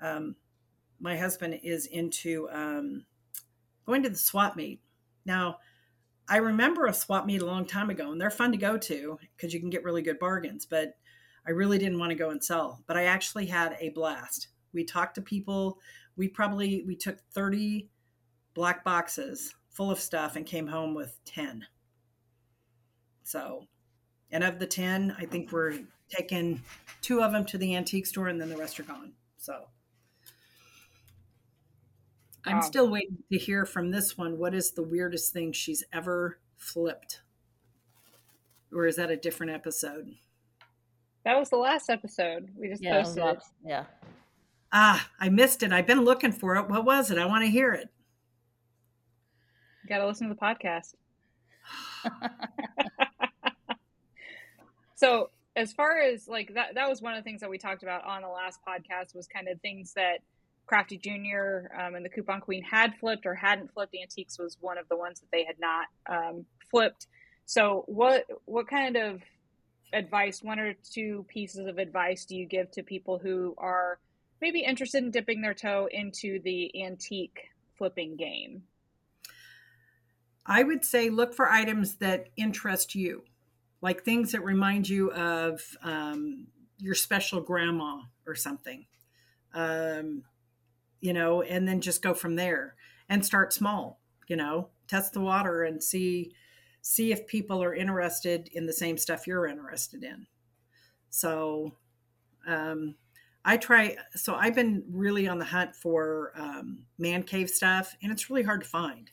um, 0.00 0.36
my 1.00 1.16
husband 1.16 1.60
is 1.62 1.86
into 1.86 2.48
um, 2.50 3.04
going 3.86 4.02
to 4.04 4.08
the 4.08 4.16
swap 4.16 4.56
meet. 4.56 4.80
Now, 5.26 5.58
I 6.28 6.36
remember 6.38 6.86
a 6.86 6.92
swap 6.92 7.26
meet 7.26 7.42
a 7.42 7.46
long 7.46 7.64
time 7.64 7.90
ago, 7.90 8.12
and 8.12 8.20
they're 8.20 8.30
fun 8.30 8.52
to 8.52 8.58
go 8.58 8.76
to 8.76 9.18
because 9.36 9.54
you 9.54 9.60
can 9.60 9.70
get 9.70 9.84
really 9.84 10.02
good 10.02 10.18
bargains. 10.18 10.66
But 10.66 10.96
I 11.46 11.50
really 11.50 11.78
didn't 11.78 11.98
want 11.98 12.10
to 12.10 12.18
go 12.18 12.30
and 12.30 12.42
sell. 12.42 12.82
But 12.86 12.96
I 12.96 13.04
actually 13.04 13.46
had 13.46 13.76
a 13.80 13.90
blast. 13.90 14.48
We 14.72 14.84
talked 14.84 15.14
to 15.14 15.22
people. 15.22 15.78
We 16.16 16.28
probably 16.28 16.84
we 16.86 16.96
took 16.96 17.18
thirty 17.32 17.88
black 18.54 18.84
boxes 18.84 19.54
full 19.70 19.90
of 19.90 20.00
stuff 20.00 20.36
and 20.36 20.44
came 20.44 20.66
home 20.66 20.94
with 20.94 21.16
ten. 21.24 21.64
So, 23.22 23.66
and 24.30 24.44
of 24.44 24.58
the 24.58 24.66
ten, 24.66 25.14
I 25.18 25.24
think 25.24 25.52
we're 25.52 25.80
taking 26.10 26.62
two 27.00 27.22
of 27.22 27.32
them 27.32 27.44
to 27.46 27.58
the 27.58 27.74
antique 27.76 28.06
store, 28.06 28.28
and 28.28 28.40
then 28.40 28.48
the 28.48 28.56
rest 28.56 28.78
are 28.80 28.84
gone. 28.84 29.12
So. 29.38 29.68
I'm 32.44 32.56
Wow. 32.56 32.60
still 32.62 32.88
waiting 32.90 33.22
to 33.30 33.38
hear 33.38 33.66
from 33.66 33.90
this 33.90 34.16
one. 34.16 34.38
What 34.38 34.54
is 34.54 34.70
the 34.72 34.82
weirdest 34.82 35.32
thing 35.32 35.52
she's 35.52 35.84
ever 35.92 36.38
flipped? 36.56 37.22
Or 38.72 38.86
is 38.86 38.96
that 38.96 39.10
a 39.10 39.16
different 39.16 39.52
episode? 39.52 40.16
That 41.24 41.38
was 41.38 41.50
the 41.50 41.56
last 41.56 41.90
episode 41.90 42.50
we 42.56 42.68
just 42.68 42.82
Yeah, 42.82 43.02
posted. 43.02 43.22
lots- 43.22 43.52
yeah. 43.64 43.86
Ah, 44.72 45.10
I 45.18 45.28
missed 45.30 45.62
it. 45.62 45.72
I've 45.72 45.86
been 45.86 46.02
looking 46.02 46.32
for 46.32 46.56
it. 46.56 46.68
What 46.68 46.84
was 46.84 47.10
it? 47.10 47.18
I 47.18 47.26
want 47.26 47.44
to 47.44 47.50
hear 47.50 47.72
it. 47.72 47.88
You 49.82 49.88
got 49.88 49.98
to 49.98 50.06
listen 50.06 50.28
to 50.28 50.34
the 50.34 50.40
podcast. 50.40 50.94
so 54.94 55.30
as 55.56 55.72
far 55.72 55.98
as 55.98 56.28
like 56.28 56.54
that 56.54 56.74
that 56.74 56.88
was 56.88 57.02
one 57.02 57.14
of 57.14 57.18
the 57.18 57.22
things 57.28 57.40
that 57.40 57.50
we 57.50 57.58
talked 57.58 57.82
about 57.82 58.04
on 58.04 58.22
the 58.22 58.28
last 58.28 58.60
podcast 58.66 59.14
was 59.14 59.26
kind 59.26 59.48
of 59.48 59.60
things 59.60 59.92
that 59.94 60.20
crafty 60.68 60.98
junior 60.98 61.70
um, 61.78 61.94
and 61.94 62.04
the 62.04 62.08
coupon 62.08 62.40
queen 62.40 62.62
had 62.62 62.94
flipped 63.00 63.26
or 63.26 63.34
hadn't 63.34 63.72
flipped. 63.72 63.96
Antiques 64.00 64.38
was 64.38 64.56
one 64.60 64.78
of 64.78 64.88
the 64.88 64.96
ones 64.96 65.20
that 65.20 65.30
they 65.32 65.44
had 65.44 65.56
not 65.58 65.86
um, 66.08 66.44
flipped. 66.70 67.06
So 67.46 67.84
what 67.86 68.26
what 68.44 68.68
kind 68.68 68.96
of 68.96 69.22
advice 69.92 70.42
one 70.42 70.58
or 70.58 70.74
two 70.92 71.24
pieces 71.28 71.66
of 71.66 71.78
advice 71.78 72.26
do 72.26 72.36
you 72.36 72.46
give 72.46 72.70
to 72.72 72.82
people 72.82 73.18
who 73.18 73.54
are 73.56 73.98
maybe 74.40 74.60
interested 74.60 75.02
in 75.02 75.10
dipping 75.10 75.40
their 75.40 75.54
toe 75.54 75.88
into 75.90 76.40
the 76.42 76.84
antique 76.84 77.48
flipping 77.76 78.16
game? 78.16 78.64
I 80.44 80.62
would 80.62 80.84
say 80.84 81.10
look 81.10 81.34
for 81.34 81.48
items 81.48 81.96
that 81.96 82.28
interest 82.36 82.94
you, 82.94 83.24
like 83.80 84.04
things 84.04 84.32
that 84.32 84.44
remind 84.44 84.88
you 84.88 85.12
of 85.12 85.76
um, 85.82 86.48
your 86.78 86.94
special 86.94 87.40
grandma 87.40 88.00
or 88.26 88.34
something. 88.34 88.86
Um, 89.54 90.24
you 91.00 91.12
know, 91.12 91.42
and 91.42 91.66
then 91.66 91.80
just 91.80 92.02
go 92.02 92.14
from 92.14 92.36
there 92.36 92.74
and 93.08 93.24
start 93.24 93.52
small. 93.52 94.00
You 94.28 94.36
know, 94.36 94.68
test 94.86 95.12
the 95.12 95.20
water 95.20 95.62
and 95.62 95.82
see 95.82 96.32
see 96.82 97.12
if 97.12 97.26
people 97.26 97.62
are 97.62 97.74
interested 97.74 98.48
in 98.52 98.66
the 98.66 98.72
same 98.72 98.96
stuff 98.96 99.26
you're 99.26 99.46
interested 99.46 100.02
in. 100.04 100.26
So, 101.10 101.72
um, 102.46 102.94
I 103.44 103.56
try. 103.56 103.96
So 104.14 104.34
I've 104.34 104.54
been 104.54 104.84
really 104.90 105.28
on 105.28 105.38
the 105.38 105.44
hunt 105.44 105.74
for 105.74 106.32
um, 106.36 106.84
man 106.98 107.22
cave 107.22 107.48
stuff, 107.48 107.96
and 108.02 108.12
it's 108.12 108.28
really 108.28 108.42
hard 108.42 108.62
to 108.62 108.68
find. 108.68 109.10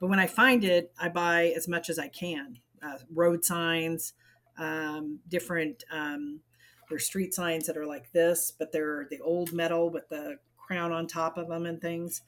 But 0.00 0.08
when 0.08 0.18
I 0.18 0.26
find 0.26 0.64
it, 0.64 0.92
I 0.98 1.08
buy 1.08 1.52
as 1.56 1.68
much 1.68 1.90
as 1.90 1.98
I 1.98 2.08
can. 2.08 2.58
Uh, 2.82 2.98
road 3.12 3.44
signs, 3.44 4.14
um, 4.58 5.20
different. 5.28 5.84
Um, 5.90 6.40
there's 6.88 7.04
street 7.04 7.34
signs 7.34 7.66
that 7.66 7.76
are 7.76 7.86
like 7.86 8.10
this, 8.12 8.52
but 8.56 8.72
they're 8.72 9.06
the 9.10 9.20
old 9.20 9.52
metal 9.52 9.90
with 9.90 10.08
the 10.08 10.38
crown 10.68 10.92
on 10.92 11.06
top 11.06 11.38
of 11.38 11.48
them 11.48 11.64
and 11.64 11.80
things. 11.80 12.20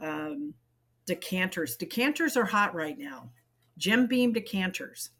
Um, 0.00 0.54
decanters. 1.06 1.76
Decanters 1.76 2.36
are 2.36 2.46
hot 2.46 2.74
right 2.74 2.98
now. 2.98 3.30
Jim 3.76 4.06
Beam 4.06 4.32
decanters. 4.32 5.10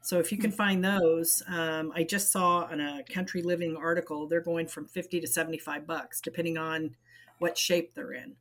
So 0.00 0.18
if 0.18 0.32
you 0.32 0.38
can 0.38 0.50
find 0.50 0.82
those, 0.82 1.42
um, 1.46 1.92
I 1.94 2.02
just 2.02 2.32
saw 2.32 2.64
on 2.64 2.80
a 2.80 3.02
Country 3.12 3.42
Living 3.42 3.76
article, 3.76 4.26
they're 4.26 4.40
going 4.40 4.66
from 4.66 4.86
50 4.86 5.20
to 5.20 5.26
75 5.26 5.86
bucks, 5.86 6.22
depending 6.22 6.56
on 6.56 6.96
what 7.38 7.58
shape 7.58 7.94
they're 7.94 8.12
in. 8.12 8.36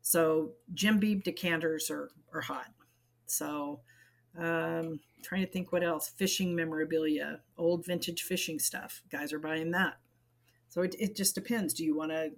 So 0.00 0.52
Jim 0.72 0.98
Beam 0.98 1.20
decanters 1.20 1.90
are, 1.90 2.08
are 2.32 2.40
hot. 2.40 2.68
So 3.26 3.80
um, 4.38 5.00
trying 5.22 5.44
to 5.44 5.52
think 5.52 5.72
what 5.72 5.84
else. 5.84 6.08
Fishing 6.08 6.56
memorabilia, 6.56 7.40
old 7.58 7.84
vintage 7.84 8.22
fishing 8.22 8.58
stuff. 8.58 9.02
Guys 9.10 9.34
are 9.34 9.38
buying 9.38 9.72
that. 9.72 9.98
So 10.70 10.82
it, 10.82 10.94
it 10.98 11.16
just 11.16 11.34
depends. 11.34 11.74
Do 11.74 11.84
you 11.84 11.96
want 11.96 12.12
to, 12.12 12.30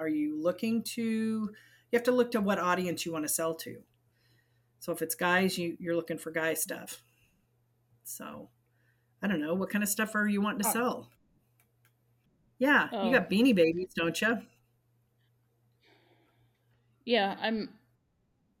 are 0.00 0.08
you 0.08 0.40
looking 0.42 0.82
to, 0.82 1.00
you 1.02 1.52
have 1.92 2.02
to 2.04 2.12
look 2.12 2.32
to 2.32 2.40
what 2.40 2.58
audience 2.58 3.04
you 3.06 3.12
want 3.12 3.24
to 3.24 3.28
sell 3.32 3.54
to. 3.54 3.76
So 4.80 4.92
if 4.92 5.02
it's 5.02 5.14
guys, 5.14 5.58
you, 5.58 5.76
you're 5.78 5.94
looking 5.94 6.18
for 6.18 6.30
guy 6.30 6.54
stuff. 6.54 7.02
So 8.04 8.48
I 9.22 9.26
don't 9.28 9.40
know. 9.40 9.54
What 9.54 9.70
kind 9.70 9.84
of 9.84 9.90
stuff 9.90 10.14
are 10.14 10.26
you 10.26 10.40
wanting 10.40 10.62
to 10.62 10.68
Oh. 10.68 10.72
sell? 10.72 11.08
Yeah, 12.58 12.88
Oh. 12.92 13.06
you 13.06 13.12
got 13.12 13.30
beanie 13.30 13.54
babies, 13.54 13.90
don't 13.94 14.20
you? 14.20 14.38
Yeah, 17.04 17.36
I'm. 17.40 17.70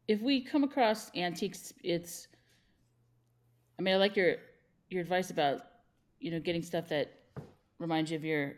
If 0.08 0.20
we 0.20 0.42
come 0.42 0.64
across 0.64 1.10
antiques, 1.14 1.72
it's. 1.84 2.26
I 3.78 3.82
mean, 3.82 3.94
I 3.94 3.98
like 3.98 4.16
your 4.16 4.36
your 4.88 5.02
advice 5.02 5.30
about 5.30 5.62
you 6.18 6.30
know 6.30 6.40
getting 6.40 6.62
stuff 6.62 6.88
that 6.88 7.12
reminds 7.78 8.10
you 8.10 8.16
of 8.16 8.24
your, 8.24 8.54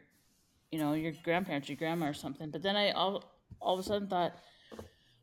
you 0.73 0.79
know, 0.81 0.95
your 0.95 1.13
grandparents, 1.25 1.69
your 1.69 1.77
grandma, 1.77 2.09
or 2.09 2.15
something. 2.15 2.51
But 2.51 2.63
then 2.63 2.77
I 2.77 2.93
all 2.93 3.25
all 3.61 3.75
of 3.75 3.81
a 3.81 3.85
sudden 3.85 4.09
thought, 4.09 4.35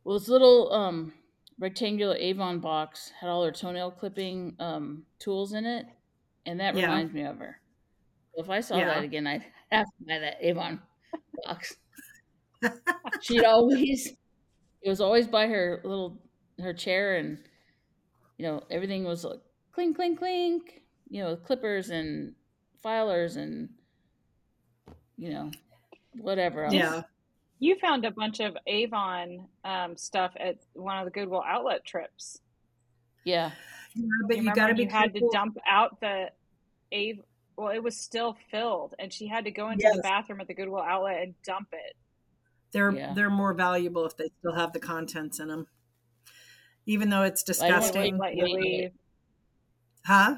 well, 0.03 0.17
this 0.19 0.29
little 0.29 0.71
um, 0.73 1.13
rectangular 1.59 2.15
Avon 2.17 2.59
box 2.59 3.11
had 3.19 3.29
all 3.29 3.43
her 3.45 3.51
toenail 3.51 3.91
clipping 3.91 4.55
um, 4.59 5.05
tools 5.19 5.53
in 5.53 5.65
it, 5.65 5.85
and 6.45 6.59
that 6.59 6.75
Yeah. 6.75 6.85
reminds 6.87 7.13
me 7.13 7.23
of 7.23 7.37
her. 7.39 7.61
If 8.35 8.49
I 8.49 8.61
saw 8.61 8.77
Yeah. 8.77 8.85
that 8.85 9.03
again, 9.03 9.27
I'd 9.27 9.45
have 9.71 9.85
to 9.87 10.05
buy 10.07 10.19
that 10.19 10.37
Avon 10.41 10.81
box. 11.45 11.77
She'd 13.21 13.43
always 13.43 14.13
it 14.81 14.89
was 14.89 15.01
always 15.01 15.27
by 15.27 15.47
her 15.47 15.81
little 15.83 16.21
her 16.59 16.73
chair 16.73 17.17
and 17.17 17.39
you 18.37 18.45
know 18.45 18.63
everything 18.69 19.03
was 19.03 19.23
like 19.23 19.39
clink 19.73 19.95
clink 19.95 20.19
clink 20.19 20.81
you 21.09 21.23
know 21.23 21.35
clippers 21.35 21.89
and 21.89 22.35
filers 22.83 23.37
and 23.37 23.69
you 25.19 25.29
know 25.29 25.51
whatever 26.19 26.63
else. 26.65 26.73
Yeah. 26.73 27.01
You 27.59 27.77
found 27.77 28.05
a 28.05 28.11
bunch 28.11 28.39
of 28.39 28.55
Avon 28.67 29.45
um, 29.65 29.97
stuff 29.97 30.31
at 30.39 30.57
one 30.73 30.97
of 30.97 31.03
the 31.05 31.11
Goodwill 31.11 31.43
outlet 31.45 31.83
trips. 31.85 32.39
yeah 33.25 33.51
Yeah, 33.95 34.05
but 34.27 34.37
you 34.37 34.43
you, 34.43 34.53
got 34.55 34.67
to 34.67 34.73
be 34.75 34.83
you 34.83 34.89
had 34.89 35.13
to 35.13 35.29
dump 35.33 35.57
out 35.69 35.99
the 35.99 36.29
Av. 36.93 37.17
Well, 37.57 37.69
it 37.75 37.83
was 37.83 37.97
still 37.97 38.37
filled, 38.49 38.95
and 38.99 39.11
she 39.11 39.27
had 39.27 39.43
to 39.43 39.51
go 39.51 39.69
into 39.71 39.83
Yes. 39.83 39.97
the 39.97 40.01
bathroom 40.01 40.39
at 40.39 40.47
the 40.47 40.53
Goodwill 40.53 40.81
outlet 40.81 41.21
and 41.21 41.33
dump 41.43 41.67
it. 41.73 41.97
They're 42.71 42.91
Yeah. 42.91 43.13
they're 43.13 43.29
more 43.29 43.53
valuable 43.53 44.05
if 44.05 44.15
they 44.15 44.29
still 44.39 44.53
have 44.53 44.71
the 44.71 44.79
contents 44.79 45.39
in 45.41 45.49
them. 45.49 45.67
Even 46.85 47.09
though 47.09 47.23
it's 47.23 47.43
I 47.43 47.67
don't 47.67 47.81
They 47.81 47.87
disgusting. 47.87 48.01
wouldn't 48.01 48.21
let 48.21 48.35
you 48.37 48.43
Wait. 48.45 48.61
leave. 48.63 48.91
Huh? 50.05 50.37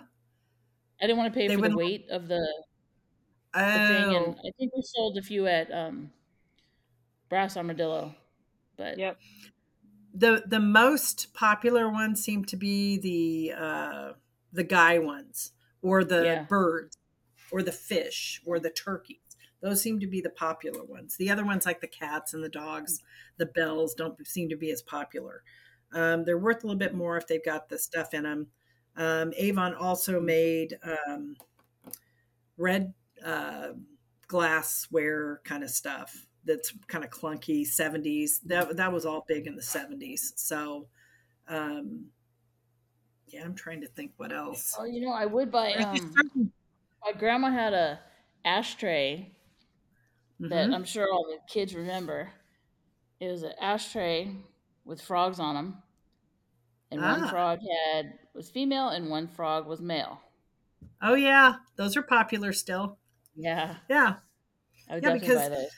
i 1.00 1.06
didn't 1.08 1.18
want 1.18 1.32
to 1.34 1.40
pay 1.40 1.48
They 1.48 1.54
for 1.56 1.58
the 1.58 1.62
wouldn't- 1.62 1.78
weight 1.78 2.06
of 2.10 2.28
the, 2.28 2.64
the 3.74 3.80
thing 3.82 4.14
and 4.14 4.36
Oh, 4.36 4.42
i 4.46 4.52
think 4.58 4.74
we 4.76 4.82
sold 4.82 5.18
a 5.18 5.22
few 5.22 5.48
at 5.48 5.72
um 5.72 6.12
brass 7.30 7.58
armadillo 7.58 8.14
but 8.78 9.00
Yep. 9.00 9.20
the 10.14 10.44
the 10.48 10.60
most 10.60 11.34
popular 11.34 11.90
ones 11.90 12.24
seem 12.24 12.46
to 12.46 12.58
be 12.58 12.98
the 13.00 13.54
uh, 13.58 14.14
the 14.52 14.64
guy 14.64 15.00
ones, 15.00 15.54
or 15.82 16.04
the 16.04 16.30
Yeah. 16.32 16.48
birds, 16.50 16.98
or 17.52 17.64
the 17.64 17.72
fish, 17.72 18.42
or 18.46 18.60
the 18.60 18.70
turkeys. 18.72 19.20
Those 19.62 19.82
seem 19.82 20.00
to 20.02 20.08
be 20.08 20.22
the 20.22 20.30
popular 20.32 20.84
ones. 20.84 21.18
The 21.18 21.30
other 21.30 21.46
ones, 21.46 21.66
like 21.66 21.82
the 21.82 21.88
cats 21.88 22.34
and 22.34 22.44
the 22.44 22.50
dogs, 22.50 23.02
the 23.38 23.46
bells, 23.46 23.94
don't 23.96 24.26
seem 24.28 24.50
to 24.50 24.58
be 24.58 24.72
as 24.72 24.82
popular. 24.82 25.44
Um, 25.94 26.26
they're 26.26 26.38
worth 26.40 26.64
a 26.64 26.68
little 26.68 26.80
bit 26.80 26.96
more 26.96 27.18
if 27.18 27.28
they've 27.28 27.44
got 27.46 27.70
the 27.70 27.78
stuff 27.80 28.14
in 28.14 28.24
them. 28.24 28.52
Um, 28.98 29.34
Avon 29.38 29.76
also 29.76 30.20
made 30.22 30.80
um, 30.84 31.38
red 32.58 32.94
uh, 33.26 33.70
glassware 34.28 35.42
kind 35.44 35.64
of 35.64 35.70
stuff 35.70 36.28
that's 36.46 36.74
kind 36.88 37.04
of 37.04 37.10
clunky 37.12 37.66
70s 37.68 38.40
that 38.46 38.76
that 38.78 38.92
was 38.92 39.06
all 39.06 39.26
big 39.28 39.46
in 39.48 39.56
the 39.56 39.62
70s 39.62 40.34
so 40.38 40.88
um 41.48 42.08
yeah 43.28 43.44
i'm 43.44 43.56
trying 43.56 43.82
to 43.82 43.88
think 43.88 44.14
what 44.18 44.32
else 44.32 44.74
oh 44.80 44.86
you 44.86 45.02
know 45.02 45.12
i 45.12 45.26
would 45.26 45.52
buy 45.52 45.74
um 45.76 46.14
my 47.06 47.12
grandma 47.14 47.52
had 47.52 47.74
a 47.74 48.00
ashtray 48.46 49.36
that 50.40 50.70
Mhm. 50.70 50.74
I'm 50.74 50.84
sure 50.86 51.08
all 51.12 51.26
the 51.26 51.40
kids 51.48 51.76
remember. 51.76 52.32
It 53.20 53.28
was 53.30 53.44
an 53.44 53.54
ashtray 53.62 54.36
with 54.86 55.02
frogs 55.02 55.40
on 55.40 55.56
them, 55.56 55.84
and 56.92 57.02
one 57.02 57.24
Ah. 57.24 57.30
frog 57.30 57.60
had 57.62 58.20
was 58.34 58.50
female 58.50 58.90
and 58.90 59.10
one 59.10 59.28
frog 59.28 59.68
was 59.68 59.82
male. 59.82 60.22
oh 61.02 61.16
yeah 61.16 61.56
those 61.76 61.96
are 61.98 62.02
popular 62.04 62.54
still 62.54 62.98
Yeah, 63.36 63.78
yeah 63.90 64.18
I 64.90 64.98
Yeah, 64.98 65.14
because- 65.14 65.72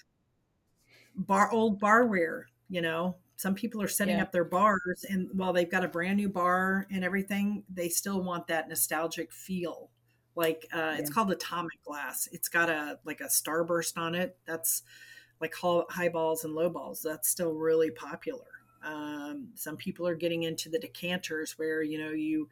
bar 1.15 1.51
old 1.51 1.79
barware. 1.81 2.45
You 2.69 2.81
know, 2.81 3.17
some 3.35 3.53
people 3.53 3.81
are 3.81 3.87
setting 3.87 4.17
Yeah. 4.17 4.23
up 4.23 4.31
their 4.31 4.45
bars, 4.45 5.05
and 5.09 5.29
while 5.37 5.53
they've 5.53 5.69
got 5.69 5.83
a 5.83 5.87
brand 5.87 6.17
new 6.17 6.29
bar 6.29 6.87
and 6.89 7.03
everything, 7.03 7.63
they 7.69 7.89
still 7.89 8.23
want 8.23 8.47
that 8.47 8.67
nostalgic 8.69 9.31
feel. 9.31 9.91
Like 10.35 10.65
uh, 10.73 10.95
it's 10.97 11.11
called 11.11 11.31
atomic 11.31 11.83
glass. 11.83 12.27
It's 12.31 12.49
got 12.49 12.69
a 12.69 12.99
like 13.05 13.21
a 13.21 13.25
starburst 13.25 13.97
on 13.97 14.15
it. 14.15 14.37
That's 14.45 14.83
like 15.39 15.53
high 15.55 16.09
balls 16.09 16.45
and 16.45 16.55
low 16.55 16.69
balls. 16.69 17.01
That's 17.03 17.29
still 17.29 17.53
really 17.53 17.91
popular. 17.91 18.45
Um, 18.81 19.49
some 19.55 19.77
people 19.77 20.07
are 20.07 20.15
getting 20.15 20.43
into 20.43 20.69
the 20.69 20.79
decanters 20.79 21.57
where 21.59 21.83
you 21.83 21.99
know 21.99 22.11
you 22.11 22.49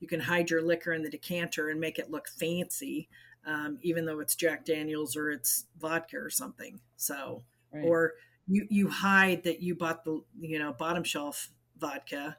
you 0.00 0.08
can 0.08 0.20
hide 0.20 0.50
your 0.50 0.60
liquor 0.62 0.92
in 0.92 1.02
the 1.02 1.08
decanter 1.10 1.70
and 1.70 1.80
make 1.80 1.98
it 1.98 2.10
look 2.10 2.28
fancy, 2.28 3.08
um, 3.46 3.78
even 3.82 4.04
though 4.04 4.20
it's 4.20 4.34
Jack 4.34 4.64
Daniels 4.64 5.16
or 5.16 5.30
it's 5.30 5.66
vodka 5.80 6.16
or 6.18 6.30
something. 6.30 6.80
So 6.96 7.42
Right. 7.72 7.84
or 7.84 8.12
you 8.46 8.66
you 8.68 8.88
hide 8.88 9.44
that 9.44 9.62
you 9.62 9.74
bought 9.74 10.04
the 10.04 10.22
you 10.40 10.58
know 10.58 10.72
bottom 10.74 11.02
shelf 11.04 11.48
vodka 11.78 12.36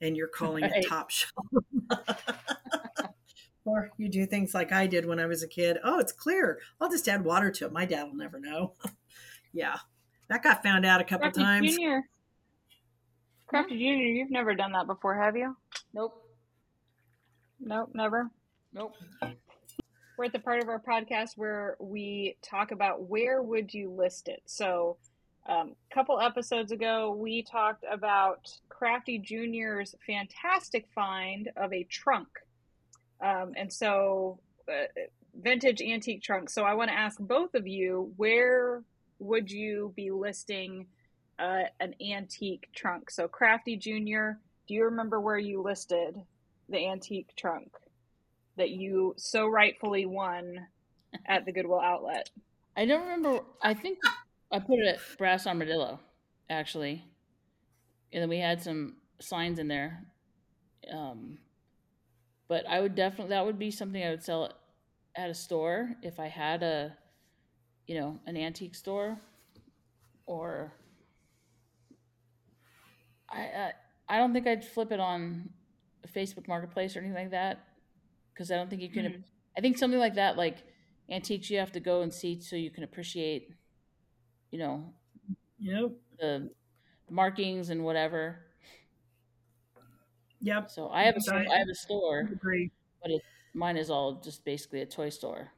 and 0.00 0.16
you're 0.16 0.28
calling 0.28 0.62
Right. 0.70 0.84
it 0.84 0.86
top 0.88 1.10
shelf. 1.10 1.46
or 3.64 3.90
you 3.96 4.08
do 4.08 4.26
things 4.26 4.54
like 4.54 4.70
I 4.72 4.86
did 4.86 5.06
when 5.06 5.18
I 5.18 5.26
was 5.26 5.42
a 5.42 5.48
kid. 5.48 5.78
Oh, 5.82 5.98
it's 5.98 6.12
clear. 6.12 6.60
I'll 6.80 6.88
just 6.90 7.08
add 7.08 7.24
water 7.24 7.50
to 7.50 7.66
it. 7.66 7.72
My 7.72 7.84
dad 7.84 8.04
will 8.04 8.14
never 8.16 8.38
know. 8.38 8.74
yeah. 9.52 9.78
That 10.28 10.42
got 10.42 10.62
found 10.62 10.84
out 10.86 11.00
a 11.00 11.04
couple 11.04 11.30
Crafty 11.30 11.42
times. 11.42 11.70
Junior. 11.76 12.02
Crafty 13.46 13.74
Junior, 13.78 14.06
you've 14.06 14.30
never 14.30 14.54
done 14.54 14.72
that 14.72 14.86
before, 14.86 15.14
have 15.16 15.36
you? 15.36 15.56
Nope. 15.94 16.20
Nope, 17.60 17.90
never. 17.94 18.30
Nope. 18.72 18.94
We're 20.16 20.24
at 20.24 20.32
the 20.32 20.38
part 20.38 20.62
of 20.62 20.68
our 20.70 20.80
podcast 20.80 21.36
where 21.36 21.76
we 21.78 22.38
talk 22.42 22.70
about 22.70 23.02
where 23.02 23.42
would 23.42 23.74
you 23.74 23.90
list 23.90 24.28
it. 24.28 24.40
So, 24.46 24.96
um, 25.46 25.74
a 25.90 25.94
couple 25.94 26.18
episodes 26.18 26.72
ago, 26.72 27.12
we 27.12 27.42
talked 27.42 27.84
about 27.90 28.48
Crafty 28.70 29.18
Junior's 29.18 29.94
fantastic 30.06 30.86
find 30.94 31.50
of 31.56 31.72
a 31.72 31.84
trunk, 31.84 32.28
um, 33.20 33.52
and 33.56 33.70
so 33.70 34.40
uh, 34.68 34.86
vintage 35.38 35.82
antique 35.82 36.22
trunk. 36.22 36.48
So, 36.48 36.64
I 36.64 36.72
want 36.72 36.90
to 36.90 36.96
ask 36.96 37.18
both 37.20 37.54
of 37.54 37.66
you, 37.66 38.12
where 38.16 38.82
would 39.18 39.50
you 39.50 39.92
be 39.96 40.10
listing 40.10 40.86
uh, 41.38 41.64
an 41.78 41.94
antique 42.00 42.68
trunk? 42.74 43.10
So, 43.10 43.28
Crafty 43.28 43.76
Junior, 43.76 44.40
do 44.66 44.72
you 44.72 44.84
remember 44.84 45.20
where 45.20 45.38
you 45.38 45.60
listed 45.60 46.16
the 46.70 46.88
antique 46.88 47.36
trunk? 47.36 47.70
That 48.56 48.70
you 48.70 49.14
so 49.16 49.46
rightfully 49.46 50.06
won 50.06 50.66
at 51.26 51.44
the 51.44 51.52
Goodwill 51.52 51.80
outlet. 51.80 52.30
I 52.76 52.84
don't 52.86 53.02
remember. 53.02 53.40
I 53.62 53.74
think 53.74 53.98
I 54.50 54.58
put 54.58 54.78
it 54.78 54.86
at 54.86 55.18
Brass 55.18 55.46
Armadillo, 55.46 56.00
actually. 56.50 57.04
And 58.12 58.22
then 58.22 58.28
we 58.28 58.38
had 58.38 58.62
some 58.62 58.96
signs 59.20 59.58
in 59.58 59.68
there. 59.68 60.04
Um, 60.92 61.38
but 62.48 62.66
I 62.68 62.80
would 62.80 62.94
definitely, 62.94 63.30
that 63.30 63.44
would 63.44 63.58
be 63.58 63.70
something 63.70 64.02
I 64.02 64.10
would 64.10 64.22
sell 64.22 64.52
at 65.16 65.30
a 65.30 65.34
store 65.34 65.94
if 66.02 66.20
I 66.20 66.28
had 66.28 66.62
a, 66.62 66.96
you 67.86 67.98
know, 67.98 68.20
an 68.26 68.36
antique 68.36 68.74
store 68.74 69.18
or 70.26 70.72
I, 73.28 73.38
I, 73.38 73.72
I 74.08 74.18
don't 74.18 74.32
think 74.32 74.46
I'd 74.46 74.64
flip 74.64 74.92
it 74.92 75.00
on 75.00 75.50
Facebook 76.14 76.46
Marketplace 76.46 76.94
or 76.94 77.00
anything 77.00 77.16
like 77.16 77.30
that 77.32 77.64
because 78.36 78.50
I 78.50 78.56
don't 78.56 78.68
think 78.68 78.82
you 78.82 78.90
can. 78.90 79.06
Mhm. 79.06 79.24
I 79.56 79.62
think 79.62 79.78
something 79.78 79.98
like 80.00 80.14
that, 80.14 80.36
like 80.36 80.58
antiques, 81.08 81.48
you 81.50 81.58
have 81.58 81.72
to 81.72 81.80
go 81.80 82.02
and 82.02 82.12
see 82.12 82.38
so 82.40 82.56
you 82.56 82.70
can 82.70 82.84
appreciate, 82.84 83.50
you 84.50 84.58
know, 84.58 84.94
Yep. 85.58 85.92
the 86.18 86.50
markings 87.10 87.70
and 87.70 87.84
whatever. 87.84 88.46
Yep. 90.40 90.70
So 90.70 90.88
I 90.90 91.04
have 91.04 91.16
a, 91.16 91.20
Sorry. 91.20 91.46
I 91.48 91.58
have 91.58 91.68
a 91.70 91.74
store, 91.74 92.20
agree. 92.32 92.70
but 93.02 93.10
it, 93.10 93.22
mine 93.54 93.76
is 93.76 93.90
all 93.90 94.20
just 94.20 94.44
basically 94.44 94.80
a 94.82 94.86
toy 94.86 95.08
store. 95.10 95.52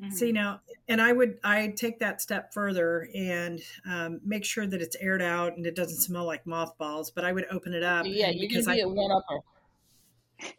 Mhm. 0.00 0.12
See 0.12 0.32
now, 0.32 0.62
and 0.88 1.00
I 1.00 1.12
would 1.12 1.38
I 1.44 1.68
take 1.68 1.98
that 2.00 2.20
step 2.20 2.52
further 2.52 3.08
and 3.14 3.60
um, 3.86 4.20
make 4.24 4.44
sure 4.44 4.66
that 4.66 4.80
it's 4.82 4.96
aired 4.96 5.22
out 5.22 5.56
and 5.56 5.66
it 5.66 5.76
doesn't 5.76 5.98
smell 6.00 6.24
like 6.26 6.46
mothballs. 6.46 7.10
But 7.10 7.24
I 7.24 7.32
would 7.32 7.46
open 7.50 7.72
it 7.74 7.82
up. 7.82 8.06
yeah, 8.06 8.32
because 8.32 8.66
gonna 8.66 8.76
be 8.76 8.80
I 8.80 8.84
a 8.84 8.88
one 8.88 9.10
upper. 9.12 9.40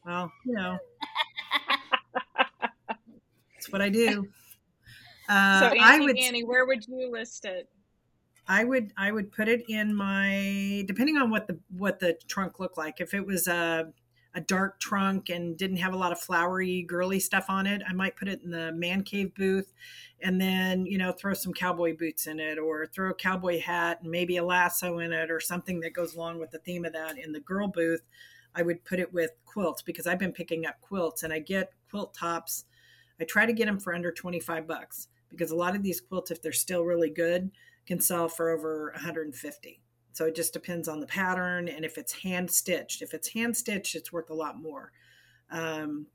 Well, 0.05 0.31
you 0.45 0.53
know, 0.53 0.77
that's 3.53 3.71
what 3.71 3.81
I 3.81 3.89
do. 3.89 4.27
Uh, 5.29 5.59
so, 5.59 5.73
I 5.79 5.99
would 5.99 6.17
Annie, 6.17 6.43
where 6.43 6.65
would 6.65 6.85
you 6.87 7.09
list 7.11 7.45
it? 7.45 7.69
I 8.47 8.63
would 8.63 8.91
I 8.97 9.11
would 9.11 9.31
put 9.31 9.47
it 9.47 9.63
in 9.69 9.95
my 9.95 10.83
depending 10.85 11.17
on 11.17 11.29
what 11.29 11.47
the 11.47 11.57
what 11.69 11.99
the 11.99 12.17
trunk 12.27 12.59
looked 12.59 12.77
like. 12.77 12.99
If 12.99 13.13
it 13.13 13.25
was 13.25 13.47
a 13.47 13.93
a 14.35 14.41
dark 14.41 14.79
trunk 14.79 15.29
and 15.29 15.57
didn't 15.57 15.77
have 15.77 15.93
a 15.93 15.97
lot 15.97 16.11
of 16.11 16.19
flowery 16.19 16.81
girly 16.83 17.19
stuff 17.19 17.45
on 17.49 17.67
it, 17.67 17.81
I 17.87 17.93
might 17.93 18.15
put 18.15 18.27
it 18.27 18.41
in 18.43 18.49
the 18.49 18.71
man 18.71 19.03
cave 19.03 19.33
booth 19.35 19.71
and 20.21 20.41
then, 20.41 20.85
you 20.87 20.97
know, 20.97 21.11
throw 21.11 21.33
some 21.33 21.53
cowboy 21.53 21.95
boots 21.95 22.25
in 22.25 22.39
it 22.39 22.57
or 22.57 22.87
throw 22.87 23.11
a 23.11 23.13
cowboy 23.13 23.61
hat 23.61 23.99
and 24.01 24.09
maybe 24.09 24.37
a 24.37 24.43
lasso 24.43 24.97
in 24.99 25.13
it 25.13 25.29
or 25.29 25.39
something 25.39 25.81
that 25.81 25.93
goes 25.93 26.15
along 26.15 26.39
with 26.39 26.49
the 26.49 26.57
theme 26.59 26.83
of 26.83 26.93
that 26.93 27.17
in 27.19 27.31
the 27.31 27.41
girl 27.41 27.67
booth. 27.67 28.01
I 28.55 28.61
would 28.61 28.83
put 28.83 28.99
it 28.99 29.13
with 29.13 29.31
quilts 29.45 29.81
because 29.81 30.07
I've 30.07 30.19
been 30.19 30.31
picking 30.31 30.65
up 30.65 30.79
quilts 30.81 31.23
and 31.23 31.33
I 31.33 31.39
get 31.39 31.71
quilt 31.89 32.13
tops. 32.13 32.65
I 33.19 33.23
try 33.23 33.45
to 33.45 33.53
get 33.53 33.65
them 33.65 33.79
for 33.79 33.93
under 33.93 34.11
25 34.11 34.67
bucks 34.67 35.07
because 35.29 35.51
a 35.51 35.55
lot 35.55 35.75
of 35.75 35.83
these 35.83 36.01
quilts 36.01 36.31
if 36.31 36.41
they're 36.41 36.51
still 36.51 36.83
really 36.83 37.09
good 37.09 37.51
can 37.85 37.99
sell 37.99 38.27
for 38.27 38.49
over 38.49 38.91
150 38.93 39.81
so 40.13 40.25
it 40.25 40.35
just 40.35 40.53
depends 40.53 40.87
on 40.87 40.99
the 40.99 41.07
pattern 41.07 41.67
and 41.67 41.83
if 41.83 41.97
it's 41.97 42.13
hand 42.13 42.49
stitched. 42.49 43.01
If 43.01 43.13
it's 43.13 43.33
hand 43.33 43.57
stitched 43.57 43.95
it's 43.95 44.13
worth 44.13 44.29
a 44.29 44.35
lot 44.35 44.61
more. 44.61 44.91
Um, 45.51 46.07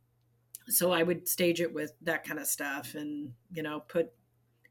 so 0.71 0.93
i 0.93 1.03
would 1.03 1.27
stage 1.27 1.63
it 1.63 1.73
with 1.73 1.93
that 2.03 2.25
kind 2.25 2.39
of 2.39 2.47
stuff 2.47 2.95
and 2.95 3.33
you 3.55 3.63
know 3.63 3.81
put 3.89 4.13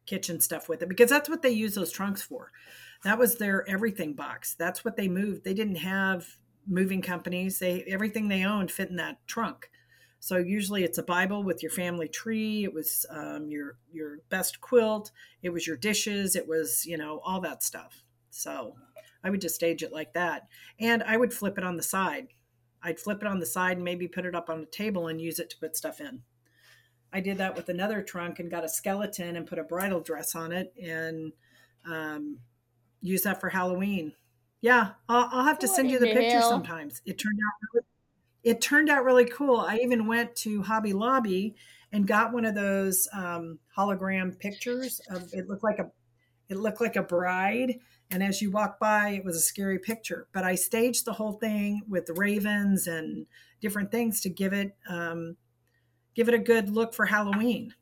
kitchen 0.05 0.39
stuff 0.39 0.70
with 0.70 0.84
it 0.84 0.89
because 0.89 1.09
that's 1.09 1.28
what 1.28 1.41
they 1.41 1.49
use 1.49 1.76
those 1.76 1.91
trunks 1.91 2.22
for. 2.22 2.51
That 3.03 3.20
was 3.20 3.36
their 3.36 3.70
everything 3.70 4.13
box. 4.13 4.55
That's 4.57 4.84
what 4.86 4.95
they 4.95 5.07
moved. 5.07 5.43
They 5.43 5.53
didn't 5.53 5.76
have 5.78 6.38
moving 6.68 7.01
companies 7.01 7.59
they 7.59 7.84
everything 7.84 8.28
they 8.28 8.43
owned 8.43 8.72
fit 8.72 8.89
in 8.89 8.97
that 8.97 9.26
trunk 9.28 9.70
so 10.20 10.38
usually 10.38 10.84
it's 10.84 10.97
a 10.97 11.03
Bible 11.03 11.43
with 11.43 11.61
your 11.61 11.72
family 11.72 12.07
tree. 12.07 12.63
It 12.63 12.74
was 12.74 13.05
um, 13.09 13.49
your 13.49 13.78
your 13.91 14.20
best 14.30 14.61
quilt. 14.61 15.11
It 15.41 15.49
was 15.49 15.68
your 15.68 15.78
dishes. 15.78 16.36
It 16.36 16.47
was 16.47 16.86
you 16.86 16.97
know 16.97 17.22
all 17.24 17.39
that 17.41 17.63
stuff. 17.63 18.03
So 18.30 18.76
I 19.24 19.30
would 19.30 19.41
just 19.41 19.55
stage 19.55 19.84
it 19.84 19.93
like 19.93 20.13
that, 20.13 20.47
and 20.80 21.03
I 21.03 21.18
would 21.18 21.34
flip 21.34 21.57
it 21.57 21.63
on 21.63 21.78
the 21.78 21.84
side. 21.84 22.28
I'd 22.82 22.99
flip 22.99 23.22
it 23.22 23.28
on 23.28 23.39
the 23.39 23.45
side 23.45 23.78
and 23.78 23.84
maybe 23.84 24.07
put 24.07 24.26
it 24.26 24.36
up 24.36 24.49
on 24.49 24.61
the 24.61 24.68
table 24.68 25.07
and 25.07 25.22
use 25.22 25.39
it 25.39 25.49
to 25.51 25.57
put 25.57 25.76
stuff 25.76 25.99
in. 25.99 26.22
I 27.11 27.22
did 27.22 27.38
that 27.38 27.55
with 27.55 27.70
another 27.70 28.01
trunk 28.01 28.39
and 28.39 28.51
got 28.51 28.63
a 28.63 28.70
skeleton 28.70 29.36
and 29.36 29.47
put 29.47 29.59
a 29.59 29.63
bridal 29.63 30.01
dress 30.01 30.36
on 30.36 30.51
it 30.51 30.74
and 30.82 31.32
um, 31.89 32.39
use 33.01 33.24
that 33.24 33.39
for 33.39 33.49
Halloween. 33.49 34.13
Yeah, 34.62 34.91
I'll, 35.08 35.30
I'll 35.32 35.45
have 35.45 35.60
to 35.60 35.68
send 35.68 35.91
you 35.91 35.99
the 35.99 36.08
picture 36.08 36.39
hell? 36.39 36.49
sometimes. 36.49 37.01
It 37.05 37.18
turned 37.18 37.39
out 37.39 37.70
really, 37.74 37.86
it 38.43 38.62
turned 38.62 38.89
out 38.89 39.03
really 39.03 39.26
cool. 39.26 39.60
I 39.60 39.78
even 39.78 40.08
went 40.08 40.36
to 40.38 40.64
Hobby 40.64 40.93
Lobby 40.93 41.55
and 41.91 42.08
got 42.08 42.34
one 42.34 42.45
of 42.45 42.55
those 42.55 43.08
um, 43.14 43.60
hologram 43.76 44.38
pictures 44.38 45.01
of 45.10 45.30
it 45.34 45.47
looked 45.47 45.64
like 45.64 45.80
a 45.80 45.89
it 46.49 46.58
looked 46.58 46.82
like 46.82 46.95
a 46.95 47.03
bride 47.03 47.80
and 48.12 48.24
as 48.24 48.41
you 48.41 48.51
walk 48.51 48.80
by 48.80 49.10
it 49.10 49.26
was 49.26 49.36
a 49.36 49.41
scary 49.41 49.80
picture 49.80 50.28
but 50.34 50.43
i 50.43 50.55
staged 50.55 51.05
the 51.05 51.14
whole 51.14 51.34
thing 51.34 51.82
with 51.88 52.05
the 52.05 52.14
ravens 52.14 52.88
and 52.88 53.26
different 53.62 53.91
things 53.91 54.22
to 54.22 54.30
give 54.30 54.53
it 54.53 54.76
um, 54.89 55.36
give 56.16 56.28
it 56.28 56.34
a 56.34 56.39
good 56.39 56.70
look 56.70 56.93
for 56.93 57.05
halloween 57.05 57.74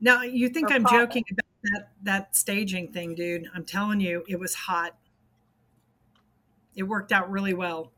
now 0.00 0.22
you 0.22 0.48
think 0.48 0.68
For 0.68 0.74
i'm 0.74 0.86
joking 0.86 1.24
about 1.30 1.46
that 1.62 1.88
that 2.02 2.36
staging 2.36 2.92
thing 2.92 3.14
dude 3.14 3.48
i'm 3.54 3.64
telling 3.64 4.00
you 4.00 4.24
it 4.28 4.38
was 4.38 4.54
hot 4.54 4.96
it 6.76 6.84
worked 6.84 7.12
out 7.12 7.30
really 7.30 7.54
well. 7.54 7.92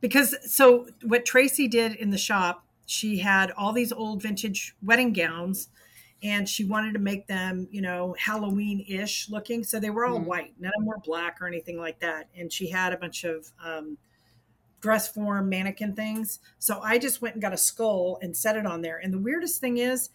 Because 0.00 0.34
so 0.52 0.86
what 1.02 1.24
tracy 1.24 1.68
did 1.68 1.94
in 1.96 2.10
the 2.10 2.18
shop 2.18 2.66
she 2.86 3.18
had 3.18 3.50
all 3.52 3.72
these 3.72 3.92
old 3.92 4.20
vintage 4.22 4.76
wedding 4.82 5.14
gowns 5.14 5.68
and 6.22 6.46
she 6.48 6.64
wanted 6.64 6.92
to 6.92 6.98
make 6.98 7.26
them 7.26 7.66
you 7.70 7.80
know 7.80 8.14
halloween-ish 8.18 9.30
looking. 9.30 9.64
So 9.64 9.80
they 9.80 9.90
were 9.90 10.04
all 10.06 10.20
Mhm. 10.20 10.26
white 10.26 10.54
none 10.60 10.72
of 10.76 10.80
them 10.80 10.86
were 10.86 10.98
black 10.98 11.40
or 11.40 11.46
anything 11.46 11.78
like 11.78 12.00
that. 12.00 12.28
And 12.36 12.52
she 12.52 12.68
had 12.70 12.92
a 12.92 12.98
bunch 12.98 13.24
of 13.24 13.52
um, 13.62 13.98
dress 14.80 15.08
form 15.08 15.48
mannequin 15.48 15.94
things. 15.96 16.40
So 16.58 16.80
i 16.82 16.98
just 16.98 17.22
went 17.22 17.34
and 17.36 17.42
got 17.42 17.54
a 17.54 17.58
skull 17.58 18.18
and 18.22 18.36
set 18.36 18.56
it 18.56 18.66
on 18.66 18.82
there. 18.82 18.98
And 18.98 19.12
the 19.14 19.18
weirdest 19.18 19.60
thing 19.60 19.78
is 19.78 20.10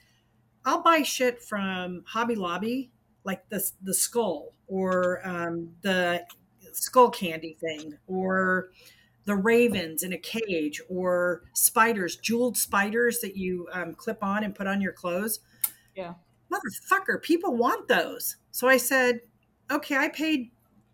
i'll 0.65 0.83
buy 0.83 1.03
shit 1.03 1.41
from 1.41 2.03
hobby 2.07 2.35
lobby 2.35 2.91
like 3.25 3.47
the, 3.49 3.71
the 3.81 3.93
skull 3.93 4.53
or 4.67 5.25
um, 5.27 5.75
the 5.81 6.25
skull 6.73 7.09
candy 7.09 7.57
thing 7.59 7.97
or 8.07 8.69
the 9.25 9.35
ravens 9.35 10.03
in 10.03 10.13
a 10.13 10.17
cage 10.17 10.81
or 10.89 11.43
spiders 11.53 12.15
jeweled 12.17 12.57
spiders 12.57 13.19
that 13.19 13.35
you 13.35 13.67
um, 13.73 13.93
clip 13.93 14.23
on 14.23 14.43
and 14.43 14.55
put 14.55 14.67
on 14.67 14.81
your 14.81 14.93
clothes 14.93 15.39
Yeah. 15.95 16.13
motherfucker 16.51 17.21
people 17.21 17.55
want 17.55 17.87
those 17.87 18.37
So 18.51 18.67
I 18.67 18.77
said, 18.77 19.21
okay, 19.71 19.95
I 19.97 20.09
paid 20.09 20.51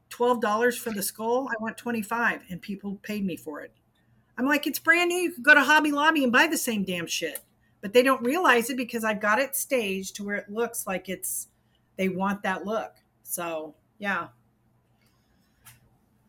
$12 0.10 0.78
for 0.78 0.92
the 0.92 1.02
skull. 1.02 1.48
I 1.50 1.62
want 1.62 1.78
25 1.78 2.42
and 2.50 2.62
people 2.62 3.00
paid 3.04 3.26
me 3.26 3.36
for 3.38 3.62
it. 3.62 3.72
I'm 4.38 4.46
like, 4.46 4.68
it's 4.68 4.80
brand 4.80 5.10
new. 5.10 5.16
You 5.18 5.32
could 5.32 5.44
go 5.44 5.54
to 5.54 5.62
Hobby 5.64 5.92
Lobby 5.92 6.24
and 6.24 6.32
buy 6.32 6.48
the 6.48 6.58
same 6.58 6.84
damn 6.84 7.08
shit. 7.08 7.40
But 7.82 7.94
they 7.94 8.04
don't 8.04 8.22
realize 8.24 8.70
it 8.70 8.78
because 8.78 9.04
I've 9.04 9.22
got 9.22 9.40
it 9.40 9.56
staged 9.56 10.16
to 10.18 10.24
where 10.26 10.36
it 10.36 10.50
looks 10.50 10.86
like 10.88 11.08
it's, 11.10 11.48
they 11.98 12.10
want 12.10 12.44
that 12.44 12.66
look. 12.66 12.96
So, 13.24 13.76
yeah. 13.98 14.28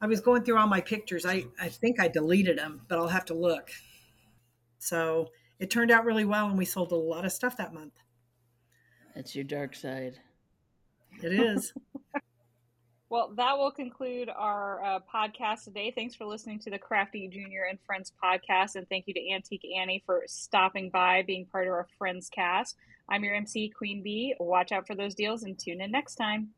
I 0.00 0.06
was 0.06 0.20
going 0.20 0.44
through 0.44 0.58
all 0.58 0.66
my 0.66 0.80
pictures. 0.80 1.24
I, 1.24 1.46
I 1.60 1.68
think 1.68 2.00
I 2.00 2.08
deleted 2.08 2.58
them, 2.58 2.82
but 2.88 2.98
I'll 2.98 3.08
have 3.08 3.24
to 3.26 3.34
look. 3.34 3.70
So 4.78 5.30
it 5.58 5.70
turned 5.70 5.90
out 5.90 6.04
really 6.04 6.24
well 6.24 6.48
and 6.48 6.58
we 6.58 6.64
sold 6.64 6.92
a 6.92 6.96
lot 6.96 7.24
of 7.24 7.32
stuff 7.32 7.56
that 7.56 7.72
month. 7.72 7.94
That's 9.14 9.34
your 9.34 9.44
dark 9.44 9.74
side. 9.74 10.20
It 11.22 11.32
is. 11.32 11.72
well, 13.08 13.32
that 13.36 13.56
will 13.56 13.70
conclude 13.70 14.28
our 14.28 14.84
uh, 14.84 15.00
podcast 15.12 15.64
today. 15.64 15.90
Thanks 15.96 16.14
for 16.14 16.26
listening 16.26 16.58
to 16.60 16.70
the 16.70 16.78
Crafty 16.78 17.26
Junior 17.28 17.64
and 17.70 17.78
Friends 17.86 18.12
podcast. 18.22 18.76
And 18.76 18.86
thank 18.90 19.06
you 19.06 19.14
to 19.14 19.32
Antique 19.32 19.66
Annie 19.78 20.02
for 20.04 20.24
stopping 20.26 20.90
by, 20.90 21.22
being 21.26 21.46
part 21.46 21.66
of 21.66 21.72
our 21.72 21.86
Friends 21.96 22.28
cast. 22.28 22.76
I'm 23.08 23.24
your 23.24 23.34
MC, 23.34 23.70
Queen 23.70 24.02
Bee. 24.02 24.34
Watch 24.38 24.72
out 24.72 24.86
for 24.86 24.94
those 24.94 25.14
deals 25.14 25.44
and 25.44 25.58
tune 25.58 25.80
in 25.80 25.90
next 25.90 26.16
time. 26.16 26.50